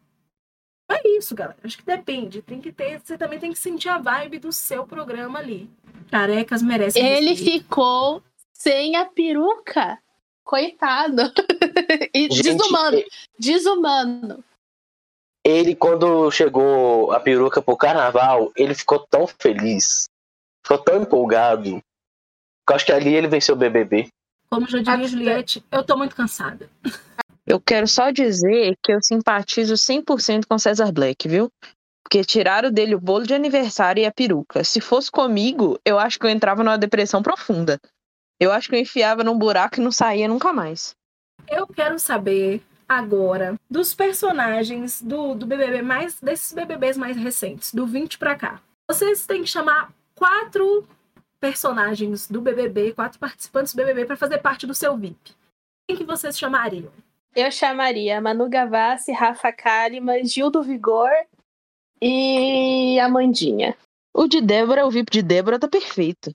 É 0.90 1.08
isso, 1.18 1.34
galera. 1.34 1.58
Acho 1.64 1.78
que 1.78 1.86
depende. 1.86 2.42
Tem 2.42 2.60
que 2.60 2.72
ter, 2.72 3.00
você 3.00 3.18
também 3.18 3.40
tem 3.40 3.52
que 3.52 3.60
sentir 3.60 3.88
a 3.88 3.98
vibe 3.98 4.40
do 4.40 4.52
seu 4.52 4.86
programa 4.86 5.40
ali. 5.40 5.70
Carecas 6.10 6.62
merecem. 6.62 7.04
Ele 7.06 7.30
respeito. 7.30 7.64
ficou 7.64 8.22
sem 8.54 8.96
a 8.98 9.06
peruca. 9.06 9.98
Coitado. 10.44 11.32
e 12.14 12.24
gente, 12.24 12.44
desumano. 12.44 12.98
Ele... 12.98 13.08
Desumano. 13.40 14.44
Ele, 15.44 15.76
quando 15.76 16.30
chegou 16.30 17.12
a 17.14 17.20
peruca 17.20 17.62
pro 17.62 17.78
carnaval, 17.78 18.52
ele 18.56 18.76
ficou 18.76 19.00
tão 19.00 19.26
feliz. 19.26 20.10
Ficou 20.64 20.78
tão 20.78 21.02
empolgado. 21.02 21.82
Eu 22.70 22.76
acho 22.76 22.86
que 22.86 22.92
ali 22.92 23.16
ele 23.16 23.28
venceu 23.28 23.56
o 23.56 23.58
BBB. 23.58 24.10
Como 24.52 24.68
já 24.68 24.80
diria 24.80 25.08
Juliette, 25.08 25.64
eu 25.72 25.82
tô 25.82 25.96
muito 25.96 26.14
cansada. 26.14 26.70
Eu 27.48 27.60
quero 27.60 27.88
só 27.88 28.12
dizer 28.12 28.76
que 28.84 28.92
eu 28.92 29.02
simpatizo 29.02 29.76
100% 29.76 30.46
com 30.46 30.60
César 30.60 30.92
Black, 30.92 31.26
viu? 31.26 31.50
Porque 32.04 32.22
tiraram 32.24 32.70
dele 32.70 32.94
o 32.94 33.00
bolo 33.00 33.26
de 33.26 33.34
aniversário 33.34 34.02
e 34.02 34.06
a 34.06 34.12
peruca. 34.12 34.64
Se 34.66 34.82
fosse 34.82 35.10
comigo, 35.10 35.80
eu 35.86 35.98
acho 35.98 36.20
que 36.20 36.26
eu 36.26 36.30
entrava 36.30 36.64
numa 36.64 36.78
depressão 36.78 37.24
profunda. 37.24 37.80
Eu 38.40 38.52
acho 38.52 38.68
que 38.68 38.76
eu 38.76 38.80
enfiava 38.80 39.24
num 39.24 39.38
buraco 39.38 39.80
e 39.80 39.84
não 39.84 39.92
saía 39.92 40.28
nunca 40.28 40.52
mais. 40.52 40.94
Eu 41.48 41.66
quero 41.66 41.98
saber 41.98 42.62
agora 42.90 43.56
dos 43.70 43.96
personagens 43.96 45.02
do, 45.02 45.34
do 45.34 45.46
BBB 45.46 45.82
mais 45.82 46.20
desses 46.20 46.52
BBBs 46.52 46.98
mais 46.98 47.16
recentes, 47.16 47.74
do 47.74 47.86
20 47.88 48.18
para 48.18 48.36
cá. 48.36 48.62
Vocês 48.90 49.26
têm 49.26 49.44
que 49.44 49.50
chamar 49.50 49.94
quatro 50.14 50.86
personagens 51.42 52.28
do 52.28 52.40
BBB, 52.40 52.94
quatro 52.94 53.20
participantes 53.20 53.74
do 53.74 53.78
BBB 53.78 54.06
para 54.06 54.16
fazer 54.16 54.38
parte 54.38 54.68
do 54.68 54.76
seu 54.76 54.96
VIP. 54.96 55.34
Quem 55.88 55.98
que 55.98 56.06
vocês 56.06 56.38
chamariam? 56.38 56.92
Eu 57.36 57.52
chamaria 57.52 58.22
Manu 58.22 58.48
Gavassi, 58.48 59.12
Rafa 59.12 59.52
Kalimann, 59.52 60.24
Gil 60.24 60.52
do 60.52 60.62
Vigor 60.62 61.10
e 62.00 63.00
Amandinha. 63.00 63.76
O 64.14 64.28
de 64.28 64.40
Débora, 64.40 64.86
o 64.86 64.92
VIP 64.92 65.12
de 65.12 65.22
Débora 65.24 65.58
tá 65.58 65.68
perfeito. 65.68 66.32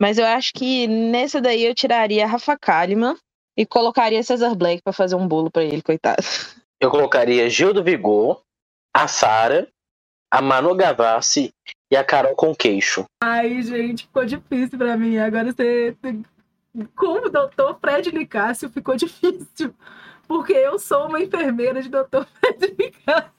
Mas 0.00 0.18
eu 0.18 0.26
acho 0.26 0.52
que 0.52 0.88
nessa 0.88 1.40
daí 1.40 1.64
eu 1.64 1.74
tiraria 1.74 2.24
a 2.24 2.28
Rafa 2.28 2.58
Kalimann 2.58 3.16
e 3.56 3.64
colocaria 3.64 4.22
Cesar 4.22 4.56
Black 4.56 4.82
para 4.82 4.92
fazer 4.92 5.14
um 5.14 5.28
bolo 5.28 5.50
para 5.50 5.62
ele, 5.62 5.82
coitado. 5.82 6.24
Eu 6.80 6.90
colocaria 6.90 7.48
Gil 7.48 7.72
do 7.72 7.84
Vigor, 7.84 8.42
a 8.92 9.06
Sara, 9.06 9.68
a 10.30 10.42
Manu 10.42 10.74
Gavassi 10.74 11.54
e 11.94 11.96
a 11.96 12.04
Carol 12.04 12.34
com 12.34 12.54
queixo. 12.54 13.04
Ai, 13.22 13.62
gente, 13.62 14.02
ficou 14.02 14.24
difícil 14.24 14.76
pra 14.76 14.96
mim. 14.96 15.16
Agora 15.16 15.52
você. 15.52 15.96
Como 16.96 17.30
doutor 17.30 17.78
Fred 17.80 18.12
Nicásio 18.12 18.68
ficou 18.68 18.96
difícil. 18.98 19.72
Porque 20.26 20.52
eu 20.52 20.78
sou 20.78 21.06
uma 21.06 21.22
enfermeira 21.22 21.80
de 21.80 21.88
doutor 21.88 22.26
Fred 22.40 22.74
Nicásio. 22.76 23.30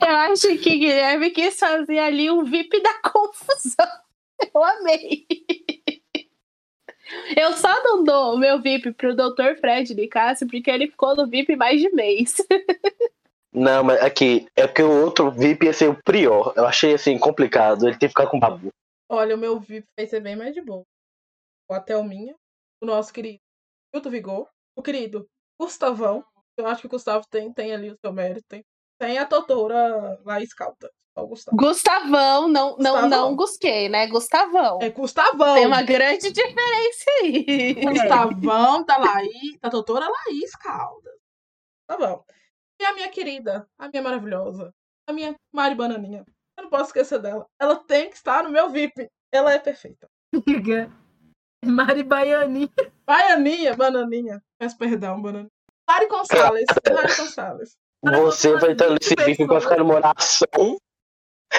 Eu 0.00 0.16
acho 0.16 0.58
que 0.58 0.78
Guilherme 0.78 1.30
quis 1.30 1.58
fazer 1.58 1.98
ali 1.98 2.30
um 2.30 2.44
VIP 2.44 2.80
da 2.82 2.94
confusão. 3.10 3.88
Eu 4.54 4.64
amei. 4.64 5.26
Eu 7.36 7.52
só 7.52 7.82
não 7.82 8.02
dou 8.02 8.34
o 8.34 8.38
meu 8.38 8.60
VIP 8.60 8.92
pro 8.92 9.14
Dr. 9.14 9.58
Fred 9.60 9.94
Nicásio 9.94 10.46
porque 10.46 10.70
ele 10.70 10.86
ficou 10.86 11.14
no 11.14 11.26
VIP 11.26 11.56
mais 11.56 11.80
de 11.80 11.90
mês. 11.90 12.36
Não, 13.52 13.82
mas 13.82 14.00
aqui, 14.00 14.46
é 14.54 14.66
porque 14.66 14.82
o 14.82 15.04
outro 15.04 15.30
VIP 15.30 15.66
ia 15.66 15.72
ser 15.72 15.88
o 15.88 16.02
Prior. 16.02 16.52
Eu 16.56 16.66
achei 16.66 16.94
assim 16.94 17.18
complicado, 17.18 17.86
ele 17.86 17.98
tem 17.98 18.08
que 18.08 18.14
ficar 18.14 18.28
com 18.28 18.36
o 18.36 18.40
babu. 18.40 18.72
Olha, 19.08 19.34
o 19.34 19.38
meu 19.38 19.58
VIP 19.58 19.86
vai 19.98 20.06
ser 20.06 20.20
bem 20.20 20.36
mais 20.36 20.54
de 20.54 20.60
boa. 20.60 20.84
O 21.68 21.74
Atelminha, 21.74 22.34
o 22.80 22.86
nosso 22.86 23.12
querido 23.12 23.40
Milton 23.92 24.10
Vigor, 24.10 24.48
o 24.76 24.82
querido 24.82 25.26
Gustavão. 25.60 26.24
Eu 26.56 26.66
acho 26.66 26.82
que 26.82 26.86
o 26.86 26.90
Gustavo 26.90 27.24
tem, 27.28 27.52
tem 27.52 27.72
ali 27.72 27.90
o 27.90 27.96
seu 28.04 28.12
mérito. 28.12 28.46
Tem, 28.48 28.64
tem 29.00 29.18
a 29.18 29.24
doutora 29.24 30.20
Laís 30.24 30.54
Calta. 30.54 30.90
Só 31.16 31.24
o 31.24 31.26
Gustavo. 31.26 31.56
Gustavão, 31.56 32.48
não, 32.48 32.76
não, 32.76 32.76
Gustavão. 32.76 33.08
não 33.08 33.36
Gusquei, 33.36 33.88
né? 33.88 34.06
Gustavão. 34.06 34.78
É 34.80 34.90
Gustavão. 34.90 35.54
Tem 35.54 35.66
uma 35.66 35.82
grande 35.82 36.30
diferença 36.30 37.10
aí. 37.20 37.74
Gustavão 37.74 38.84
da 38.84 38.96
Laís, 38.96 39.58
da 39.60 39.68
doutora 39.68 40.06
Laís 40.08 40.54
Caldas. 40.56 41.18
Tá 41.88 41.96
bom. 41.98 42.24
E 42.80 42.84
a 42.84 42.94
minha 42.94 43.10
querida, 43.10 43.68
a 43.78 43.88
minha 43.88 44.02
maravilhosa, 44.02 44.72
a 45.06 45.12
minha 45.12 45.34
Mari 45.52 45.74
Bananinha. 45.74 46.24
Eu 46.56 46.62
não 46.64 46.70
posso 46.70 46.86
esquecer 46.86 47.18
dela. 47.18 47.46
Ela 47.60 47.76
tem 47.76 48.08
que 48.08 48.16
estar 48.16 48.42
no 48.42 48.48
meu 48.48 48.70
VIP. 48.70 49.06
Ela 49.30 49.52
é 49.52 49.58
perfeita. 49.58 50.08
Amiga. 50.34 50.90
Mari 51.62 52.02
Baiani. 52.02 52.70
Baianinha, 53.04 53.74
bananinha. 53.76 54.42
Peço 54.58 54.78
perdão, 54.78 55.20
bananinha. 55.20 55.50
Mari 55.86 56.06
Gonçalves. 56.06 56.64
Mari 56.90 57.16
Gonçalves. 57.16 57.76
Você 58.02 58.56
vai 58.56 58.72
estar 58.72 58.88
nesse 58.88 59.14
VIP 59.14 59.46
pra 59.46 59.60
ficar 59.60 59.76
numa 59.76 59.96
oração. 59.96 60.78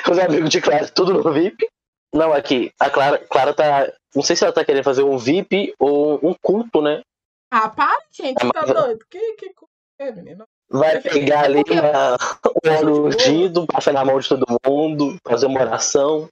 Os 0.10 0.18
amigos 0.18 0.50
de 0.50 0.60
Clara, 0.60 0.90
tudo 0.90 1.14
no 1.22 1.32
VIP. 1.32 1.70
Não, 2.16 2.34
aqui, 2.34 2.72
a 2.80 2.90
Clara, 2.90 3.20
Clara 3.28 3.54
tá. 3.54 3.94
Não 4.16 4.24
sei 4.24 4.36
se 4.36 4.44
ela 4.44 4.54
tá 4.54 4.66
querendo 4.66 4.84
fazer 4.84 5.04
um 5.04 5.20
VIP 5.20 5.76
ou 5.78 6.20
um 6.24 6.34
culto, 6.42 6.82
né? 6.82 7.04
Ah, 7.52 7.70
para, 7.70 8.04
gente. 8.12 8.44
Ah, 8.44 8.52
Tá 8.52 8.62
doido? 8.66 9.06
Que, 9.08 9.34
que, 9.36 9.54
que 9.54 10.12
menina? 10.14 10.48
Vai 10.72 11.02
pegar 11.02 11.44
ali 11.46 11.64
Porque- 11.64 11.80
uma, 11.80 12.92
um 12.92 13.08
ungido, 13.08 13.68
passar 13.68 13.92
na 13.94 14.06
mão 14.06 14.18
de 14.20 14.30
todo 14.30 14.46
mundo, 14.66 15.18
fazer 15.28 15.46
uma 15.46 15.60
oração. 15.62 16.30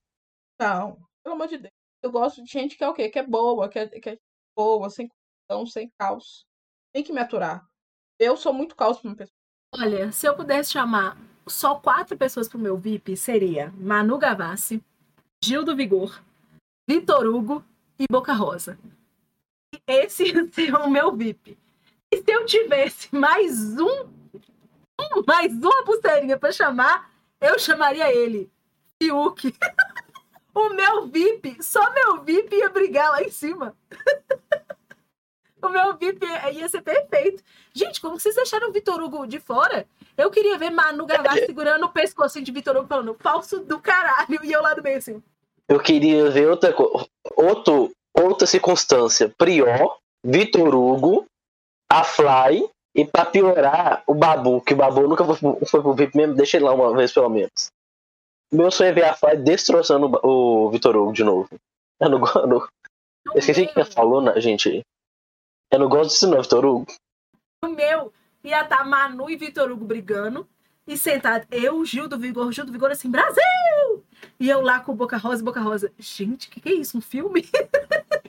Não, 0.60 0.98
pelo 1.24 1.36
amor 1.36 1.48
de 1.48 1.58
Deus. 1.58 1.74
Eu 2.02 2.12
gosto 2.12 2.42
de 2.44 2.50
gente 2.50 2.78
que 2.78 2.84
é 2.84 2.88
o 2.88 2.94
quê? 2.94 3.10
Que 3.10 3.20
é 3.20 3.24
boa, 3.24 3.68
que 3.68 3.78
é, 3.80 3.88
que 3.88 4.10
é 4.12 4.18
boa, 4.58 4.90
sem 4.90 5.10
confusão, 5.10 5.66
sem 5.66 5.92
caos. 6.00 6.46
Tem 6.94 7.04
que 7.04 7.12
me 7.12 7.20
aturar. 7.20 7.66
Eu 8.18 8.38
sou 8.38 8.54
muito 8.54 8.76
caos 8.76 8.98
pra 9.00 9.10
uma 9.10 9.16
pessoa. 9.16 9.34
Olha, 9.76 10.12
se 10.12 10.26
eu 10.26 10.36
pudesse 10.36 10.72
chamar 10.72 11.18
só 11.48 11.76
quatro 11.76 12.18
pessoas 12.18 12.48
pro 12.48 12.58
meu 12.58 12.78
VIP, 12.78 13.18
seria 13.18 13.72
Manu 13.78 14.18
Gavassi, 14.18 14.82
Gil 15.44 15.64
do 15.66 15.76
Vigor, 15.76 16.22
Vitor 16.90 17.26
Hugo 17.26 17.64
e 18.00 18.06
Boca 18.10 18.34
Rosa. 18.34 18.80
E 19.74 19.80
Esse 19.88 20.24
ser 20.54 20.74
o 20.76 20.90
meu 20.90 21.14
VIP. 21.16 21.58
E 22.12 22.18
se 22.18 22.32
eu 22.32 22.46
tivesse 22.46 23.14
mais 23.14 23.78
um, 23.80 24.08
um- 25.16 25.24
mais 25.28 25.52
uma 25.54 25.84
pulseirinha 25.84 26.38
pra 26.38 26.52
chamar, 26.52 27.10
eu 27.40 27.58
chamaria 27.60 28.14
ele, 28.14 28.50
Fiuk. 29.02 29.54
o 30.54 30.70
meu 30.70 31.08
VIP, 31.08 31.64
só 31.64 31.92
meu 31.94 32.22
VIP 32.24 32.56
ia 32.56 32.70
brigar 32.70 33.12
lá 33.12 33.22
em 33.24 33.30
cima. 33.30 33.76
o 35.62 35.70
meu 35.70 35.96
VIP 35.98 36.26
ia 36.54 36.68
ser 36.68 36.82
perfeito. 36.82 37.44
Gente, 37.74 38.02
como 38.02 38.20
vocês 38.20 38.36
deixaram 38.36 38.70
o 38.70 38.72
Vitor 38.72 39.02
Hugo 39.02 39.26
de 39.26 39.40
fora? 39.40 39.86
Eu 40.18 40.30
queria 40.30 40.58
ver 40.58 40.70
Manu 40.70 41.06
Gavassi 41.06 41.46
segurando 41.46 41.86
o 41.86 41.90
pescocinho 41.90 42.44
de 42.44 42.52
Vitor 42.52 42.76
Hugo 42.76 42.88
falando 42.88 43.16
falso 43.20 43.60
do 43.60 43.80
caralho. 43.80 44.40
E 44.44 44.52
eu 44.52 44.62
lá 44.62 44.74
do 44.74 44.84
meio 44.84 44.98
assim. 44.98 45.24
Eu 45.68 45.80
queria 45.80 46.30
ver 46.30 46.50
outra. 46.50 46.76
Outro, 47.36 47.92
outra 48.14 48.48
circunstância. 48.48 49.34
Prior, 49.38 49.98
Vitor 50.24 50.76
Hugo, 50.76 51.26
a 51.90 52.04
Fly 52.04 52.70
e 52.96 53.06
pra 53.06 53.26
piorar, 53.26 54.04
o 54.08 54.14
Babu, 54.14 54.62
que 54.62 54.74
o 54.74 54.78
Babu 54.78 55.08
nunca 55.08 55.24
foi, 55.24 55.38
pro- 55.38 55.66
foi 55.66 55.82
pro 55.82 55.94
VIP 55.94 56.18
mesmo, 56.18 56.36
deixa 56.36 56.58
ele 56.58 56.66
lá 56.66 56.74
uma 56.74 56.96
vez 56.96 57.14
pelo 57.14 57.30
menos. 57.30 57.72
Meu 58.52 58.72
sonho 58.72 58.90
é 58.90 58.94
ver 58.94 59.04
a 59.06 59.14
Fly 59.14 59.38
destroçando 59.38 60.20
o 60.24 60.70
Vitor 60.72 60.96
Hugo 60.96 61.14
de 61.14 61.24
novo. 61.24 61.48
Eu 62.00 62.10
não 62.10 62.20
gosto. 62.20 62.40
Eu 62.48 62.70
esqueci 63.36 63.62
o 63.62 63.68
que 63.68 63.80
ela 63.80 63.90
falou, 63.92 64.22
né, 64.22 64.40
gente. 64.42 64.82
Eu 65.72 65.80
não 65.80 65.88
gosto 65.88 66.10
disso 66.12 66.28
não, 66.28 66.42
Vitor 66.42 66.66
Hugo. 66.66 66.88
O 67.64 67.68
meu 67.68 68.12
ia 68.44 68.64
estar 68.64 68.84
Manu 68.86 69.30
e 69.30 69.36
Vitor 69.36 69.70
Hugo 69.72 69.86
brigando. 69.86 70.48
E 70.88 70.98
sentado, 70.98 71.46
eu, 71.52 71.86
Gil 71.86 72.08
do 72.08 72.18
Vigor, 72.18 72.52
Gil 72.52 72.66
do 72.66 72.72
Vigor, 72.72 72.90
assim, 72.90 73.12
Brasil! 73.12 74.04
E 74.40 74.50
eu 74.50 74.60
lá 74.62 74.80
com 74.80 74.96
Boca 74.96 75.18
Rosa 75.18 75.44
Boca 75.44 75.62
Rosa. 75.62 75.92
Gente, 76.00 76.48
o 76.48 76.52
que, 76.52 76.60
que 76.60 76.70
é 76.70 76.74
isso? 76.74 76.98
Um 76.98 77.02
filme? 77.02 77.48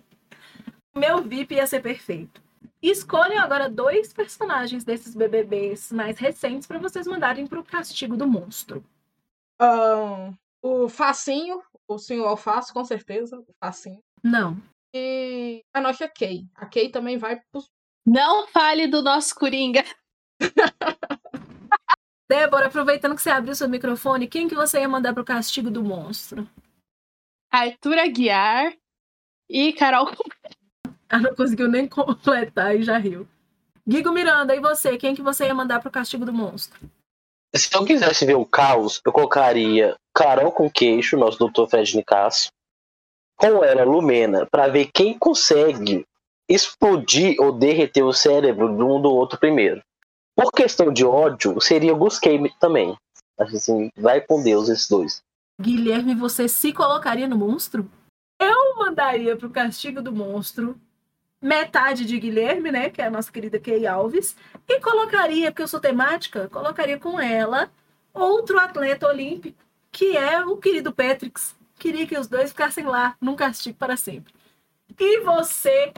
meu 0.95 1.23
VIP 1.23 1.55
ia 1.55 1.67
ser 1.67 1.81
perfeito. 1.81 2.43
Escolham 2.83 3.43
agora 3.43 3.69
dois 3.69 4.13
personagens 4.13 4.85
desses 4.85 5.15
BBBs 5.15 5.93
mais 5.93 6.19
recentes 6.19 6.67
para 6.67 6.79
vocês 6.79 7.07
mandarem 7.07 7.47
pro 7.47 7.63
castigo 7.63 8.17
do 8.17 8.27
monstro. 8.27 8.83
Ahn, 9.59 10.33
o 10.63 10.89
Facinho, 10.89 11.63
o 11.87 11.99
senhor 11.99 12.27
Alface, 12.27 12.73
com 12.73 12.85
certeza. 12.85 13.39
O 13.39 13.55
Facinho. 13.59 14.03
Não. 14.23 14.57
E 14.95 15.63
a 15.75 15.81
nossa 15.81 16.09
Kay. 16.09 16.47
A 16.55 16.67
Kay 16.67 16.91
também 16.91 17.19
vai 17.19 17.41
pros. 17.53 17.71
Não 18.07 18.47
fale 18.49 18.87
do 18.87 19.03
nosso 19.03 19.35
Coringa. 19.35 19.85
Débora, 22.29 22.67
aproveitando 22.69 23.15
que 23.15 23.23
você 23.23 23.31
abriu 23.31 23.55
seu 23.55 23.69
microfone, 23.69 24.29
quem 24.29 24.49
que 24.49 24.55
você 24.55 24.81
ia 24.81 24.89
mandar 24.89 25.13
pro 25.13 25.25
castigo 25.25 25.71
do 25.71 25.83
monstro? 25.83 26.49
Arthur 27.51 27.99
Aguiar 27.99 28.73
e 29.49 29.73
Carol. 29.73 30.09
Ela 31.11 31.23
não 31.23 31.35
conseguiu 31.35 31.69
nem 31.69 31.87
completar 31.89 32.77
e 32.77 32.83
já 32.83 32.97
riu. 32.97 33.27
Guigo 33.87 34.13
Miranda, 34.13 34.55
e 34.55 34.61
você? 34.61 34.97
Quem 34.97 35.15
que 35.15 35.23
você 35.23 35.47
ia 35.47 35.55
mandar 35.55 35.81
pro 35.81 35.91
castigo 35.91 36.25
do 36.25 36.33
monstro? 36.33 36.79
Se 37.55 37.75
eu 37.75 37.85
quisesse 37.85 38.25
ver 38.25 38.37
o 38.37 38.47
caos, 38.47 39.01
eu 39.05 39.13
colocaria 39.13 39.97
Carol 40.15 40.53
com 40.53 40.71
queixo, 40.71 41.17
nosso 41.17 41.39
doutor 41.39 41.69
Fred 41.69 41.97
Nicasso, 41.97 42.51
com 43.37 43.65
ela, 43.65 43.83
Lumena, 43.85 44.47
pra 44.47 44.69
ver 44.69 44.91
quem 44.95 45.19
consegue 45.19 46.07
explodir 46.49 47.37
ou 47.41 47.53
derreter 47.53 48.03
o 48.05 48.13
cérebro 48.13 48.69
de 48.77 48.83
um 48.83 49.01
do 49.01 49.11
outro 49.11 49.39
primeiro. 49.39 49.83
Por 50.37 50.53
questão 50.53 50.93
de 50.93 51.05
ódio, 51.05 51.61
seria 51.61 51.93
o 51.93 51.97
Gusquei 51.97 52.41
também. 52.61 52.97
Acho 53.39 53.57
assim, 53.57 53.91
vai 53.97 54.21
com 54.21 54.43
Deus 54.43 54.69
esses 54.69 54.89
dois. 54.89 55.23
Guilherme, 55.61 56.15
você 56.15 56.49
se 56.49 56.73
colocaria 56.73 57.27
no 57.27 57.37
monstro? 57.37 57.91
Eu 58.39 58.77
mandaria 58.77 59.37
pro 59.37 59.51
castigo 59.51 60.01
do 60.01 60.13
monstro 60.13 60.79
metade 61.41 62.05
de 62.05 62.19
Guilherme, 62.19 62.71
né? 62.71 62.91
Que 62.91 63.01
é 63.01 63.07
a 63.07 63.11
nossa 63.11 63.33
querida 63.33 63.59
Kay 63.59 63.87
Alves. 63.87 64.37
E 64.69 64.81
colocaria, 64.81 65.51
porque 65.51 65.63
eu 65.63 65.69
sou 65.69 65.81
temática, 65.81 66.49
colocaria 66.49 66.99
com 66.99 67.19
ela 67.19 67.71
outro 68.13 68.59
atleta 68.59 69.07
olímpico, 69.07 69.63
que 69.91 70.17
é 70.17 70.45
o 70.45 70.57
querido 70.57 70.93
Petrix. 70.93 71.57
Queria 71.79 72.07
que 72.07 72.19
os 72.19 72.29
dois 72.29 72.51
ficassem 72.51 72.85
lá 72.85 73.17
num 73.21 73.37
castigo 73.37 73.79
para 73.79 73.97
sempre. 73.97 74.35
E 74.99 75.21
você, 75.21 75.93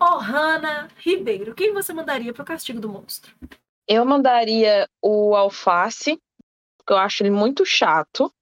Ohana 0.00 0.88
Ribeiro, 0.98 1.54
quem 1.54 1.72
você 1.72 1.92
mandaria 1.92 2.32
pro 2.32 2.44
castigo 2.44 2.78
do 2.78 2.88
monstro? 2.88 3.34
Eu 3.88 4.04
mandaria 4.04 4.88
o 5.02 5.34
alface, 5.34 6.20
porque 6.76 6.92
eu 6.92 6.98
acho 6.98 7.22
ele 7.22 7.30
muito 7.30 7.64
chato. 7.64 8.32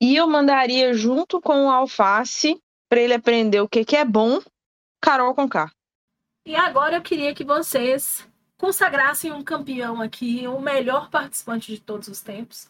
E 0.00 0.14
eu 0.14 0.26
mandaria 0.26 0.92
junto 0.92 1.40
com 1.40 1.66
o 1.66 1.70
alface, 1.70 2.60
para 2.88 3.00
ele 3.00 3.14
aprender 3.14 3.60
o 3.60 3.68
que, 3.68 3.84
que 3.84 3.96
é 3.96 4.04
bom, 4.04 4.40
Carol 5.00 5.34
com. 5.34 5.48
E 6.46 6.54
agora 6.54 6.96
eu 6.96 7.02
queria 7.02 7.34
que 7.34 7.42
vocês 7.42 8.24
consagrassem 8.56 9.32
um 9.32 9.42
campeão 9.42 10.00
aqui, 10.00 10.46
o 10.46 10.60
melhor 10.60 11.10
participante 11.10 11.74
de 11.74 11.80
todos 11.80 12.06
os 12.06 12.20
tempos, 12.20 12.68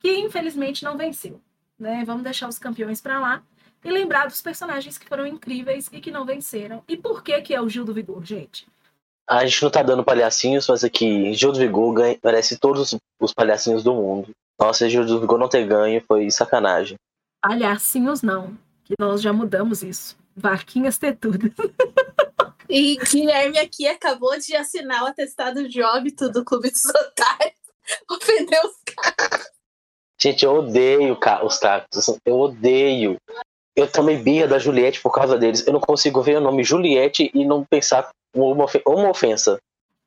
que 0.00 0.10
infelizmente 0.18 0.82
não 0.82 0.96
venceu. 0.96 1.38
Né? 1.78 2.02
Vamos 2.06 2.22
deixar 2.22 2.48
os 2.48 2.58
campeões 2.58 3.02
para 3.02 3.20
lá 3.20 3.42
e 3.84 3.90
lembrar 3.90 4.28
dos 4.28 4.40
personagens 4.40 4.96
que 4.96 5.06
foram 5.06 5.26
incríveis 5.26 5.90
e 5.92 6.00
que 6.00 6.10
não 6.10 6.24
venceram. 6.24 6.82
E 6.88 6.96
por 6.96 7.22
que 7.22 7.38
que 7.42 7.54
é 7.54 7.60
o 7.60 7.68
Gil 7.68 7.84
do 7.84 7.92
Vigor, 7.92 8.24
gente? 8.24 8.66
A 9.28 9.44
gente 9.44 9.62
não 9.62 9.70
tá 9.70 9.82
dando 9.82 10.02
palhacinhos, 10.02 10.66
mas 10.66 10.82
aqui, 10.82 11.34
Gil 11.34 11.52
do 11.52 11.58
Vigor 11.58 11.92
ganha, 11.92 12.18
merece 12.24 12.56
todos 12.56 12.96
os 13.20 13.34
palhacinhos 13.34 13.84
do 13.84 13.92
mundo. 13.92 14.30
Nossa, 14.58 14.88
Gil 14.88 15.04
do 15.04 15.20
Vigor 15.20 15.38
não 15.38 15.50
ter 15.50 15.66
ganho 15.66 16.02
foi 16.08 16.30
sacanagem. 16.30 16.96
Palhacinhos 17.42 18.22
não, 18.22 18.56
que 18.84 18.94
nós 18.98 19.20
já 19.20 19.34
mudamos 19.34 19.82
isso. 19.82 20.16
Vaquinhas 20.34 20.96
tetudas. 20.96 21.52
E 22.68 22.96
Guilherme 22.96 23.58
aqui 23.58 23.86
acabou 23.86 24.38
de 24.38 24.54
assinar 24.54 25.02
o 25.02 25.06
atestado 25.06 25.68
de 25.68 25.82
óbito 25.82 26.28
do 26.30 26.44
Clube 26.44 26.70
dos 26.70 26.84
Otários. 26.84 27.54
Ofendeu 28.10 28.60
os 28.64 28.94
caras. 28.94 29.48
Gente, 30.20 30.44
eu 30.44 30.56
odeio 30.56 31.16
os 31.44 31.58
cactos. 31.58 32.06
Eu 32.26 32.38
odeio. 32.38 33.16
Eu 33.76 33.90
tomei 33.90 34.16
birra 34.16 34.48
da 34.48 34.58
Juliette 34.58 35.00
por 35.00 35.10
causa 35.12 35.38
deles. 35.38 35.66
Eu 35.66 35.72
não 35.72 35.80
consigo 35.80 36.20
ver 36.20 36.36
o 36.36 36.40
nome 36.40 36.64
Juliette 36.64 37.30
e 37.32 37.44
não 37.46 37.64
pensar 37.64 38.10
uma, 38.34 38.64
ofe- 38.64 38.82
uma 38.86 39.08
ofensa. 39.08 39.58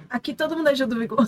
Aqui 0.09 0.33
todo 0.33 0.55
mundo 0.55 0.67
é 0.69 0.75
Gil 0.75 0.87
do 0.87 0.99
Vigor. 0.99 1.25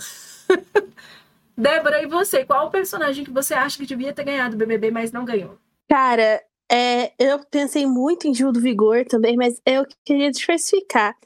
Débora, 1.56 2.02
e 2.02 2.06
você? 2.06 2.44
Qual 2.44 2.66
o 2.66 2.70
personagem 2.70 3.24
que 3.24 3.30
você 3.30 3.54
acha 3.54 3.78
que 3.78 3.86
devia 3.86 4.12
ter 4.12 4.24
ganhado 4.24 4.54
o 4.54 4.58
BBB, 4.58 4.90
mas 4.90 5.12
não 5.12 5.24
ganhou? 5.24 5.56
Cara, 5.88 6.42
é, 6.70 7.12
eu 7.18 7.38
pensei 7.44 7.86
muito 7.86 8.26
em 8.26 8.34
Gil 8.34 8.52
do 8.52 8.60
Vigor 8.60 9.04
também, 9.04 9.36
mas 9.36 9.60
eu 9.66 9.86
queria 10.04 10.30
diversificar. 10.30 11.16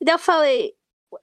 E 0.00 0.04
daí 0.04 0.14
eu 0.14 0.18
falei, 0.18 0.74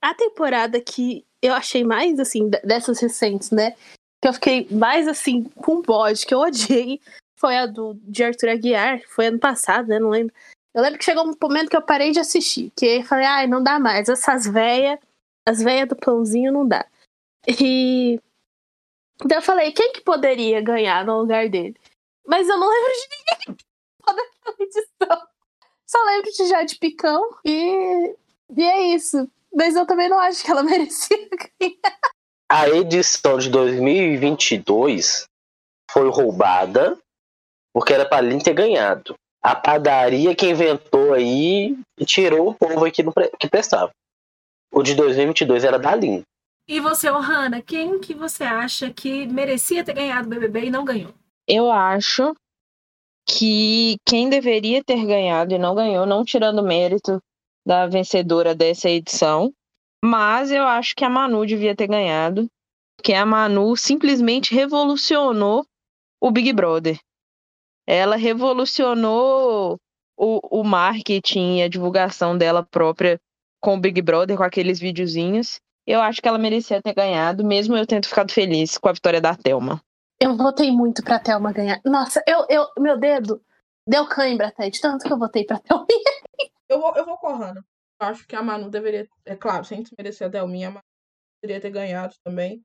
a 0.02 0.14
temporada 0.14 0.80
que 0.80 1.26
eu 1.42 1.54
achei 1.54 1.84
mais, 1.84 2.20
assim, 2.20 2.50
dessas 2.64 3.00
recentes, 3.00 3.52
né? 3.52 3.76
Que 4.22 4.30
eu 4.30 4.34
fiquei 4.34 4.68
mais, 4.72 5.08
assim, 5.08 5.44
com 5.44 5.82
bode, 5.82 6.26
que 6.26 6.34
eu 6.34 6.40
odiei, 6.40 7.02
foi 7.38 7.58
a 7.58 7.66
do, 7.66 7.96
de 8.04 8.24
Arthur 8.24 8.50
Aguiar, 8.50 9.02
foi 9.08 9.28
ano 9.28 9.40
passado, 9.40 9.88
né? 9.88 10.00
Não 10.00 10.10
lembro. 10.10 10.34
Eu 10.74 10.82
lembro 10.82 10.98
que 10.98 11.06
chegou 11.06 11.28
um 11.28 11.36
momento 11.40 11.70
que 11.70 11.76
eu 11.76 11.82
parei 11.82 12.12
de 12.12 12.20
assistir, 12.20 12.72
que 12.76 12.86
eu 12.86 13.04
falei, 13.04 13.26
ai, 13.26 13.48
não 13.48 13.62
dá 13.62 13.80
mais, 13.80 14.10
essas 14.10 14.48
véias, 14.48 14.98
as 15.48 15.62
véias 15.62 15.88
do 15.88 15.96
pãozinho 15.96 16.52
não 16.52 16.68
dá. 16.68 16.88
E 17.48 18.20
daí 19.24 19.38
eu 19.38 19.42
falei, 19.42 19.72
quem 19.72 19.92
que 19.92 20.02
poderia 20.02 20.62
ganhar 20.62 21.06
no 21.06 21.20
lugar 21.20 21.50
dele? 21.50 21.76
Mas 22.28 22.48
eu 22.48 22.58
não 22.58 22.70
lembro 22.70 22.92
de 22.92 23.08
ninguém 23.10 23.58
daquela 24.06 24.56
edição. 24.60 25.28
Só 25.86 25.98
lembro 26.06 26.32
de 26.32 26.48
Jade 26.48 26.76
Picão 26.78 27.22
e, 27.46 28.16
e 28.56 28.64
é 28.64 28.82
isso. 28.96 29.30
Mas 29.54 29.76
eu 29.76 29.86
também 29.86 30.10
não 30.10 30.20
acho 30.20 30.44
que 30.44 30.50
ela 30.52 30.64
merecia 30.64 31.18
ganhar. 31.60 32.00
A 32.52 32.70
edição 32.70 33.38
de 33.38 33.50
2022 33.50 35.28
foi 35.92 36.10
roubada 36.10 36.98
porque 37.74 37.94
era 37.94 38.06
pra 38.06 38.22
Lin 38.22 38.40
ter 38.40 38.54
ganhado. 38.54 39.16
A 39.42 39.56
padaria 39.56 40.36
que 40.36 40.48
inventou 40.50 41.14
aí 41.14 41.78
e 42.00 42.06
tirou 42.06 42.50
o 42.50 42.56
povo 42.56 42.86
aí 42.86 42.92
que, 42.92 43.04
não 43.04 43.12
pre- 43.12 43.32
que 43.40 43.50
prestava. 43.50 43.92
O 44.72 44.82
de 44.82 44.96
2022 44.96 45.64
era 45.64 45.78
da 45.78 45.94
Lin. 45.96 46.24
E 46.68 46.80
você, 46.80 47.10
Ohana, 47.10 47.62
quem 47.62 48.00
que 48.00 48.14
você 48.14 48.44
acha 48.44 48.90
que 48.92 49.28
merecia 49.28 49.84
ter 49.84 49.94
ganhado 49.94 50.28
o 50.28 50.30
BBB 50.30 50.66
e 50.66 50.72
não 50.72 50.86
ganhou? 50.86 51.14
Eu 51.48 51.72
acho 51.72 52.34
que 53.28 53.98
quem 54.06 54.30
deveria 54.30 54.84
ter 54.84 55.06
ganhado 55.06 55.54
e 55.54 55.58
não 55.58 55.76
ganhou, 55.76 56.06
não 56.06 56.24
tirando 56.24 56.64
mérito 56.64 57.22
da 57.66 57.88
vencedora 57.88 58.54
dessa 58.54 58.90
edição, 58.90 59.54
mas 60.04 60.52
eu 60.52 60.64
acho 60.64 60.96
que 60.96 61.06
a 61.06 61.10
Manu 61.10 61.46
devia 61.46 61.76
ter 61.76 61.88
ganhado, 61.88 62.48
porque 62.98 63.14
a 63.14 63.26
Manu 63.26 63.76
simplesmente 63.78 64.54
revolucionou 64.54 65.66
o 66.22 66.32
Big 66.32 66.52
Brother. 66.54 67.00
Ela 67.88 68.16
revolucionou 68.16 69.78
o, 70.18 70.60
o 70.60 70.64
marketing 70.64 71.58
e 71.58 71.64
a 71.64 71.68
divulgação 71.68 72.38
dela 72.38 72.66
própria 72.70 73.20
com 73.62 73.76
o 73.76 73.80
Big 73.80 74.02
Brother, 74.02 74.38
com 74.38 74.44
aqueles 74.44 74.80
videozinhos. 74.80 75.60
Eu 75.88 76.02
acho 76.02 76.22
que 76.22 76.28
ela 76.28 76.38
merecia 76.38 76.82
ter 76.82 76.94
ganhado, 76.94 77.44
mesmo 77.44 77.76
eu 77.76 77.88
tendo 77.88 78.08
ficado 78.08 78.32
feliz 78.32 78.78
com 78.78 78.90
a 78.90 78.94
vitória 78.94 79.20
da 79.20 79.36
Thelma. 79.36 79.82
Eu 80.24 80.38
votei 80.38 80.72
muito 80.72 81.04
pra 81.04 81.20
Thelma 81.20 81.52
ganhar. 81.52 81.82
Nossa, 81.84 82.24
eu, 82.26 82.46
eu, 82.50 82.66
meu 82.80 82.98
dedo 82.98 83.44
deu 83.86 84.08
cãibra 84.08 84.48
até, 84.48 84.70
de 84.70 84.80
tanto 84.80 85.04
que 85.04 85.12
eu 85.12 85.20
votei 85.20 85.46
pra 85.46 85.60
Thelma. 85.60 85.86
Eu 86.70 86.80
vou, 86.80 86.96
eu 86.96 87.06
vou 87.06 87.18
com 87.18 87.28
a 87.28 87.36
Hannah. 87.36 87.62
Acho 88.00 88.26
que 88.26 88.36
a 88.36 88.42
Manu 88.42 88.70
deveria. 88.70 89.06
É 89.26 89.36
claro, 89.36 89.66
sem 89.66 89.84
desmerecer 89.84 90.26
a 90.26 90.30
Delminha, 90.30 90.70
a 90.70 90.72
Manu 90.72 90.84
deveria 91.42 91.62
ter 91.62 91.72
ganhado 91.72 92.16
também. 92.24 92.62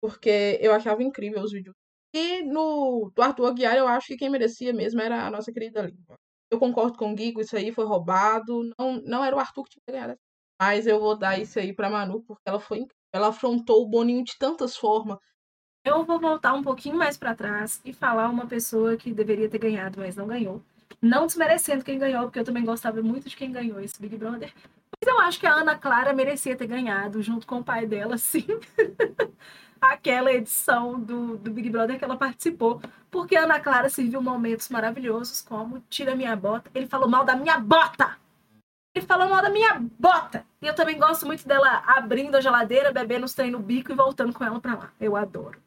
Porque 0.00 0.56
eu 0.62 0.72
achava 0.72 1.02
incrível 1.02 1.42
os 1.42 1.50
vídeos. 1.50 1.74
E 2.14 2.42
no 2.44 3.10
do 3.12 3.22
Arthur 3.22 3.46
Aguiar, 3.46 3.76
eu 3.76 3.88
acho 3.88 4.06
que 4.06 4.16
quem 4.16 4.30
merecia 4.30 4.72
mesmo 4.72 5.00
era 5.00 5.26
a 5.26 5.30
nossa 5.30 5.52
querida 5.52 5.82
Lima. 5.82 6.14
Eu 6.48 6.60
concordo 6.60 6.96
com 6.96 7.10
o 7.10 7.14
Guigo, 7.14 7.40
isso 7.40 7.56
aí 7.56 7.72
foi 7.72 7.86
roubado. 7.86 8.62
Não, 8.78 9.02
não 9.02 9.24
era 9.24 9.34
o 9.34 9.40
Arthur 9.40 9.64
que 9.64 9.70
tinha 9.70 10.00
ganhar. 10.00 10.16
Mas 10.60 10.86
eu 10.86 11.00
vou 11.00 11.18
dar 11.18 11.40
isso 11.40 11.58
aí 11.58 11.74
pra 11.74 11.90
Manu, 11.90 12.22
porque 12.22 12.42
ela 12.46 12.60
foi 12.60 12.78
incrível. 12.78 12.96
Ela 13.12 13.28
afrontou 13.28 13.82
o 13.82 13.88
Boninho 13.88 14.22
de 14.22 14.38
tantas 14.38 14.76
formas. 14.76 15.18
Eu 15.84 16.04
vou 16.04 16.20
voltar 16.20 16.52
um 16.52 16.62
pouquinho 16.62 16.96
mais 16.96 17.16
pra 17.16 17.34
trás 17.34 17.80
e 17.84 17.92
falar 17.92 18.28
uma 18.28 18.46
pessoa 18.46 18.96
que 18.96 19.12
deveria 19.14 19.48
ter 19.48 19.58
ganhado, 19.58 19.98
mas 19.98 20.14
não 20.14 20.26
ganhou. 20.26 20.62
Não 21.00 21.26
desmerecendo 21.26 21.82
quem 21.82 21.98
ganhou, 21.98 22.24
porque 22.24 22.38
eu 22.38 22.44
também 22.44 22.64
gostava 22.64 23.02
muito 23.02 23.28
de 23.28 23.36
quem 23.36 23.50
ganhou 23.50 23.80
esse 23.80 24.00
Big 24.00 24.16
Brother. 24.16 24.52
Mas 25.00 25.08
eu 25.08 25.18
acho 25.20 25.40
que 25.40 25.46
a 25.46 25.54
Ana 25.54 25.76
Clara 25.76 26.12
merecia 26.12 26.54
ter 26.54 26.66
ganhado, 26.66 27.22
junto 27.22 27.46
com 27.46 27.60
o 27.60 27.64
pai 27.64 27.86
dela, 27.86 28.16
sim. 28.18 28.46
Aquela 29.80 30.30
edição 30.30 31.00
do, 31.00 31.38
do 31.38 31.50
Big 31.50 31.70
Brother 31.70 31.98
que 31.98 32.04
ela 32.04 32.16
participou. 32.16 32.82
Porque 33.10 33.34
a 33.34 33.44
Ana 33.44 33.58
Clara 33.58 33.88
serviu 33.88 34.20
momentos 34.20 34.68
maravilhosos, 34.68 35.40
como 35.40 35.82
Tira 35.88 36.14
Minha 36.14 36.36
Bota. 36.36 36.70
Ele 36.74 36.86
falou 36.86 37.08
mal 37.08 37.24
da 37.24 37.34
minha 37.34 37.58
bota! 37.58 38.18
Ele 38.94 39.06
falou 39.06 39.30
mal 39.30 39.40
da 39.40 39.48
minha 39.48 39.80
bota! 39.98 40.44
E 40.60 40.66
eu 40.66 40.74
também 40.74 40.98
gosto 40.98 41.24
muito 41.24 41.48
dela 41.48 41.82
abrindo 41.86 42.36
a 42.36 42.40
geladeira, 42.42 42.92
bebendo 42.92 43.24
os 43.24 43.32
trem 43.32 43.50
no 43.50 43.58
bico 43.60 43.90
e 43.90 43.94
voltando 43.94 44.34
com 44.34 44.44
ela 44.44 44.60
pra 44.60 44.74
lá. 44.74 44.92
Eu 45.00 45.16
adoro. 45.16 45.58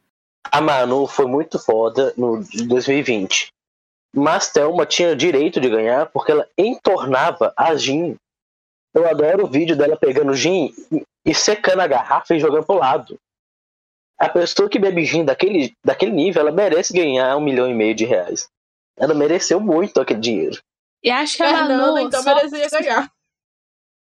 A 0.51 0.61
Manu 0.61 1.07
foi 1.07 1.25
muito 1.25 1.57
foda 1.57 2.13
no 2.17 2.43
de 2.43 2.65
2020. 2.67 3.47
Mas 4.15 4.51
Thelma 4.51 4.85
tinha 4.85 5.15
direito 5.15 5.59
de 5.59 5.69
ganhar 5.69 6.05
porque 6.07 6.31
ela 6.31 6.47
entornava 6.57 7.51
a 7.57 7.73
gin. 7.75 8.15
Eu 8.93 9.07
adoro 9.07 9.45
o 9.45 9.49
vídeo 9.49 9.75
dela 9.75 9.97
pegando 9.97 10.35
gin 10.35 10.71
e- 10.91 11.03
e 11.25 11.33
secando 11.33 11.79
a 11.81 11.87
garrafa 11.87 12.35
e 12.35 12.39
jogando 12.39 12.65
pro 12.65 12.75
lado. 12.75 13.17
A 14.19 14.29
pessoa 14.29 14.69
que 14.69 14.77
bebe 14.77 15.03
gin 15.03 15.25
daquele, 15.25 15.73
daquele 15.83 16.11
nível, 16.11 16.41
ela 16.41 16.51
merece 16.51 16.93
ganhar 16.93 17.35
um 17.35 17.41
milhão 17.41 17.67
e 17.67 17.73
meio 17.73 17.95
de 17.95 18.05
reais. 18.05 18.47
Ela 18.95 19.15
mereceu 19.15 19.59
muito 19.59 19.99
aquele 19.99 20.19
dinheiro. 20.19 20.61
E 21.03 21.09
acho 21.09 21.35
que 21.37 21.43
a 21.43 21.47
Fernanda, 21.49 21.77
Manu, 21.87 21.99
então 21.99 22.21
só, 22.21 22.35
merecia 22.35 22.69
ganhar. 22.69 23.11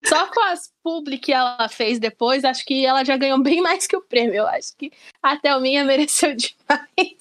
Só 0.09 0.27
com 0.27 0.41
as 0.41 0.71
publi 0.83 1.17
que 1.17 1.33
ela 1.33 1.67
fez 1.69 1.99
depois, 1.99 2.43
acho 2.43 2.65
que 2.65 2.85
ela 2.85 3.03
já 3.03 3.17
ganhou 3.17 3.41
bem 3.41 3.61
mais 3.61 3.87
que 3.87 3.95
o 3.95 4.01
prêmio. 4.01 4.35
Eu 4.35 4.47
acho 4.47 4.75
que 4.77 4.91
a 5.21 5.37
Thelminha 5.37 5.83
mereceu 5.83 6.35
demais. 6.35 7.17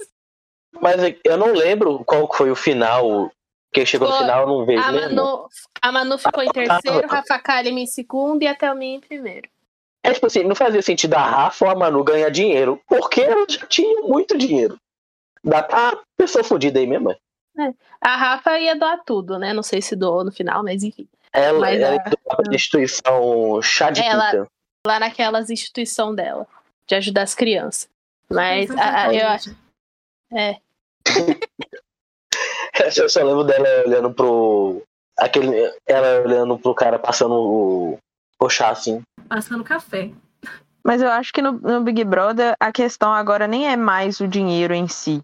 Mas 0.80 1.16
eu 1.24 1.36
não 1.36 1.52
lembro 1.52 2.04
qual 2.04 2.30
foi 2.32 2.50
o 2.50 2.56
final. 2.56 3.30
Quem 3.72 3.84
chegou 3.84 4.08
no 4.08 4.14
Foi. 4.14 4.22
final, 4.22 4.42
eu 4.42 4.46
não 4.46 4.64
vejo 4.64 4.82
A. 4.82 4.92
Manu, 4.92 5.48
a 5.82 5.92
Manu 5.92 6.18
ficou 6.18 6.42
em 6.42 6.48
terceiro, 6.48 7.06
Rafa 7.08 7.38
Kalimann 7.38 7.82
em 7.82 7.86
segundo 7.86 8.42
e 8.42 8.46
a 8.46 8.54
Thelminha 8.54 8.96
em 8.96 9.00
primeiro. 9.00 9.48
É 10.02 10.12
tipo 10.12 10.26
assim, 10.26 10.44
não 10.44 10.54
fazia 10.54 10.80
sentido 10.80 11.14
a 11.14 11.22
Rafa 11.22 11.64
ou 11.64 11.70
a 11.70 11.74
Manu 11.74 12.02
ganhar 12.04 12.30
dinheiro, 12.30 12.80
porque 12.86 13.20
ela 13.20 13.44
já 13.48 13.66
tinha 13.66 14.02
muito 14.02 14.38
dinheiro. 14.38 14.78
Dá 15.42 15.62
pra 15.62 15.98
pessoa 16.16 16.44
fodida 16.44 16.78
aí 16.78 16.86
mesmo. 16.86 17.10
é. 17.10 17.16
A 18.00 18.16
Rafa 18.16 18.58
ia 18.58 18.76
doar 18.76 19.02
tudo, 19.04 19.38
né? 19.38 19.52
Não 19.52 19.62
sei 19.62 19.82
se 19.82 19.96
doou 19.96 20.24
no 20.24 20.32
final, 20.32 20.62
mas 20.62 20.82
enfim. 20.82 21.08
Ela, 21.36 21.58
Mas 21.60 21.80
ela 21.80 21.92
a- 21.92 21.96
entrou 21.96 22.36
pra 22.36 22.54
instituição 22.54 23.60
chá 23.62 23.90
de 23.90 24.00
Ela-. 24.02 24.46
Lá 24.86 24.98
naquelas 25.00 25.50
instituição 25.50 26.14
dela, 26.14 26.46
de 26.86 26.94
ajudar 26.94 27.22
as 27.22 27.34
crianças. 27.34 27.88
Mas 28.30 28.70
a- 28.70 29.02
a- 29.06 29.14
eu 29.14 29.28
acho. 29.28 29.56
É. 30.32 30.56
Eu 32.96 33.08
só 33.08 33.22
lembro 33.22 33.44
dela 33.44 33.66
olhando 33.86 34.12
pro. 34.12 34.82
Aquele, 35.18 35.72
ela 35.86 36.20
olhando 36.22 36.58
pro 36.58 36.74
cara 36.74 36.98
passando 36.98 37.32
o, 37.34 37.98
o 38.38 38.48
chá 38.50 38.68
assim. 38.68 39.02
Passando 39.28 39.64
café. 39.64 40.10
Mas 40.84 41.00
eu 41.00 41.10
acho 41.10 41.32
que 41.32 41.40
no, 41.40 41.52
no 41.52 41.80
Big 41.80 42.04
Brother 42.04 42.54
a 42.60 42.70
questão 42.70 43.12
agora 43.14 43.46
nem 43.48 43.66
é 43.66 43.76
mais 43.76 44.20
o 44.20 44.28
dinheiro 44.28 44.74
em 44.74 44.86
si. 44.86 45.20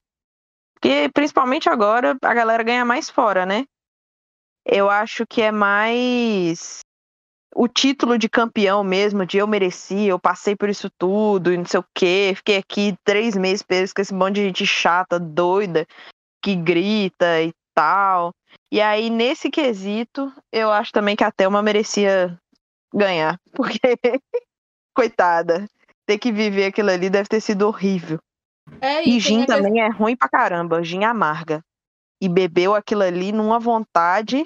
Porque 0.74 1.10
principalmente 1.12 1.68
agora 1.68 2.16
a 2.22 2.34
galera 2.34 2.62
ganha 2.62 2.84
mais 2.86 3.10
fora, 3.10 3.44
né? 3.44 3.64
Eu 4.64 4.88
acho 4.90 5.26
que 5.26 5.42
é 5.42 5.50
mais 5.50 6.80
o 7.54 7.68
título 7.68 8.16
de 8.16 8.28
campeão 8.28 8.82
mesmo, 8.82 9.26
de 9.26 9.36
eu 9.38 9.46
mereci, 9.46 10.06
eu 10.06 10.18
passei 10.18 10.56
por 10.56 10.68
isso 10.70 10.88
tudo, 10.98 11.52
e 11.52 11.56
não 11.58 11.66
sei 11.66 11.80
o 11.80 11.84
quê. 11.94 12.32
Fiquei 12.36 12.56
aqui 12.56 12.96
três 13.04 13.36
meses 13.36 13.62
preso 13.62 13.94
com 13.94 14.00
esse 14.00 14.14
monte 14.14 14.36
de 14.36 14.44
gente 14.44 14.66
chata, 14.66 15.18
doida, 15.18 15.86
que 16.42 16.54
grita 16.56 17.42
e 17.42 17.52
tal. 17.74 18.32
E 18.70 18.80
aí, 18.80 19.10
nesse 19.10 19.50
quesito, 19.50 20.32
eu 20.50 20.70
acho 20.70 20.92
também 20.92 21.14
que 21.16 21.24
a 21.24 21.30
Thelma 21.30 21.62
merecia 21.62 22.38
ganhar. 22.94 23.38
Porque 23.54 23.78
coitada. 24.96 25.66
Ter 26.06 26.18
que 26.18 26.32
viver 26.32 26.66
aquilo 26.66 26.90
ali 26.90 27.08
deve 27.08 27.28
ter 27.28 27.40
sido 27.40 27.66
horrível. 27.66 28.18
É, 28.80 29.02
E 29.02 29.04
tem 29.04 29.20
gin 29.20 29.38
questão- 29.40 29.56
também 29.62 29.80
é 29.82 29.88
ruim 29.88 30.16
pra 30.16 30.28
caramba, 30.28 30.82
gin 30.82 31.04
amarga. 31.04 31.62
E 32.22 32.28
bebeu 32.28 32.72
aquilo 32.72 33.02
ali 33.02 33.32
numa 33.32 33.58
vontade 33.58 34.44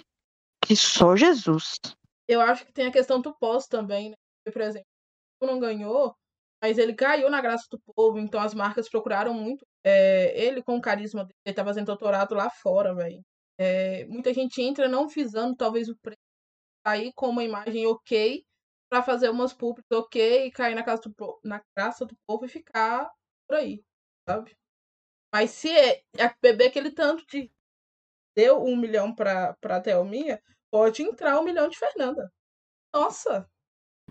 que 0.65 0.75
só 0.75 1.15
Jesus. 1.15 1.79
Eu 2.27 2.41
acho 2.41 2.65
que 2.65 2.73
tem 2.73 2.87
a 2.87 2.91
questão 2.91 3.21
do 3.21 3.37
pós 3.37 3.67
também, 3.67 4.09
né? 4.09 4.17
Por 4.51 4.63
exemplo, 4.63 4.87
o 5.43 5.47
não 5.47 5.61
ganhou, 5.61 6.17
mas 6.63 6.79
ele 6.79 6.95
caiu 6.95 7.29
na 7.29 7.43
graça 7.43 7.67
do 7.71 7.79
povo, 7.95 8.19
então 8.19 8.41
as 8.41 8.55
marcas 8.55 8.89
procuraram 8.89 9.35
muito 9.35 9.67
é, 9.85 10.33
ele 10.43 10.63
com 10.63 10.79
o 10.79 10.81
carisma 10.81 11.25
dele, 11.25 11.39
ele 11.45 11.55
tá 11.55 11.63
fazendo 11.63 11.87
doutorado 11.87 12.35
lá 12.35 12.49
fora, 12.49 12.95
velho. 12.95 13.23
É, 13.59 14.07
muita 14.07 14.33
gente 14.33 14.63
entra 14.63 14.89
não 14.89 15.07
visando 15.07 15.55
talvez 15.55 15.89
o 15.91 15.97
preço, 15.97 16.19
sair 16.87 17.13
com 17.15 17.29
uma 17.29 17.45
imagem 17.45 17.87
ok 17.87 18.43
pra 18.89 19.03
fazer 19.03 19.29
umas 19.29 19.53
públicas 19.53 19.99
ok 19.99 20.47
e 20.47 20.51
cair 20.51 20.75
na, 20.75 20.83
casa 20.83 21.03
do, 21.03 21.41
na 21.45 21.63
graça 21.77 22.07
do 22.07 22.17
povo 22.27 22.47
e 22.47 22.49
ficar 22.49 23.11
por 23.47 23.57
aí, 23.57 23.85
sabe? 24.27 24.57
Mas 25.33 25.51
se 25.51 25.71
é, 25.71 26.03
é 26.17 26.35
beber 26.41 26.69
aquele 26.69 26.91
tanto 26.91 27.25
de 27.27 27.51
deu 28.37 28.63
um 28.63 28.77
milhão 28.77 29.15
pra, 29.15 29.55
pra 29.61 29.81
Thelminha, 29.81 30.41
pode 30.71 31.03
entrar 31.03 31.41
um 31.41 31.45
milhão 31.45 31.69
de 31.69 31.79
Fernanda. 31.79 32.31
Nossa! 32.95 33.49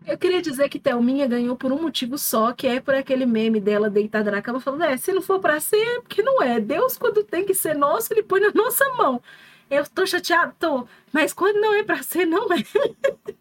Eu 0.05 0.17
queria 0.17 0.41
dizer 0.41 0.67
que 0.67 0.80
Thelminha 0.80 1.28
ganhou 1.28 1.55
por 1.55 1.71
um 1.71 1.82
motivo 1.82 2.17
só, 2.17 2.51
que 2.51 2.67
é 2.67 2.82
por 2.82 2.93
aquele 2.93 3.26
meme 3.26 3.61
dela 3.61 3.89
deitada 3.89 4.30
na 4.30 4.41
cama 4.41 4.59
falando: 4.59 4.84
é, 4.84 4.97
se 4.97 5.13
não 5.13 5.21
for 5.21 5.39
pra 5.39 5.59
ser, 5.59 5.78
é 5.78 6.01
porque 6.01 6.21
não 6.21 6.41
é. 6.41 6.59
Deus, 6.59 6.97
quando 6.97 7.23
tem 7.23 7.45
que 7.45 7.53
ser 7.53 7.76
nosso, 7.76 8.11
ele 8.11 8.23
põe 8.23 8.41
na 8.41 8.51
nossa 8.51 8.84
mão. 8.93 9.21
Eu 9.69 9.88
tô 9.88 10.05
chateado, 10.05 10.53
tô. 10.59 10.88
Mas 11.13 11.34
quando 11.34 11.61
não 11.61 11.73
é 11.73 11.84
pra 11.84 12.03
ser, 12.03 12.26
não 12.26 12.47
é. 12.51 12.57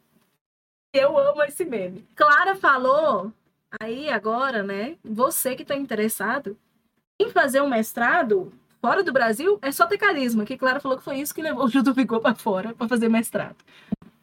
Eu 0.94 1.18
amo 1.18 1.42
esse 1.42 1.64
meme. 1.64 2.06
Clara 2.14 2.54
falou 2.54 3.32
aí 3.80 4.08
agora, 4.08 4.62
né? 4.62 4.96
Você 5.04 5.56
que 5.56 5.64
tá 5.64 5.74
interessado 5.74 6.56
em 7.20 7.30
fazer 7.30 7.60
um 7.60 7.68
mestrado 7.68 8.52
fora 8.84 9.02
do 9.02 9.14
Brasil, 9.14 9.58
é 9.62 9.72
só 9.72 9.86
ter 9.86 9.96
carisma. 9.96 10.44
Que 10.44 10.58
Clara 10.58 10.78
falou 10.78 10.98
que 10.98 11.04
foi 11.04 11.16
isso 11.16 11.34
que 11.34 11.40
levou 11.40 11.64
o 11.64 11.70
Gil 11.70 11.82
do 11.82 11.94
Vigor 11.94 12.20
pra 12.20 12.34
fora 12.34 12.74
pra 12.74 12.86
fazer 12.86 13.08
mestrado. 13.08 13.56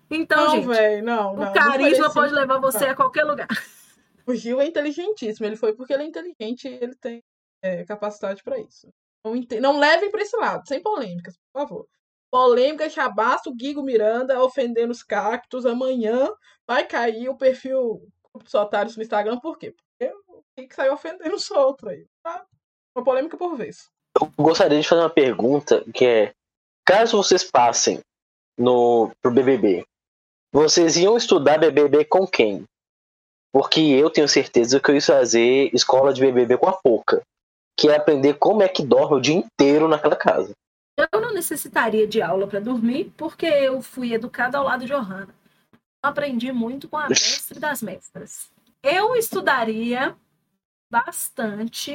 Então, 0.08 0.46
não, 0.46 0.52
gente, 0.52 0.68
véi, 0.68 1.02
não, 1.02 1.34
o 1.34 1.38
não. 1.38 1.52
carisma 1.54 2.06
não 2.06 2.14
pode 2.14 2.32
levar 2.32 2.60
você 2.60 2.86
a 2.86 2.96
qualquer 2.96 3.24
lugar. 3.24 3.48
O 4.28 4.36
Gil 4.36 4.62
é 4.62 4.68
inteligentíssimo. 4.68 5.48
Ele 5.48 5.56
foi 5.56 5.74
porque 5.76 5.92
ele 5.92 6.04
é 6.04 6.06
inteligente 6.06 6.68
e 6.68 6.76
ele 6.76 6.94
tem 6.94 7.24
é, 7.60 7.84
capacidade 7.86 8.44
pra 8.44 8.60
isso. 8.60 8.88
Não, 9.26 9.34
não 9.60 9.80
levem 9.80 10.12
pra 10.12 10.22
esse 10.22 10.38
lado, 10.38 10.66
sem 10.68 10.80
polêmicas, 10.80 11.36
por 11.52 11.62
favor. 11.62 11.88
Polêmica, 12.30 12.88
chabaço, 12.88 13.54
Guigo 13.56 13.82
Miranda 13.82 14.40
ofendendo 14.40 14.92
os 14.92 15.02
cactos. 15.02 15.66
Amanhã 15.66 16.30
vai 16.68 16.86
cair 16.86 17.30
o 17.30 17.36
perfil 17.36 18.08
dos 18.44 18.54
otários 18.54 18.96
no 18.96 19.02
Instagram. 19.02 19.40
Por 19.40 19.58
quê? 19.58 19.76
Porque 19.98 20.14
o 20.36 20.44
que 20.68 20.76
saiu 20.76 20.94
ofendendo 20.94 21.36
os 21.36 21.50
outros 21.50 21.92
aí. 21.92 22.08
Tá? 22.22 22.46
Uma 22.96 23.04
polêmica 23.04 23.36
por 23.36 23.58
vez. 23.58 23.90
Eu 24.20 24.32
gostaria 24.38 24.80
de 24.80 24.88
fazer 24.88 25.02
uma 25.02 25.10
pergunta 25.10 25.84
que 25.94 26.06
é: 26.06 26.34
caso 26.86 27.18
vocês 27.18 27.44
passem 27.44 28.00
no 28.58 29.12
pro 29.22 29.32
BBB, 29.32 29.86
vocês 30.54 30.98
iam 30.98 31.16
estudar 31.16 31.58
BBB 31.58 32.06
com 32.06 32.28
quem? 32.28 32.66
Porque 33.54 33.80
eu 33.80 34.10
tenho 34.10 34.28
certeza 34.28 34.80
que 34.80 34.92
eu 34.92 34.96
ia 34.96 35.02
fazer 35.02 35.74
escola 35.74 36.14
de 36.14 36.22
BBB 36.22 36.58
com 36.58 36.70
a 36.70 36.74
Pouca, 36.74 37.22
que 37.78 37.90
é 37.90 37.96
aprender 37.96 38.36
como 38.36 38.62
é 38.62 38.68
que 38.68 38.84
dorme 38.84 39.18
o 39.18 39.22
dia 39.22 39.36
inteiro 39.36 39.88
naquela 39.88 40.16
casa. 40.16 40.54
Eu 40.98 41.22
não 41.22 41.34
necessitaria 41.34 42.08
de 42.08 42.22
aula 42.22 42.48
para 42.48 42.60
dormir, 42.60 43.14
porque 43.18 43.46
eu 43.46 43.82
fui 43.82 44.14
educada 44.14 44.58
ao 44.58 44.66
lado 44.66 44.86
de 44.86 44.92
Johanna. 44.92 45.34
Aprendi 46.04 46.52
muito 46.52 46.88
com 46.88 46.98
a 46.98 47.10
mestre 47.10 47.60
das 47.60 47.82
mestras. 47.82 48.52
Eu 48.84 49.16
estudaria 49.16 50.16
bastante 50.92 51.94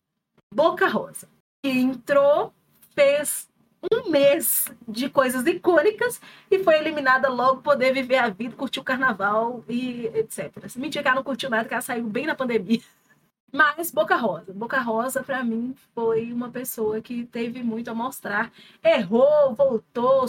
Boca 0.52 0.86
Rosa. 0.88 1.28
Entrou, 1.70 2.52
fez 2.94 3.48
um 3.92 4.10
mês 4.10 4.72
de 4.86 5.08
coisas 5.08 5.46
icônicas 5.46 6.20
e 6.50 6.62
foi 6.62 6.76
eliminada 6.76 7.28
logo 7.28 7.62
poder 7.62 7.92
viver 7.92 8.16
a 8.16 8.28
vida, 8.28 8.56
curtir 8.56 8.80
o 8.80 8.84
carnaval 8.84 9.64
e 9.68 10.06
etc. 10.14 10.52
Mentira 10.76 11.02
que 11.02 11.08
ela 11.08 11.16
não 11.16 11.24
curtiu 11.24 11.50
nada, 11.50 11.68
que 11.68 11.74
ela 11.74 11.82
saiu 11.82 12.04
bem 12.04 12.26
na 12.26 12.34
pandemia. 12.34 12.80
Mas 13.52 13.90
Boca 13.90 14.16
Rosa. 14.16 14.52
Boca 14.52 14.80
Rosa, 14.80 15.22
para 15.22 15.42
mim, 15.42 15.74
foi 15.94 16.32
uma 16.32 16.50
pessoa 16.50 17.00
que 17.00 17.24
teve 17.26 17.62
muito 17.62 17.90
a 17.90 17.94
mostrar. 17.94 18.52
Errou, 18.82 19.54
voltou, 19.54 20.26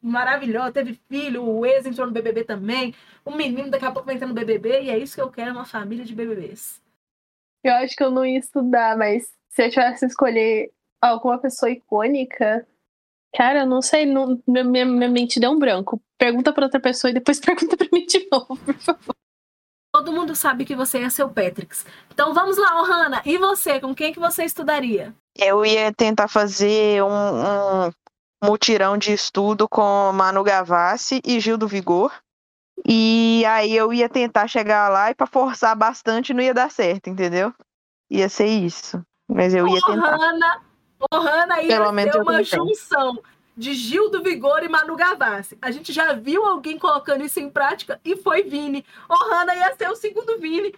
maravilhosa, 0.00 0.72
teve 0.72 0.98
filho, 1.08 1.44
o 1.44 1.66
ex 1.66 1.84
entrou 1.86 2.06
no 2.06 2.12
BBB 2.12 2.44
também. 2.44 2.94
O 3.24 3.30
menino 3.30 3.70
daqui 3.70 3.84
a 3.84 3.92
pouco 3.92 4.06
vai 4.06 4.14
entrar 4.14 4.26
no 4.26 4.34
BBB 4.34 4.82
e 4.82 4.90
é 4.90 4.98
isso 4.98 5.14
que 5.14 5.20
eu 5.20 5.30
quero, 5.30 5.52
uma 5.52 5.66
família 5.66 6.04
de 6.04 6.14
BBBs. 6.14 6.80
Eu 7.62 7.74
acho 7.74 7.94
que 7.94 8.02
eu 8.02 8.10
não 8.10 8.24
ia 8.24 8.38
estudar, 8.38 8.96
mas 8.96 9.30
se 9.50 9.64
eu 9.64 9.70
tivesse 9.70 10.00
que 10.00 10.06
escolher 10.06 10.72
alguma 11.02 11.38
pessoa 11.38 11.70
icônica, 11.70 12.66
cara, 13.34 13.60
eu 13.60 13.66
não 13.66 13.82
sei, 13.82 14.06
não, 14.06 14.40
minha, 14.46 14.64
minha, 14.64 14.86
minha 14.86 15.08
mente 15.08 15.40
deu 15.40 15.50
um 15.50 15.58
branco. 15.58 16.00
Pergunta 16.18 16.52
pra 16.52 16.64
outra 16.64 16.80
pessoa 16.80 17.10
e 17.10 17.14
depois 17.14 17.40
pergunta 17.40 17.76
pra 17.76 17.88
mim 17.92 18.06
de 18.06 18.28
novo, 18.30 18.56
por 18.56 18.74
favor. 18.74 19.14
Todo 19.92 20.12
mundo 20.12 20.36
sabe 20.36 20.64
que 20.64 20.76
você 20.76 20.98
é 20.98 21.10
seu 21.10 21.28
Patrix. 21.28 21.84
Então 22.12 22.32
vamos 22.32 22.56
lá, 22.56 22.80
Ohana. 22.80 23.22
E 23.26 23.36
você, 23.38 23.80
com 23.80 23.92
quem 23.92 24.12
que 24.12 24.20
você 24.20 24.44
estudaria? 24.44 25.12
Eu 25.36 25.66
ia 25.66 25.92
tentar 25.92 26.28
fazer 26.28 27.02
um, 27.02 27.08
um 27.86 27.90
mutirão 28.42 28.96
de 28.96 29.12
estudo 29.12 29.68
com 29.68 30.12
Manu 30.12 30.44
Gavassi 30.44 31.20
e 31.24 31.40
Gil 31.40 31.58
do 31.58 31.66
Vigor. 31.66 32.12
E 32.86 33.44
aí 33.46 33.76
eu 33.76 33.92
ia 33.92 34.08
tentar 34.08 34.46
chegar 34.46 34.88
lá 34.88 35.10
e 35.10 35.14
pra 35.14 35.26
forçar 35.26 35.76
bastante 35.76 36.32
não 36.32 36.42
ia 36.42 36.54
dar 36.54 36.70
certo, 36.70 37.10
entendeu? 37.10 37.52
Ia 38.08 38.28
ser 38.28 38.46
isso. 38.46 39.04
Mas 39.34 39.54
eu 39.54 39.66
ia 39.68 39.80
tentar. 39.80 40.16
Ohana, 40.16 40.62
Ohana 41.12 41.62
ia 41.62 41.68
Pelo 41.68 41.92
menos 41.92 42.12
ser 42.12 42.20
uma 42.20 42.42
junção 42.42 43.22
de 43.56 43.74
Gil 43.74 44.10
do 44.10 44.22
Vigor 44.22 44.62
e 44.62 44.68
Manu 44.68 44.96
Gavassi. 44.96 45.58
A 45.60 45.70
gente 45.70 45.92
já 45.92 46.12
viu 46.12 46.44
alguém 46.46 46.78
colocando 46.78 47.24
isso 47.24 47.38
em 47.38 47.50
prática 47.50 48.00
e 48.04 48.16
foi 48.16 48.42
Vini. 48.42 48.84
Ohana 49.08 49.54
ia 49.54 49.74
ser 49.76 49.90
o 49.90 49.96
segundo 49.96 50.38
Vini. 50.38 50.74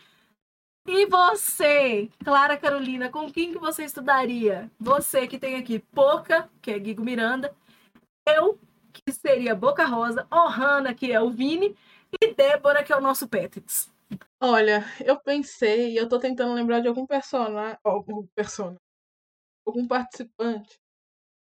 E 0.86 1.06
você, 1.06 2.08
Clara 2.24 2.56
Carolina, 2.56 3.08
com 3.08 3.30
quem 3.30 3.52
que 3.52 3.58
você 3.58 3.84
estudaria? 3.84 4.68
Você 4.80 5.28
que 5.28 5.38
tem 5.38 5.54
aqui 5.54 5.78
Poca, 5.78 6.48
que 6.60 6.72
é 6.72 6.78
Guigo 6.78 7.04
Miranda, 7.04 7.54
eu, 8.26 8.58
que 8.92 9.12
seria 9.12 9.54
Boca 9.54 9.84
Rosa, 9.84 10.26
Ohana, 10.28 10.92
que 10.92 11.12
é 11.12 11.20
o 11.20 11.30
Vini, 11.30 11.76
e 12.20 12.34
Débora, 12.34 12.82
que 12.82 12.92
é 12.92 12.96
o 12.96 13.00
nosso 13.00 13.28
Patrix. 13.28 13.88
Olha, 14.40 14.84
eu 15.04 15.20
pensei, 15.20 15.98
eu 15.98 16.08
tô 16.08 16.18
tentando 16.18 16.54
lembrar 16.54 16.80
de 16.80 16.88
algum 16.88 17.06
personagem, 17.06 17.78
algum 17.84 18.26
personagem, 18.34 18.78
algum 19.66 19.86
participante. 19.88 20.78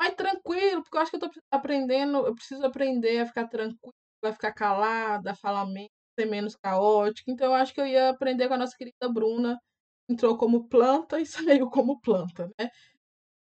Mas 0.01 0.15
tranquilo, 0.15 0.83
porque 0.83 0.97
eu 0.99 1.03
acho 1.03 1.11
que 1.13 1.17
eu 1.19 1.21
tô 1.21 1.31
aprendendo, 1.51 2.27
eu 2.27 2.35
preciso 2.35 2.65
aprender 2.67 3.21
a 3.21 3.27
ficar 3.27 3.49
tranquilo, 3.49 3.95
a 4.25 4.33
ficar 4.33 4.53
calada, 4.53 5.33
a 5.33 5.37
falar 5.37 5.67
menos, 5.67 5.91
ser 6.19 6.27
menos 6.27 6.57
caótica. 6.57 7.31
Então 7.31 7.49
eu 7.49 7.55
acho 7.55 7.75
que 7.75 7.81
eu 7.81 7.87
ia 7.87 8.11
aprender 8.11 8.49
com 8.49 8.55
a 8.55 8.59
nossa 8.59 8.77
querida 8.77 9.09
Bruna. 9.13 9.59
Entrou 10.09 10.37
como 10.39 10.69
planta 10.69 11.21
e 11.21 11.27
saiu 11.61 11.71
como 11.71 12.01
planta, 12.01 12.51
né? 12.61 12.71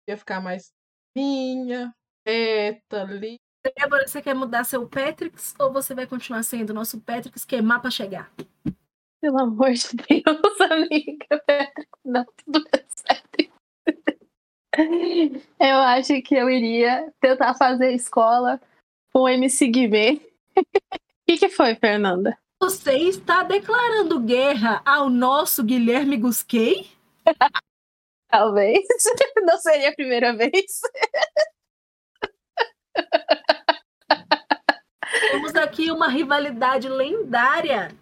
Ia 0.08 0.16
ficar 0.16 0.40
mais 0.40 0.72
minha, 1.16 1.92
reta, 2.26 3.02
ali. 3.02 3.38
Débora, 3.78 4.06
você 4.08 4.20
quer 4.22 4.34
mudar 4.34 4.64
seu 4.64 4.88
Patrix 4.88 5.54
ou 5.58 5.72
você 5.72 5.94
vai 5.94 6.06
continuar 6.06 6.42
sendo 6.42 6.74
nosso 6.74 7.00
Patrix 7.00 7.44
queimar 7.44 7.80
pra 7.80 7.90
chegar? 7.90 8.32
Pelo 9.22 9.38
amor 9.38 9.70
de 9.70 9.88
Deus, 9.94 10.60
amiga. 10.68 11.44
Não, 12.04 12.26
tudo 12.44 12.64
certo. 12.88 13.52
Eu 15.60 15.76
acho 15.76 16.20
que 16.22 16.34
eu 16.34 16.50
iria 16.50 17.08
tentar 17.20 17.54
fazer 17.54 17.92
escola 17.92 18.60
com 19.12 19.20
o 19.20 19.28
MC 19.28 19.68
Guimê. 19.68 20.20
O 20.56 20.56
que, 21.24 21.36
que 21.36 21.48
foi, 21.48 21.76
Fernanda? 21.76 22.36
Você 22.60 22.96
está 22.96 23.44
declarando 23.44 24.18
guerra 24.18 24.82
ao 24.84 25.08
nosso 25.08 25.62
Guilherme 25.62 26.16
Gusquet? 26.16 26.90
Talvez. 28.28 28.84
Não 29.44 29.58
seria 29.58 29.90
a 29.90 29.94
primeira 29.94 30.34
vez. 30.34 30.80
Temos 35.30 35.54
aqui 35.54 35.92
uma 35.92 36.08
rivalidade 36.08 36.88
lendária 36.88 37.94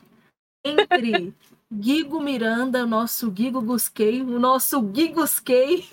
entre 0.65 1.35
Guigo 1.73 2.21
Miranda, 2.21 2.85
o 2.85 2.87
nosso 2.87 3.31
Guigo 3.31 3.63
Gusquei, 3.63 4.23
o 4.23 4.39
nosso 4.39 4.81
Guigusquei. 4.83 5.85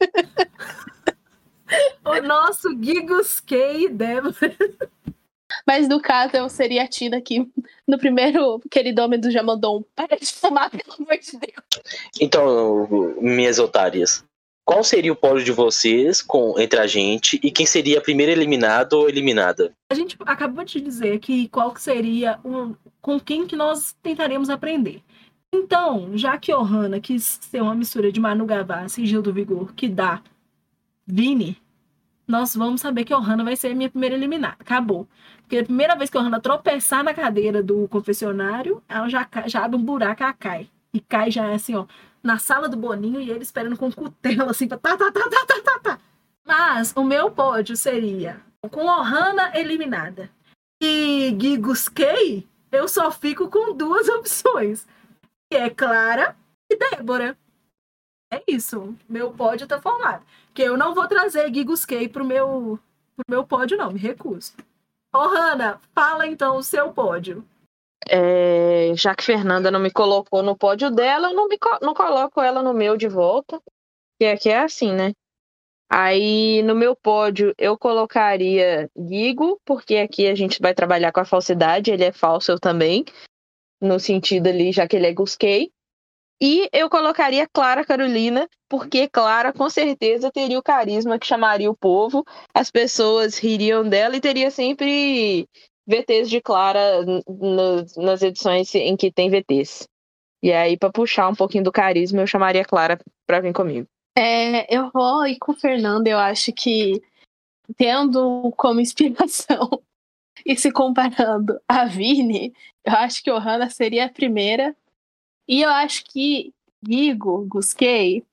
o 2.04 2.20
nosso 2.22 2.74
Guigusquei, 2.74 3.88
Débora. 3.88 4.56
Mas 5.66 5.88
no 5.88 6.00
caso, 6.00 6.36
eu 6.36 6.48
seria 6.48 6.84
a 6.84 6.88
Tina 6.88 7.20
que 7.20 7.46
no 7.86 7.98
primeiro 7.98 8.60
queridômetro 8.70 9.30
já 9.30 9.42
mandou 9.42 9.78
um 9.78 9.84
para 9.94 10.16
de 10.16 10.32
fumar, 10.32 10.70
pelo 10.70 10.94
amor 10.98 11.18
de 11.18 11.32
Deus. 11.32 11.84
Então, 12.20 12.86
minhas 13.20 13.58
otárias, 13.58 14.24
qual 14.70 14.84
seria 14.84 15.12
o 15.12 15.16
pódio 15.16 15.44
de 15.44 15.50
vocês 15.50 16.22
com, 16.22 16.54
entre 16.56 16.78
a 16.78 16.86
gente 16.86 17.40
e 17.42 17.50
quem 17.50 17.66
seria 17.66 17.98
a 17.98 18.00
primeira 18.00 18.30
eliminada 18.30 18.96
ou 18.96 19.08
eliminada? 19.08 19.74
A 19.90 19.94
gente 19.96 20.16
acabou 20.24 20.64
de 20.64 20.80
dizer 20.80 21.18
que 21.18 21.48
qual 21.48 21.72
que 21.72 21.82
seria 21.82 22.38
um, 22.44 22.76
com 23.02 23.18
quem 23.18 23.48
que 23.48 23.56
nós 23.56 23.96
tentaríamos 24.00 24.48
aprender. 24.48 25.02
Então, 25.52 26.16
já 26.16 26.38
que 26.38 26.54
Ohana 26.54 27.00
quis 27.00 27.40
ser 27.42 27.60
uma 27.60 27.74
mistura 27.74 28.12
de 28.12 28.20
Manu 28.20 28.46
Gavassi 28.46 29.02
e 29.02 29.06
Gil 29.06 29.20
do 29.20 29.32
Vigor, 29.32 29.74
que 29.74 29.88
dá 29.88 30.22
Vini, 31.04 31.56
nós 32.28 32.54
vamos 32.54 32.80
saber 32.80 33.02
que 33.02 33.12
Ohana 33.12 33.42
vai 33.42 33.56
ser 33.56 33.72
a 33.72 33.74
minha 33.74 33.90
primeira 33.90 34.14
eliminada. 34.14 34.54
Acabou. 34.60 35.08
Porque 35.40 35.58
a 35.58 35.64
primeira 35.64 35.96
vez 35.96 36.08
que 36.08 36.16
Ohana 36.16 36.38
tropeçar 36.38 37.02
na 37.02 37.12
cadeira 37.12 37.60
do 37.60 37.88
confessionário, 37.88 38.80
ela 38.88 39.08
já, 39.08 39.28
já 39.46 39.64
abre 39.64 39.76
um 39.76 39.82
buraco, 39.82 40.22
ela 40.22 40.32
cai. 40.32 40.68
E 40.94 41.00
cai 41.00 41.28
já 41.28 41.52
assim, 41.52 41.74
ó, 41.74 41.86
na 42.22 42.38
sala 42.38 42.68
do 42.68 42.76
Boninho 42.76 43.20
e 43.20 43.30
ele 43.30 43.42
esperando 43.42 43.76
com 43.76 43.86
um 43.86 43.92
cutelo, 43.92 44.50
assim, 44.50 44.68
pra 44.68 44.78
tá, 44.78 44.96
tá, 44.96 45.10
tá, 45.10 45.22
tá, 45.28 45.46
tá, 45.46 45.60
tá, 45.62 45.78
tá. 45.80 45.98
Mas 46.46 46.92
o 46.96 47.04
meu 47.04 47.30
pódio 47.30 47.76
seria 47.76 48.40
com 48.70 48.84
Ohana 48.86 49.56
eliminada 49.56 50.30
e 50.82 51.36
Gigusquei, 51.38 52.48
eu 52.72 52.88
só 52.88 53.10
fico 53.10 53.48
com 53.50 53.74
duas 53.74 54.08
opções. 54.10 54.86
Que 55.50 55.58
é 55.58 55.68
Clara 55.68 56.36
e 56.70 56.76
Débora. 56.76 57.36
É 58.32 58.42
isso. 58.46 58.96
Meu 59.08 59.32
pódio 59.32 59.66
tá 59.66 59.80
formado. 59.80 60.24
Que 60.54 60.62
eu 60.62 60.76
não 60.76 60.94
vou 60.94 61.06
trazer 61.06 61.52
Gigusquei 61.52 62.08
pro 62.08 62.24
meu, 62.24 62.78
pro 63.16 63.24
meu 63.28 63.44
pódio, 63.44 63.76
não. 63.76 63.92
Me 63.92 63.98
recuso. 63.98 64.54
Ô, 65.12 65.26
Hanna, 65.26 65.80
fala 65.94 66.26
então 66.26 66.56
o 66.56 66.62
seu 66.62 66.92
pódio. 66.92 67.44
É, 68.08 68.92
já 68.94 69.14
que 69.14 69.24
Fernanda 69.24 69.70
não 69.70 69.80
me 69.80 69.90
colocou 69.90 70.42
no 70.42 70.56
pódio 70.56 70.90
dela, 70.90 71.28
eu 71.28 71.34
não, 71.34 71.48
me, 71.48 71.58
não 71.82 71.94
coloco 71.94 72.40
ela 72.40 72.62
no 72.62 72.72
meu 72.72 72.96
de 72.96 73.08
volta. 73.08 73.60
Que 74.18 74.26
aqui 74.26 74.48
é 74.48 74.58
assim, 74.58 74.92
né? 74.92 75.12
Aí 75.92 76.62
no 76.62 76.74
meu 76.74 76.94
pódio 76.94 77.52
eu 77.58 77.76
colocaria 77.76 78.88
Gigo, 78.96 79.60
porque 79.64 79.96
aqui 79.96 80.28
a 80.28 80.34
gente 80.36 80.60
vai 80.60 80.72
trabalhar 80.72 81.10
com 81.10 81.18
a 81.18 81.24
falsidade, 81.24 81.90
ele 81.90 82.04
é 82.04 82.12
falso 82.12 82.52
eu 82.52 82.60
também, 82.60 83.04
no 83.80 83.98
sentido 83.98 84.46
ali, 84.46 84.70
já 84.70 84.86
que 84.86 84.94
ele 84.94 85.08
é 85.08 85.12
Gusquei. 85.12 85.72
E 86.40 86.68
eu 86.72 86.88
colocaria 86.88 87.46
Clara 87.52 87.84
Carolina, 87.84 88.48
porque 88.68 89.08
Clara 89.08 89.52
com 89.52 89.68
certeza 89.68 90.30
teria 90.30 90.58
o 90.58 90.62
carisma 90.62 91.18
que 91.18 91.26
chamaria 91.26 91.70
o 91.70 91.76
povo, 91.76 92.24
as 92.54 92.70
pessoas 92.70 93.36
ririam 93.36 93.86
dela 93.86 94.16
e 94.16 94.20
teria 94.20 94.50
sempre 94.50 95.46
VTs 95.90 96.30
de 96.30 96.40
Clara 96.40 97.04
no, 97.04 97.84
nas 97.96 98.22
edições 98.22 98.72
em 98.74 98.96
que 98.96 99.10
tem 99.10 99.28
VTs. 99.28 99.88
E 100.42 100.52
aí, 100.52 100.76
para 100.76 100.90
puxar 100.90 101.28
um 101.28 101.34
pouquinho 101.34 101.64
do 101.64 101.72
carisma, 101.72 102.22
eu 102.22 102.26
chamaria 102.26 102.64
Clara 102.64 102.98
para 103.26 103.40
vir 103.40 103.52
comigo. 103.52 103.86
É, 104.16 104.74
eu 104.74 104.90
vou 104.90 105.26
ir 105.26 105.38
com 105.38 105.52
o 105.52 105.56
Fernando, 105.56 106.06
eu 106.06 106.18
acho 106.18 106.52
que 106.52 107.02
tendo 107.76 108.52
como 108.56 108.80
inspiração 108.80 109.68
e 110.44 110.56
se 110.56 110.72
comparando 110.72 111.60
a 111.68 111.84
Vini, 111.84 112.54
eu 112.84 112.94
acho 112.94 113.22
que 113.22 113.30
Ohana 113.30 113.68
seria 113.68 114.06
a 114.06 114.12
primeira 114.12 114.74
e 115.46 115.62
eu 115.62 115.70
acho 115.70 116.04
que 116.04 116.52
Gigo, 116.86 117.46
Gusquei, 117.46 118.24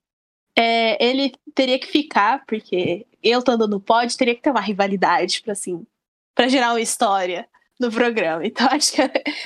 é, 0.55 1.03
ele 1.03 1.33
teria 1.53 1.77
que 1.77 1.87
ficar, 1.87 2.45
porque 2.45 3.05
eu 3.21 3.39
estando 3.39 3.67
no 3.67 3.79
pod, 3.79 4.15
teria 4.17 4.33
que 4.33 4.41
ter 4.41 4.51
uma 4.51 4.61
rivalidade 4.61 5.41
para 5.41 5.53
assim, 5.53 5.85
para 6.37 6.47
gerar 6.47 6.73
uma 6.73 6.79
história 6.79 7.49
no 7.79 7.91
programa. 7.91 8.45
Então 8.45 8.67
acho 8.71 8.93
que 8.93 9.01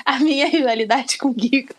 a 0.05 0.19
minha 0.19 0.45
rivalidade 0.45 1.17
com 1.17 1.33
Gigo 1.33 1.73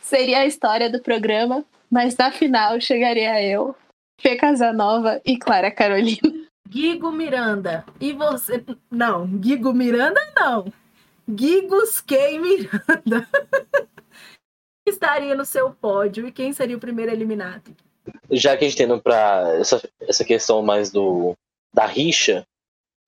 seria 0.00 0.38
a 0.38 0.46
história 0.46 0.88
do 0.88 1.02
programa, 1.02 1.62
mas 1.90 2.16
na 2.16 2.32
final 2.32 2.80
chegaria 2.80 3.42
eu, 3.42 3.76
Fê 4.18 4.36
Casanova 4.36 5.20
e 5.24 5.38
Clara 5.38 5.70
Carolina. 5.70 6.48
Gigo 6.68 7.12
Miranda. 7.12 7.84
E 8.00 8.12
você. 8.12 8.64
Não, 8.90 9.28
Gigo 9.42 9.74
Miranda 9.74 10.20
não. 10.34 10.72
Gigusquei 11.28 12.38
Miranda. 12.38 13.28
estaria 14.86 15.34
no 15.34 15.44
seu 15.44 15.70
pódio 15.70 16.26
e 16.26 16.32
quem 16.32 16.52
seria 16.52 16.76
o 16.76 16.80
primeiro 16.80 17.12
eliminado? 17.12 17.74
Já 18.30 18.56
que 18.56 18.64
a 18.64 18.68
gente 18.68 18.78
tá 18.78 18.84
indo 18.84 19.00
pra 19.00 19.56
essa, 19.58 19.80
essa 20.00 20.24
questão 20.24 20.62
mais 20.62 20.90
do 20.90 21.36
da 21.72 21.86
rixa, 21.86 22.44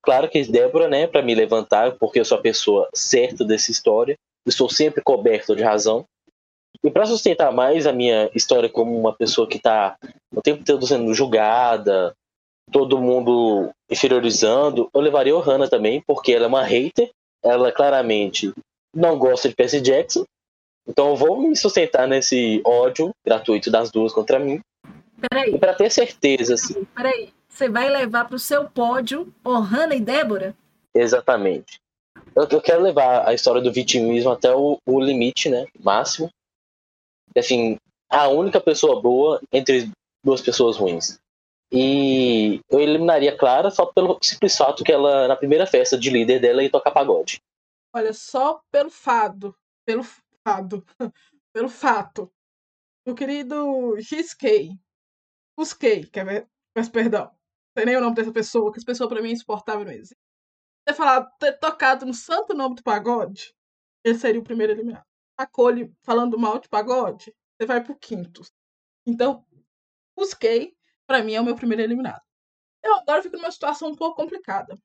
claro 0.03 0.29
que 0.29 0.43
Débora, 0.43 0.87
né, 0.87 1.07
para 1.07 1.21
me 1.21 1.33
levantar, 1.33 1.93
porque 1.93 2.19
eu 2.19 2.25
sou 2.25 2.37
a 2.37 2.41
pessoa 2.41 2.89
certa 2.93 3.43
dessa 3.43 3.71
história, 3.71 4.15
estou 4.45 4.69
sempre 4.69 5.01
coberto 5.01 5.55
de 5.55 5.63
razão. 5.63 6.05
E 6.83 6.91
para 6.91 7.05
sustentar 7.05 7.51
mais 7.51 7.87
a 7.87 7.93
minha 7.93 8.29
história 8.35 8.69
como 8.69 8.97
uma 8.97 9.13
pessoa 9.13 9.47
que 9.47 9.57
está 9.57 9.95
o 10.35 10.41
tempo 10.41 10.63
todo 10.65 10.85
sendo 10.85 11.13
julgada, 11.13 12.13
todo 12.71 12.99
mundo 12.99 13.71
inferiorizando, 13.89 14.89
eu 14.93 15.01
levaria 15.01 15.33
a 15.35 15.41
Hannah 15.41 15.69
também, 15.69 16.01
porque 16.05 16.33
ela 16.33 16.45
é 16.45 16.47
uma 16.47 16.63
hater, 16.63 17.09
ela 17.41 17.71
claramente 17.71 18.53
não 18.93 19.17
gosta 19.17 19.47
de 19.47 19.55
Percy 19.55 19.79
Jackson, 19.79 20.25
então 20.87 21.09
eu 21.09 21.15
vou 21.15 21.39
me 21.39 21.55
sustentar 21.55 22.07
nesse 22.07 22.61
ódio 22.65 23.11
gratuito 23.25 23.71
das 23.71 23.89
duas 23.89 24.11
contra 24.11 24.39
mim. 24.39 24.59
Peraí. 25.29 25.55
E 25.55 25.57
pra 25.57 25.73
ter 25.73 25.89
certeza, 25.89 26.55
assim. 26.55 26.85
Peraí, 26.95 27.31
você 27.53 27.69
vai 27.69 27.87
levar 27.87 28.25
pro 28.25 28.39
seu 28.39 28.67
pódio 28.67 29.33
Ohana 29.43 29.93
e 29.93 30.01
Débora? 30.01 30.57
Exatamente. 30.93 31.79
Eu, 32.35 32.47
eu, 32.49 32.61
quero 32.61 32.81
levar 32.81 33.27
a 33.27 33.33
história 33.33 33.61
do 33.61 33.71
vitimismo 33.71 34.31
até 34.31 34.53
o, 34.53 34.79
o 34.87 34.99
limite, 34.99 35.49
né? 35.49 35.67
Máximo. 35.79 36.31
Assim, 37.37 37.77
a 38.09 38.27
única 38.27 38.59
pessoa 38.59 38.99
boa 38.99 39.39
entre 39.51 39.91
duas 40.25 40.41
pessoas 40.41 40.77
ruins. 40.77 41.19
E 41.71 42.59
eu 42.69 42.79
eliminaria 42.79 43.37
Clara 43.37 43.69
só 43.69 43.85
pelo 43.85 44.17
simples 44.21 44.57
fato 44.57 44.83
que 44.83 44.91
ela, 44.91 45.27
na 45.27 45.35
primeira 45.35 45.67
festa 45.67 45.97
de 45.97 46.09
líder 46.09 46.39
dela, 46.39 46.63
ia 46.63 46.71
tocar 46.71 46.91
pagode. 46.91 47.39
Olha, 47.95 48.13
só 48.13 48.61
pelo 48.71 48.89
fado, 48.89 49.55
pelo 49.85 50.03
fato, 50.43 50.83
pelo 51.53 51.69
fato, 51.69 52.31
o 53.07 53.13
querido 53.13 53.95
XK, 54.01 54.75
Busquei, 55.55 56.05
quer 56.05 56.25
ver? 56.25 56.47
Peço 56.73 56.91
perdão. 56.91 57.31
Sei 57.75 57.85
nem 57.85 57.97
o 57.97 58.01
nome 58.01 58.15
dessa 58.15 58.31
pessoa, 58.31 58.71
que 58.71 58.77
essa 58.77 58.85
pessoa 58.85 59.09
pra 59.09 59.21
mim 59.21 59.29
é 59.29 59.33
insuportável, 59.33 59.85
não 59.85 59.91
existe. 59.91 60.17
Ter 60.85 60.93
falado, 60.93 61.29
ter 61.39 61.53
tocado 61.59 62.05
no 62.05 62.13
santo 62.13 62.53
nome 62.53 62.75
do 62.75 62.83
pagode, 62.83 63.53
ele 64.03 64.17
seria 64.17 64.39
o 64.39 64.43
primeiro 64.43 64.73
eliminado. 64.73 65.05
Acolhe 65.37 65.91
falando 66.03 66.37
mal 66.37 66.59
de 66.59 66.69
pagode, 66.69 67.33
você 67.57 67.65
vai 67.65 67.83
pro 67.83 67.97
quinto. 67.97 68.41
Então, 69.05 69.45
busquei, 70.15 70.75
para 71.07 71.23
mim 71.23 71.33
é 71.33 71.41
o 71.41 71.45
meu 71.45 71.55
primeiro 71.55 71.81
eliminado. 71.81 72.21
Eu 72.83 72.95
agora 72.95 73.23
fico 73.23 73.37
numa 73.37 73.51
situação 73.51 73.89
um 73.89 73.95
pouco 73.95 74.17
complicada. 74.17 74.77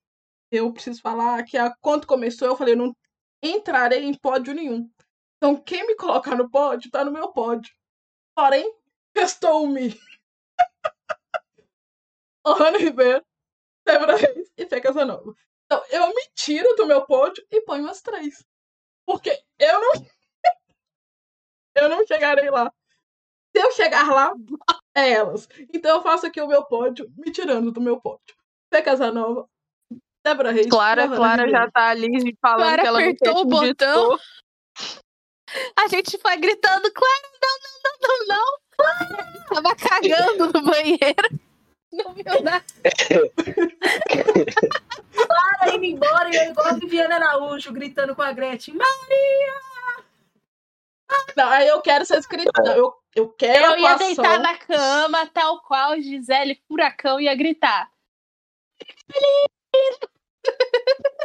Eu 0.51 0.73
preciso 0.73 1.03
falar 1.03 1.43
que 1.45 1.59
a, 1.59 1.75
quando 1.81 2.07
começou, 2.07 2.49
eu 2.49 2.57
falei, 2.57 2.75
eu 2.75 2.79
não 2.79 2.97
entrarei 3.43 4.05
em 4.05 4.15
pódio 4.17 4.55
nenhum. 4.55 4.89
Então, 5.37 5.57
quem 5.57 5.87
me 5.87 5.95
colocar 5.97 6.37
no 6.37 6.51
pódio, 6.51 6.91
tá 6.91 7.05
no 7.05 7.13
meu 7.13 7.33
pódio. 7.33 7.73
Porém, 8.35 8.73
restou-me. 9.15 9.99
Ohana 12.51 12.79
Ribeiro, 12.79 13.25
Débora 13.85 14.17
Reis 14.17 14.51
e 14.57 14.67
Fê 14.67 14.81
Casanova. 14.81 15.35
Então, 15.67 15.85
eu 15.91 16.09
me 16.09 16.29
tiro 16.35 16.75
do 16.77 16.87
meu 16.87 17.05
pódio 17.05 17.45
e 17.51 17.61
ponho 17.61 17.89
as 17.89 18.01
três. 18.01 18.45
Porque 19.07 19.39
eu 19.59 19.81
não. 19.81 19.93
eu 21.77 21.89
não 21.89 22.07
chegarei 22.07 22.51
lá. 22.51 22.73
Se 23.55 23.63
eu 23.63 23.71
chegar 23.73 24.11
lá, 24.11 24.33
é 24.95 25.11
elas. 25.11 25.49
Então 25.73 25.97
eu 25.97 26.03
faço 26.03 26.27
aqui 26.27 26.41
o 26.41 26.47
meu 26.47 26.65
pódio, 26.65 27.11
me 27.17 27.31
tirando 27.31 27.71
do 27.71 27.81
meu 27.81 28.01
pódio. 28.01 28.37
Fê 28.73 28.83
Casanova, 28.83 29.49
Débora 30.25 30.53
Reis. 30.53 30.67
Clara, 30.67 31.09
Clara 31.09 31.49
já 31.49 31.71
tá 31.71 31.89
ali 31.89 32.37
falando 32.41 32.61
Clara 32.61 32.83
que 32.83 32.89
ela 32.89 33.01
apertou 33.01 33.35
não 33.35 33.41
o 33.43 33.45
botão. 33.47 34.19
A 35.77 35.89
gente 35.89 36.19
foi 36.19 36.37
gritando, 36.37 36.93
Clara, 36.93 37.31
não, 37.43 37.59
não, 37.65 37.99
não, 38.03 38.27
não, 38.27 38.37
não. 38.37 39.55
Tava 39.63 39.77
cagando 39.77 40.53
no 40.53 40.63
banheiro. 40.63 41.48
Não 41.93 42.13
viu 42.13 42.25
nada. 42.43 42.65
Clara 45.27 45.75
indo 45.75 45.85
embora 45.85 46.31
e 46.31 46.37
eu 46.37 46.51
igual 46.51 46.67
a 46.67 46.73
Viviana 46.75 47.17
Araújo 47.17 47.73
gritando 47.73 48.15
com 48.15 48.23
a 48.23 48.33
Gretchen. 48.33 48.75
Maria! 48.75 49.55
Não, 51.37 51.49
aí 51.49 51.69
eu 51.69 51.81
quero 51.81 52.05
ser 52.05 52.19
escrita. 52.19 52.51
Eu, 52.77 52.95
eu 53.15 53.29
quero 53.31 53.73
Eu 53.73 53.79
ia 53.79 53.97
deitar 53.97 54.39
na 54.39 54.57
cama, 54.59 55.27
tal 55.29 55.63
qual 55.63 55.99
Gisele 56.01 56.61
Furacão 56.69 57.21
ia 57.21 57.35
gritar. 57.35 57.91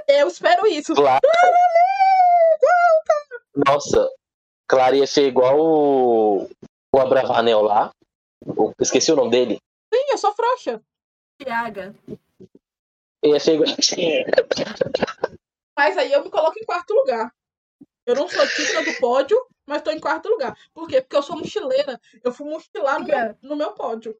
Eu 0.08 0.28
espero 0.28 0.66
isso. 0.68 0.94
Clara. 0.94 1.20
Nossa, 3.68 4.10
Clara 4.68 4.96
ia 4.96 5.08
ser 5.08 5.28
igual 5.28 5.60
o, 5.60 6.50
o 6.94 7.00
Abravanel 7.00 7.62
lá. 7.62 7.92
Esqueci 8.80 9.12
o 9.12 9.16
nome 9.16 9.32
dele. 9.32 9.60
Sim, 10.04 10.12
eu 10.12 10.18
sou 10.18 10.34
frouxa. 10.34 10.82
Tiaga. 11.42 11.96
Ia 13.24 13.40
ser 13.40 13.54
igual. 13.54 13.70
Mas 15.78 15.98
aí 15.98 16.12
eu 16.12 16.24
me 16.24 16.30
coloco 16.30 16.60
em 16.60 16.66
quarto 16.66 16.94
lugar. 16.94 17.34
Eu 18.06 18.16
não 18.16 18.28
sou 18.28 18.46
digna 18.46 18.84
do 18.84 19.00
pódio, 19.00 19.38
mas 19.66 19.82
tô 19.82 19.92
em 19.92 20.00
quarto 20.00 20.28
lugar. 20.28 20.58
Por 20.74 20.88
quê? 20.90 21.02
Porque 21.02 21.16
eu 21.16 21.24
sou 21.24 21.38
mochileira. 21.38 22.00
Eu 22.22 22.34
fui 22.34 22.48
mochilar 22.50 23.00
no 23.00 23.06
meu, 23.06 23.38
no 23.42 23.56
meu 23.56 23.72
pódio. 23.72 24.16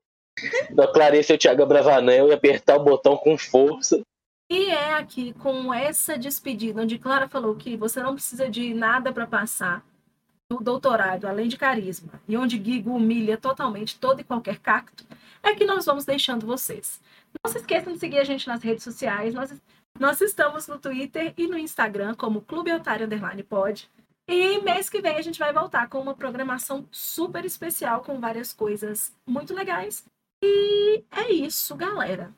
Da 0.72 0.92
Clara 0.92 1.18
ia 1.18 1.24
ser 1.24 1.34
o 1.34 1.38
Thiago 1.38 1.64
Abravanel 1.64 2.30
e 2.30 2.34
apertar 2.34 2.78
o 2.78 2.84
botão 2.84 3.18
com 3.18 3.38
força. 3.38 4.02
E 4.50 4.70
é 4.70 4.94
aqui 4.94 5.34
com 5.34 5.74
essa 5.74 6.18
despedida, 6.18 6.82
onde 6.82 6.98
Clara 6.98 7.28
falou 7.28 7.56
que 7.56 7.76
você 7.76 8.02
não 8.02 8.14
precisa 8.14 8.50
de 8.50 8.74
nada 8.74 9.12
para 9.12 9.28
passar 9.28 9.86
no 10.54 10.62
doutorado, 10.62 11.26
além 11.26 11.48
de 11.48 11.58
carisma, 11.58 12.22
e 12.28 12.38
onde 12.38 12.64
Gigo 12.64 12.96
humilha 12.96 13.38
totalmente 13.38 13.98
todo 13.98 14.22
e 14.22 14.24
qualquer 14.24 14.60
cacto, 14.60 15.04
é 15.42 15.56
que 15.56 15.66
nós 15.66 15.86
vamos 15.86 16.06
deixando 16.06 16.46
vocês. 16.46 17.02
Não 17.44 17.52
se 17.52 17.58
esqueçam 17.58 17.94
de 17.94 18.00
seguir 18.00 18.20
a 18.20 18.24
gente 18.24 18.48
nas 18.48 18.62
redes 18.62 18.84
sociais. 18.84 19.34
Nós, 19.34 19.54
nós 20.00 20.22
estamos 20.22 20.68
no 20.68 20.78
Twitter 20.78 21.34
e 21.36 21.48
no 21.48 21.58
Instagram 21.58 22.14
como 22.14 22.42
Clube 22.42 22.72
Otário 22.72 23.08
Underline 23.08 23.42
Pod. 23.42 23.90
E 24.28 24.60
mês 24.62 24.90
que 24.90 25.02
vem 25.02 25.18
a 25.18 25.22
gente 25.22 25.40
vai 25.40 25.52
voltar 25.52 25.90
com 25.90 26.00
uma 26.00 26.16
programação 26.16 26.88
super 26.92 27.44
especial 27.44 28.02
com 28.02 28.20
várias 28.20 28.54
coisas 28.54 29.12
muito 29.28 29.54
legais. 29.54 30.06
E 30.44 31.04
é 31.12 31.32
isso, 31.32 31.76
galera. 31.76 32.34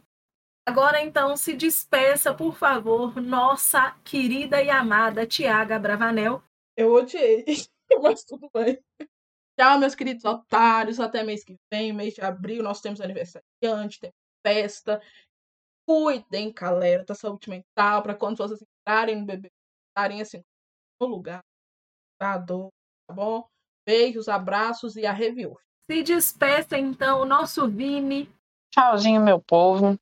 Agora 0.68 1.02
então 1.02 1.36
se 1.38 1.54
despeça, 1.54 2.34
por 2.34 2.56
favor, 2.56 3.22
nossa 3.22 3.92
querida 4.04 4.64
e 4.64 4.70
amada 4.70 5.28
Tiaga 5.28 5.78
Bravanel. 5.78 6.42
Eu 6.78 6.94
odiei. 6.94 7.46
Mas 8.02 8.24
tudo 8.24 8.50
bem. 8.54 8.80
Tchau, 9.60 9.80
meus 9.80 9.96
queridos 9.96 10.26
otários. 10.26 11.00
Até 11.00 11.24
mês 11.24 11.44
que 11.44 11.56
vem, 11.72 11.94
mês 11.94 12.14
de 12.14 12.22
abril, 12.22 12.62
nós 12.62 12.82
temos 12.82 13.02
aniversariante, 13.02 14.00
temos 14.00 14.16
festa. 14.46 15.02
Cuidem, 15.88 16.52
galera, 16.52 17.04
da 17.04 17.16
saúde 17.16 17.50
mental, 17.50 18.02
para 18.02 18.16
quando 18.16 18.38
vocês 18.38 18.62
entrarem 18.62 19.18
no 19.18 19.26
bebê, 19.26 19.52
estarem 19.90 20.22
assim, 20.22 20.44
no 21.00 21.08
lugar. 21.08 21.44
Tá, 22.20 22.38
dor, 22.38 22.70
tá 23.08 23.14
bom? 23.14 23.48
Beijos, 23.88 24.28
abraços 24.28 24.96
e 24.96 25.06
a 25.06 25.12
review. 25.12 25.58
Se 25.90 26.02
despeça, 26.02 26.78
então, 26.78 27.22
o 27.22 27.26
nosso 27.26 27.70
Vini. 27.70 28.30
Tchauzinho, 28.74 29.22
meu 29.22 29.40
povo. 29.40 29.98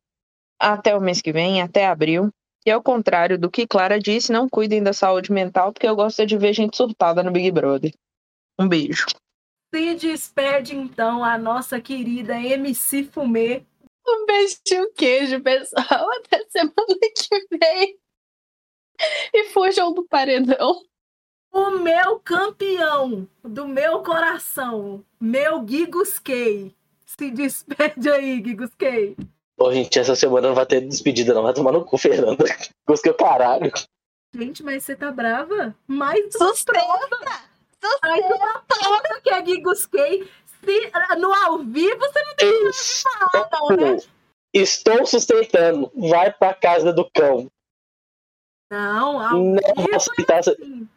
Até 0.59 0.95
o 0.95 1.01
mês 1.01 1.21
que 1.21 1.33
vem, 1.33 1.61
até 1.61 1.85
abril. 1.85 2.31
E 2.65 2.71
ao 2.71 2.81
contrário 2.81 3.37
do 3.37 3.51
que 3.51 3.67
Clara 3.67 3.99
disse, 3.99 4.31
não 4.31 4.47
cuidem 4.47 4.81
da 4.81 4.93
saúde 4.93 5.31
mental, 5.31 5.73
porque 5.73 5.87
eu 5.87 5.95
gosto 5.95 6.25
de 6.25 6.37
ver 6.37 6.53
gente 6.53 6.77
surtada 6.77 7.21
no 7.21 7.31
Big 7.31 7.51
Brother. 7.51 7.93
Um 8.57 8.67
beijo. 8.67 9.05
Se 9.73 9.95
despede, 9.95 10.75
então, 10.75 11.23
a 11.23 11.37
nossa 11.37 11.81
querida 11.81 12.39
MC 12.39 13.03
Fumê. 13.03 13.65
Um 14.07 14.25
beijo 14.25 14.57
e 14.71 14.79
um 14.79 14.93
queijo, 14.93 15.41
pessoal. 15.41 16.07
Até 16.19 16.45
semana 16.49 16.99
que 17.17 17.57
vem. 17.57 17.97
E 19.33 19.45
fujam 19.45 19.93
do 19.93 20.03
paredão. 20.07 20.83
O 21.51 21.71
meu 21.79 22.19
campeão 22.19 23.27
do 23.43 23.67
meu 23.67 24.01
coração, 24.01 25.03
meu 25.19 25.67
Gigusquei. 25.67 26.73
Se 27.05 27.29
despede 27.29 28.09
aí, 28.09 28.43
Gigusquei. 28.43 29.15
Ô, 29.63 29.71
gente, 29.71 29.97
essa 29.97 30.13
semana 30.13 30.49
não 30.49 30.55
vai 30.55 30.65
ter 30.65 30.81
despedida, 30.81 31.33
não. 31.33 31.41
Vai 31.41 31.53
tomar 31.53 31.71
no 31.71 31.85
cu, 31.85 31.97
Fernanda. 31.97 32.43
Gostei 32.85 33.13
caralho. 33.13 33.71
Gente, 34.35 34.61
mas 34.61 34.83
você 34.83 34.93
tá 34.93 35.09
brava? 35.09 35.73
Mais 35.87 36.19
Sustenta! 36.33 36.81
Mais 38.01 38.25
uma 38.25 38.61
prova 38.67 39.21
que 39.23 39.29
é 39.29 39.45
Gigusquei. 39.45 40.29
Se, 40.65 40.91
no 41.17 41.33
ao 41.33 41.59
vivo 41.59 41.97
você 41.97 42.23
não 42.23 42.35
tem 42.35 42.51
que 42.51 42.73
falar, 43.03 43.49
não, 43.53 43.77
né? 43.77 43.97
Estou 44.53 45.05
sustentando. 45.05 45.89
Vai 45.95 46.33
pra 46.33 46.53
casa 46.53 46.91
do 46.91 47.09
cão. 47.11 47.49
Não, 48.69 49.21
ao 49.21 49.31
Não, 49.31 49.55
vivo 49.55 49.91
é 49.93 49.95
assim. 49.95 50.89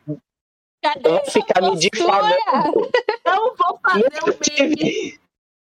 Cadê 0.83 1.09
Vai 1.09 1.19
essa 1.21 1.31
ficar 1.31 1.61
me 1.63 1.77
difamando. 1.77 2.91
Não 3.25 3.55
vou 3.55 3.79
fazer 3.81 4.23
o 4.23 4.27
Nunca 4.27 4.53
meme. 4.59 5.21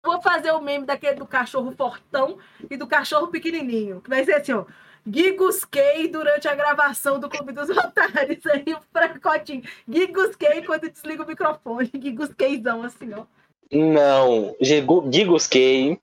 Vou 0.04 0.20
fazer 0.22 0.50
o 0.52 0.60
meme 0.60 0.86
daquele 0.86 1.16
do 1.16 1.26
cachorro 1.26 1.72
fortão 1.76 2.38
e 2.70 2.76
do 2.76 2.86
cachorro 2.86 3.28
pequenininho. 3.28 4.00
Que 4.00 4.08
vai 4.08 4.24
ser 4.24 4.34
assim, 4.34 4.52
ó. 4.52 4.64
Gigusquei 5.06 6.08
durante 6.08 6.46
a 6.48 6.54
gravação 6.54 7.18
do 7.18 7.28
Clube 7.28 7.52
dos 7.52 7.68
Otários. 7.70 8.44
Aí 8.46 8.74
o 8.74 8.80
fracotinho. 8.92 9.62
Gigusquei 9.88 10.62
quando 10.62 10.90
desliga 10.90 11.22
o 11.22 11.26
microfone. 11.26 11.90
Gigusqueizão, 12.00 12.82
assim, 12.82 13.12
ó. 13.14 13.24
Não, 13.72 14.56
Gigu- 14.60 15.10
Gigusquei. 15.12 15.98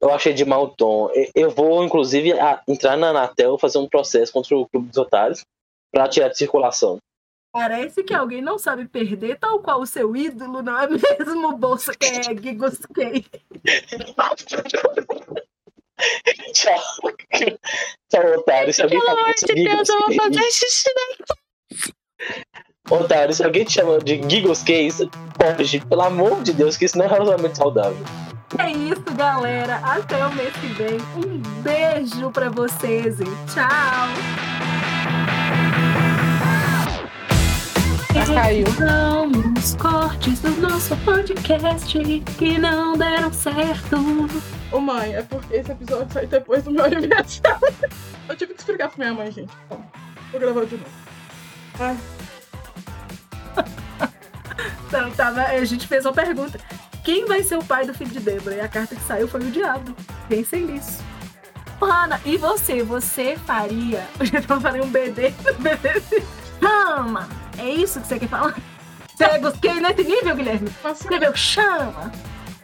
Eu 0.00 0.12
achei 0.12 0.34
de 0.34 0.44
mau 0.44 0.68
tom. 0.68 1.10
Eu 1.34 1.50
vou, 1.50 1.84
inclusive, 1.84 2.32
entrar 2.68 2.96
na 2.96 3.10
Anatel 3.10 3.56
fazer 3.58 3.78
um 3.78 3.88
processo 3.88 4.32
contra 4.32 4.56
o 4.56 4.68
Clube 4.68 4.88
dos 4.88 4.98
Otários 4.98 5.42
pra 5.92 6.08
tirar 6.08 6.28
de 6.28 6.36
circulação. 6.36 6.98
Parece 7.52 8.02
que 8.02 8.14
alguém 8.14 8.40
não 8.40 8.58
sabe 8.58 8.88
perder, 8.88 9.38
tal 9.38 9.60
qual 9.60 9.82
o 9.82 9.86
seu 9.86 10.16
ídolo, 10.16 10.62
não 10.62 10.78
é 10.78 10.88
mesmo, 11.18 11.54
Bolsa, 11.56 11.92
que 11.94 12.06
é 12.06 12.22
Gigusquei? 12.22 13.26
Tchau. 16.54 16.80
Tchau, 18.08 18.38
otário. 18.38 18.72
Se 18.72 18.82
alguém 18.82 18.98
Pelo 18.98 19.10
amor 19.10 19.34
de 19.34 19.54
Deus, 19.54 19.88
eu 19.88 19.98
vou 20.00 20.12
fazer 20.14 20.42
xixi 20.50 20.88
na 20.94 21.26
Otário, 22.96 23.34
se 23.34 23.44
alguém 23.44 23.64
te 23.64 23.74
chama 23.74 23.98
de 23.98 24.20
Gigosqueis, 24.28 24.98
pode, 25.38 25.80
pelo 25.86 26.02
amor 26.02 26.42
de 26.42 26.52
Deus, 26.52 26.76
que 26.76 26.86
isso 26.86 26.98
não 26.98 27.04
é 27.04 27.08
relacionamento 27.08 27.56
saudável. 27.56 28.04
É 28.58 28.70
isso, 28.70 29.04
galera. 29.16 29.76
Até 29.76 30.26
o 30.26 30.34
mês 30.34 30.52
que 30.56 30.66
vem. 30.66 30.98
Um 31.16 31.38
beijo 31.62 32.30
pra 32.30 32.50
vocês 32.50 33.18
e 33.20 33.24
tchau! 33.52 34.08
Caiu. 38.12 38.66
São 38.76 39.30
os 39.56 39.74
cortes 39.76 40.40
do 40.40 40.50
nosso 40.60 40.94
podcast 40.98 41.98
que 42.38 42.58
não 42.58 42.96
deram 42.96 43.32
certo. 43.32 43.96
Ô 44.70 44.80
mãe, 44.80 45.14
é 45.14 45.22
porque 45.22 45.56
esse 45.56 45.72
episódio 45.72 46.12
sai 46.12 46.26
depois 46.26 46.62
do 46.62 46.70
meu 46.70 46.84
aniversário. 46.86 47.58
Eu 48.28 48.36
tive 48.36 48.52
que 48.52 48.60
explicar 48.60 48.90
pra 48.90 49.04
minha 49.04 49.14
mãe, 49.16 49.32
gente. 49.32 49.52
Calma. 49.68 49.86
Vou 50.30 50.40
gravar 50.40 50.64
de 50.66 50.76
novo. 50.76 50.90
Ai, 51.80 51.96
Então, 54.86 55.10
tava, 55.12 55.42
a 55.44 55.64
gente 55.64 55.86
fez 55.88 56.04
uma 56.04 56.12
pergunta. 56.12 56.60
Quem 57.02 57.24
vai 57.24 57.42
ser 57.42 57.56
o 57.56 57.64
pai 57.64 57.86
do 57.86 57.94
filho 57.94 58.10
de 58.10 58.20
Débora? 58.20 58.56
E 58.56 58.60
a 58.60 58.68
carta 58.68 58.94
que 58.94 59.02
saiu 59.02 59.26
foi 59.26 59.40
o 59.40 59.50
diabo. 59.50 59.96
Pensem 60.28 60.66
nisso. 60.66 61.02
Ana, 61.80 62.20
e 62.24 62.36
você? 62.36 62.82
Você 62.82 63.36
faria? 63.38 64.06
Eu 64.48 64.60
faria 64.60 64.82
um 64.84 64.90
BD 64.90 65.30
BBB? 65.58 66.22
Chama! 66.60 67.41
É 67.58 67.68
isso 67.68 68.00
que 68.00 68.06
você 68.06 68.18
quer 68.18 68.28
falar? 68.28 68.56
Você 69.14 69.38
gostei 69.38 69.74
nesse 69.74 70.04
nível, 70.04 70.34
Guilherme? 70.34 70.68
nossa, 70.82 71.02
Escreveu 71.02 71.34
chama! 71.34 72.12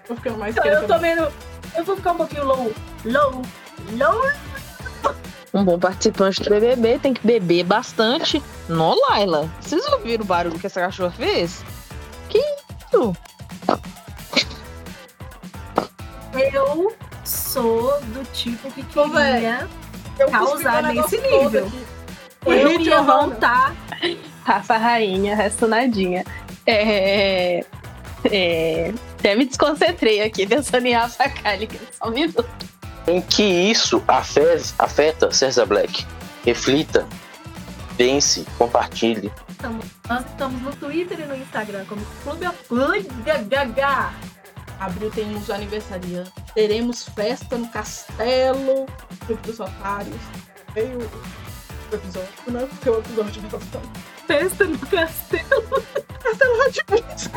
vou 0.09 0.16
ficando 0.16 0.39
mais 0.39 0.57
Então, 0.57 0.66
eu 0.66 0.86
tô 0.86 0.99
vendo. 0.99 1.30
Eu 1.76 1.84
vou 1.84 1.97
ficar 1.97 2.12
um 2.12 2.16
pouquinho 2.16 2.45
low. 2.45 2.72
Low. 3.05 3.43
Low. 3.93 4.30
Um 5.53 5.64
bom 5.64 5.78
participante 5.78 6.43
do 6.43 6.51
BBB 6.51 6.99
tem 6.99 7.14
que 7.14 7.26
beber 7.26 7.64
bastante. 7.64 8.43
Nó, 8.68 8.95
Laila. 9.09 9.49
Vocês 9.61 9.86
ouviram 9.93 10.24
o 10.24 10.26
barulho 10.26 10.59
que 10.59 10.66
essa 10.66 10.80
cachorra 10.80 11.11
fez? 11.12 11.64
Que 12.28 12.39
isso? 12.39 13.14
Eu 16.55 16.95
sou 17.24 18.01
do 18.01 18.24
tipo 18.32 18.70
que 18.70 18.80
Ô, 18.99 19.11
queria. 19.11 19.68
Eu 20.18 20.30
causar 20.30 20.82
nesse 20.82 21.18
nível. 21.18 21.70
Eu 22.47 22.80
ia 22.80 23.01
Ohana. 23.01 23.74
Rafa 24.49 24.78
Rainha, 24.78 25.36
resto 25.36 25.68
nadinha. 25.68 26.24
É, 26.64 27.62
é, 28.24 28.94
até 29.18 29.34
me 29.36 29.44
desconcentrei 29.44 30.22
aqui 30.22 30.46
pensando 30.46 30.86
em 30.86 30.94
Rafa 30.94 31.28
Kalica. 31.28 31.78
Só 31.92 32.09
um 32.09 32.12
minuto. 32.12 32.49
Em 33.07 33.20
que 33.20 33.42
isso 33.42 34.03
afeta, 34.09 34.74
afeta 34.78 35.30
César 35.30 35.66
Black? 35.66 36.07
Reflita, 36.46 37.07
pense, 37.99 38.46
compartilhe. 38.57 39.30
Nós 40.09 40.24
estamos 40.24 40.62
no 40.62 40.72
Twitter 40.76 41.20
e 41.20 41.26
no 41.26 41.36
Instagram 41.36 41.84
como 41.84 42.01
Clube 42.24 43.07
Gaga. 43.51 44.11
Abril 44.80 45.11
temos 45.11 45.51
aniversariante. 45.51 46.32
Teremos 46.55 47.07
festa 47.11 47.59
no 47.59 47.68
castelo. 47.68 48.86
Clube 49.26 49.42
dos 49.42 49.61
Otários. 49.61 50.16
Veio 50.72 50.99
o 51.93 51.95
episódio, 51.97 52.28
né? 52.49 52.66
Porque 52.68 52.91
o 52.91 52.99
episódio 52.99 53.32
de 53.32 53.41
relação. 53.41 53.82
Festa 54.26 54.64
no 54.64 54.78
castelo. 54.78 55.82
Castelo 56.22 56.61
Hotmix. 56.62 57.30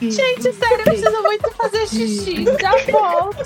Gente, 0.00 0.52
sério, 0.52 0.78
eu 0.78 0.84
preciso 0.84 1.22
muito 1.22 1.50
fazer 1.52 1.86
xixi. 1.88 2.44
Já 2.60 2.70
volto. 2.92 3.38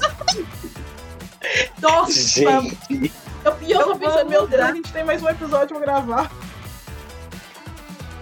Nossa! 1.80 2.12
Gente, 2.12 3.12
Eu, 3.44 3.56
e 3.62 3.72
eu, 3.72 3.80
Eu 3.80 3.86
tô 3.88 3.96
pensando, 3.96 4.30
meu 4.30 4.46
Deus, 4.46 4.62
a 4.62 4.72
gente 4.72 4.92
tem 4.92 5.02
mais 5.04 5.22
um 5.22 5.28
episódio 5.28 5.76
pra 5.76 5.80
gravar. 5.80 6.30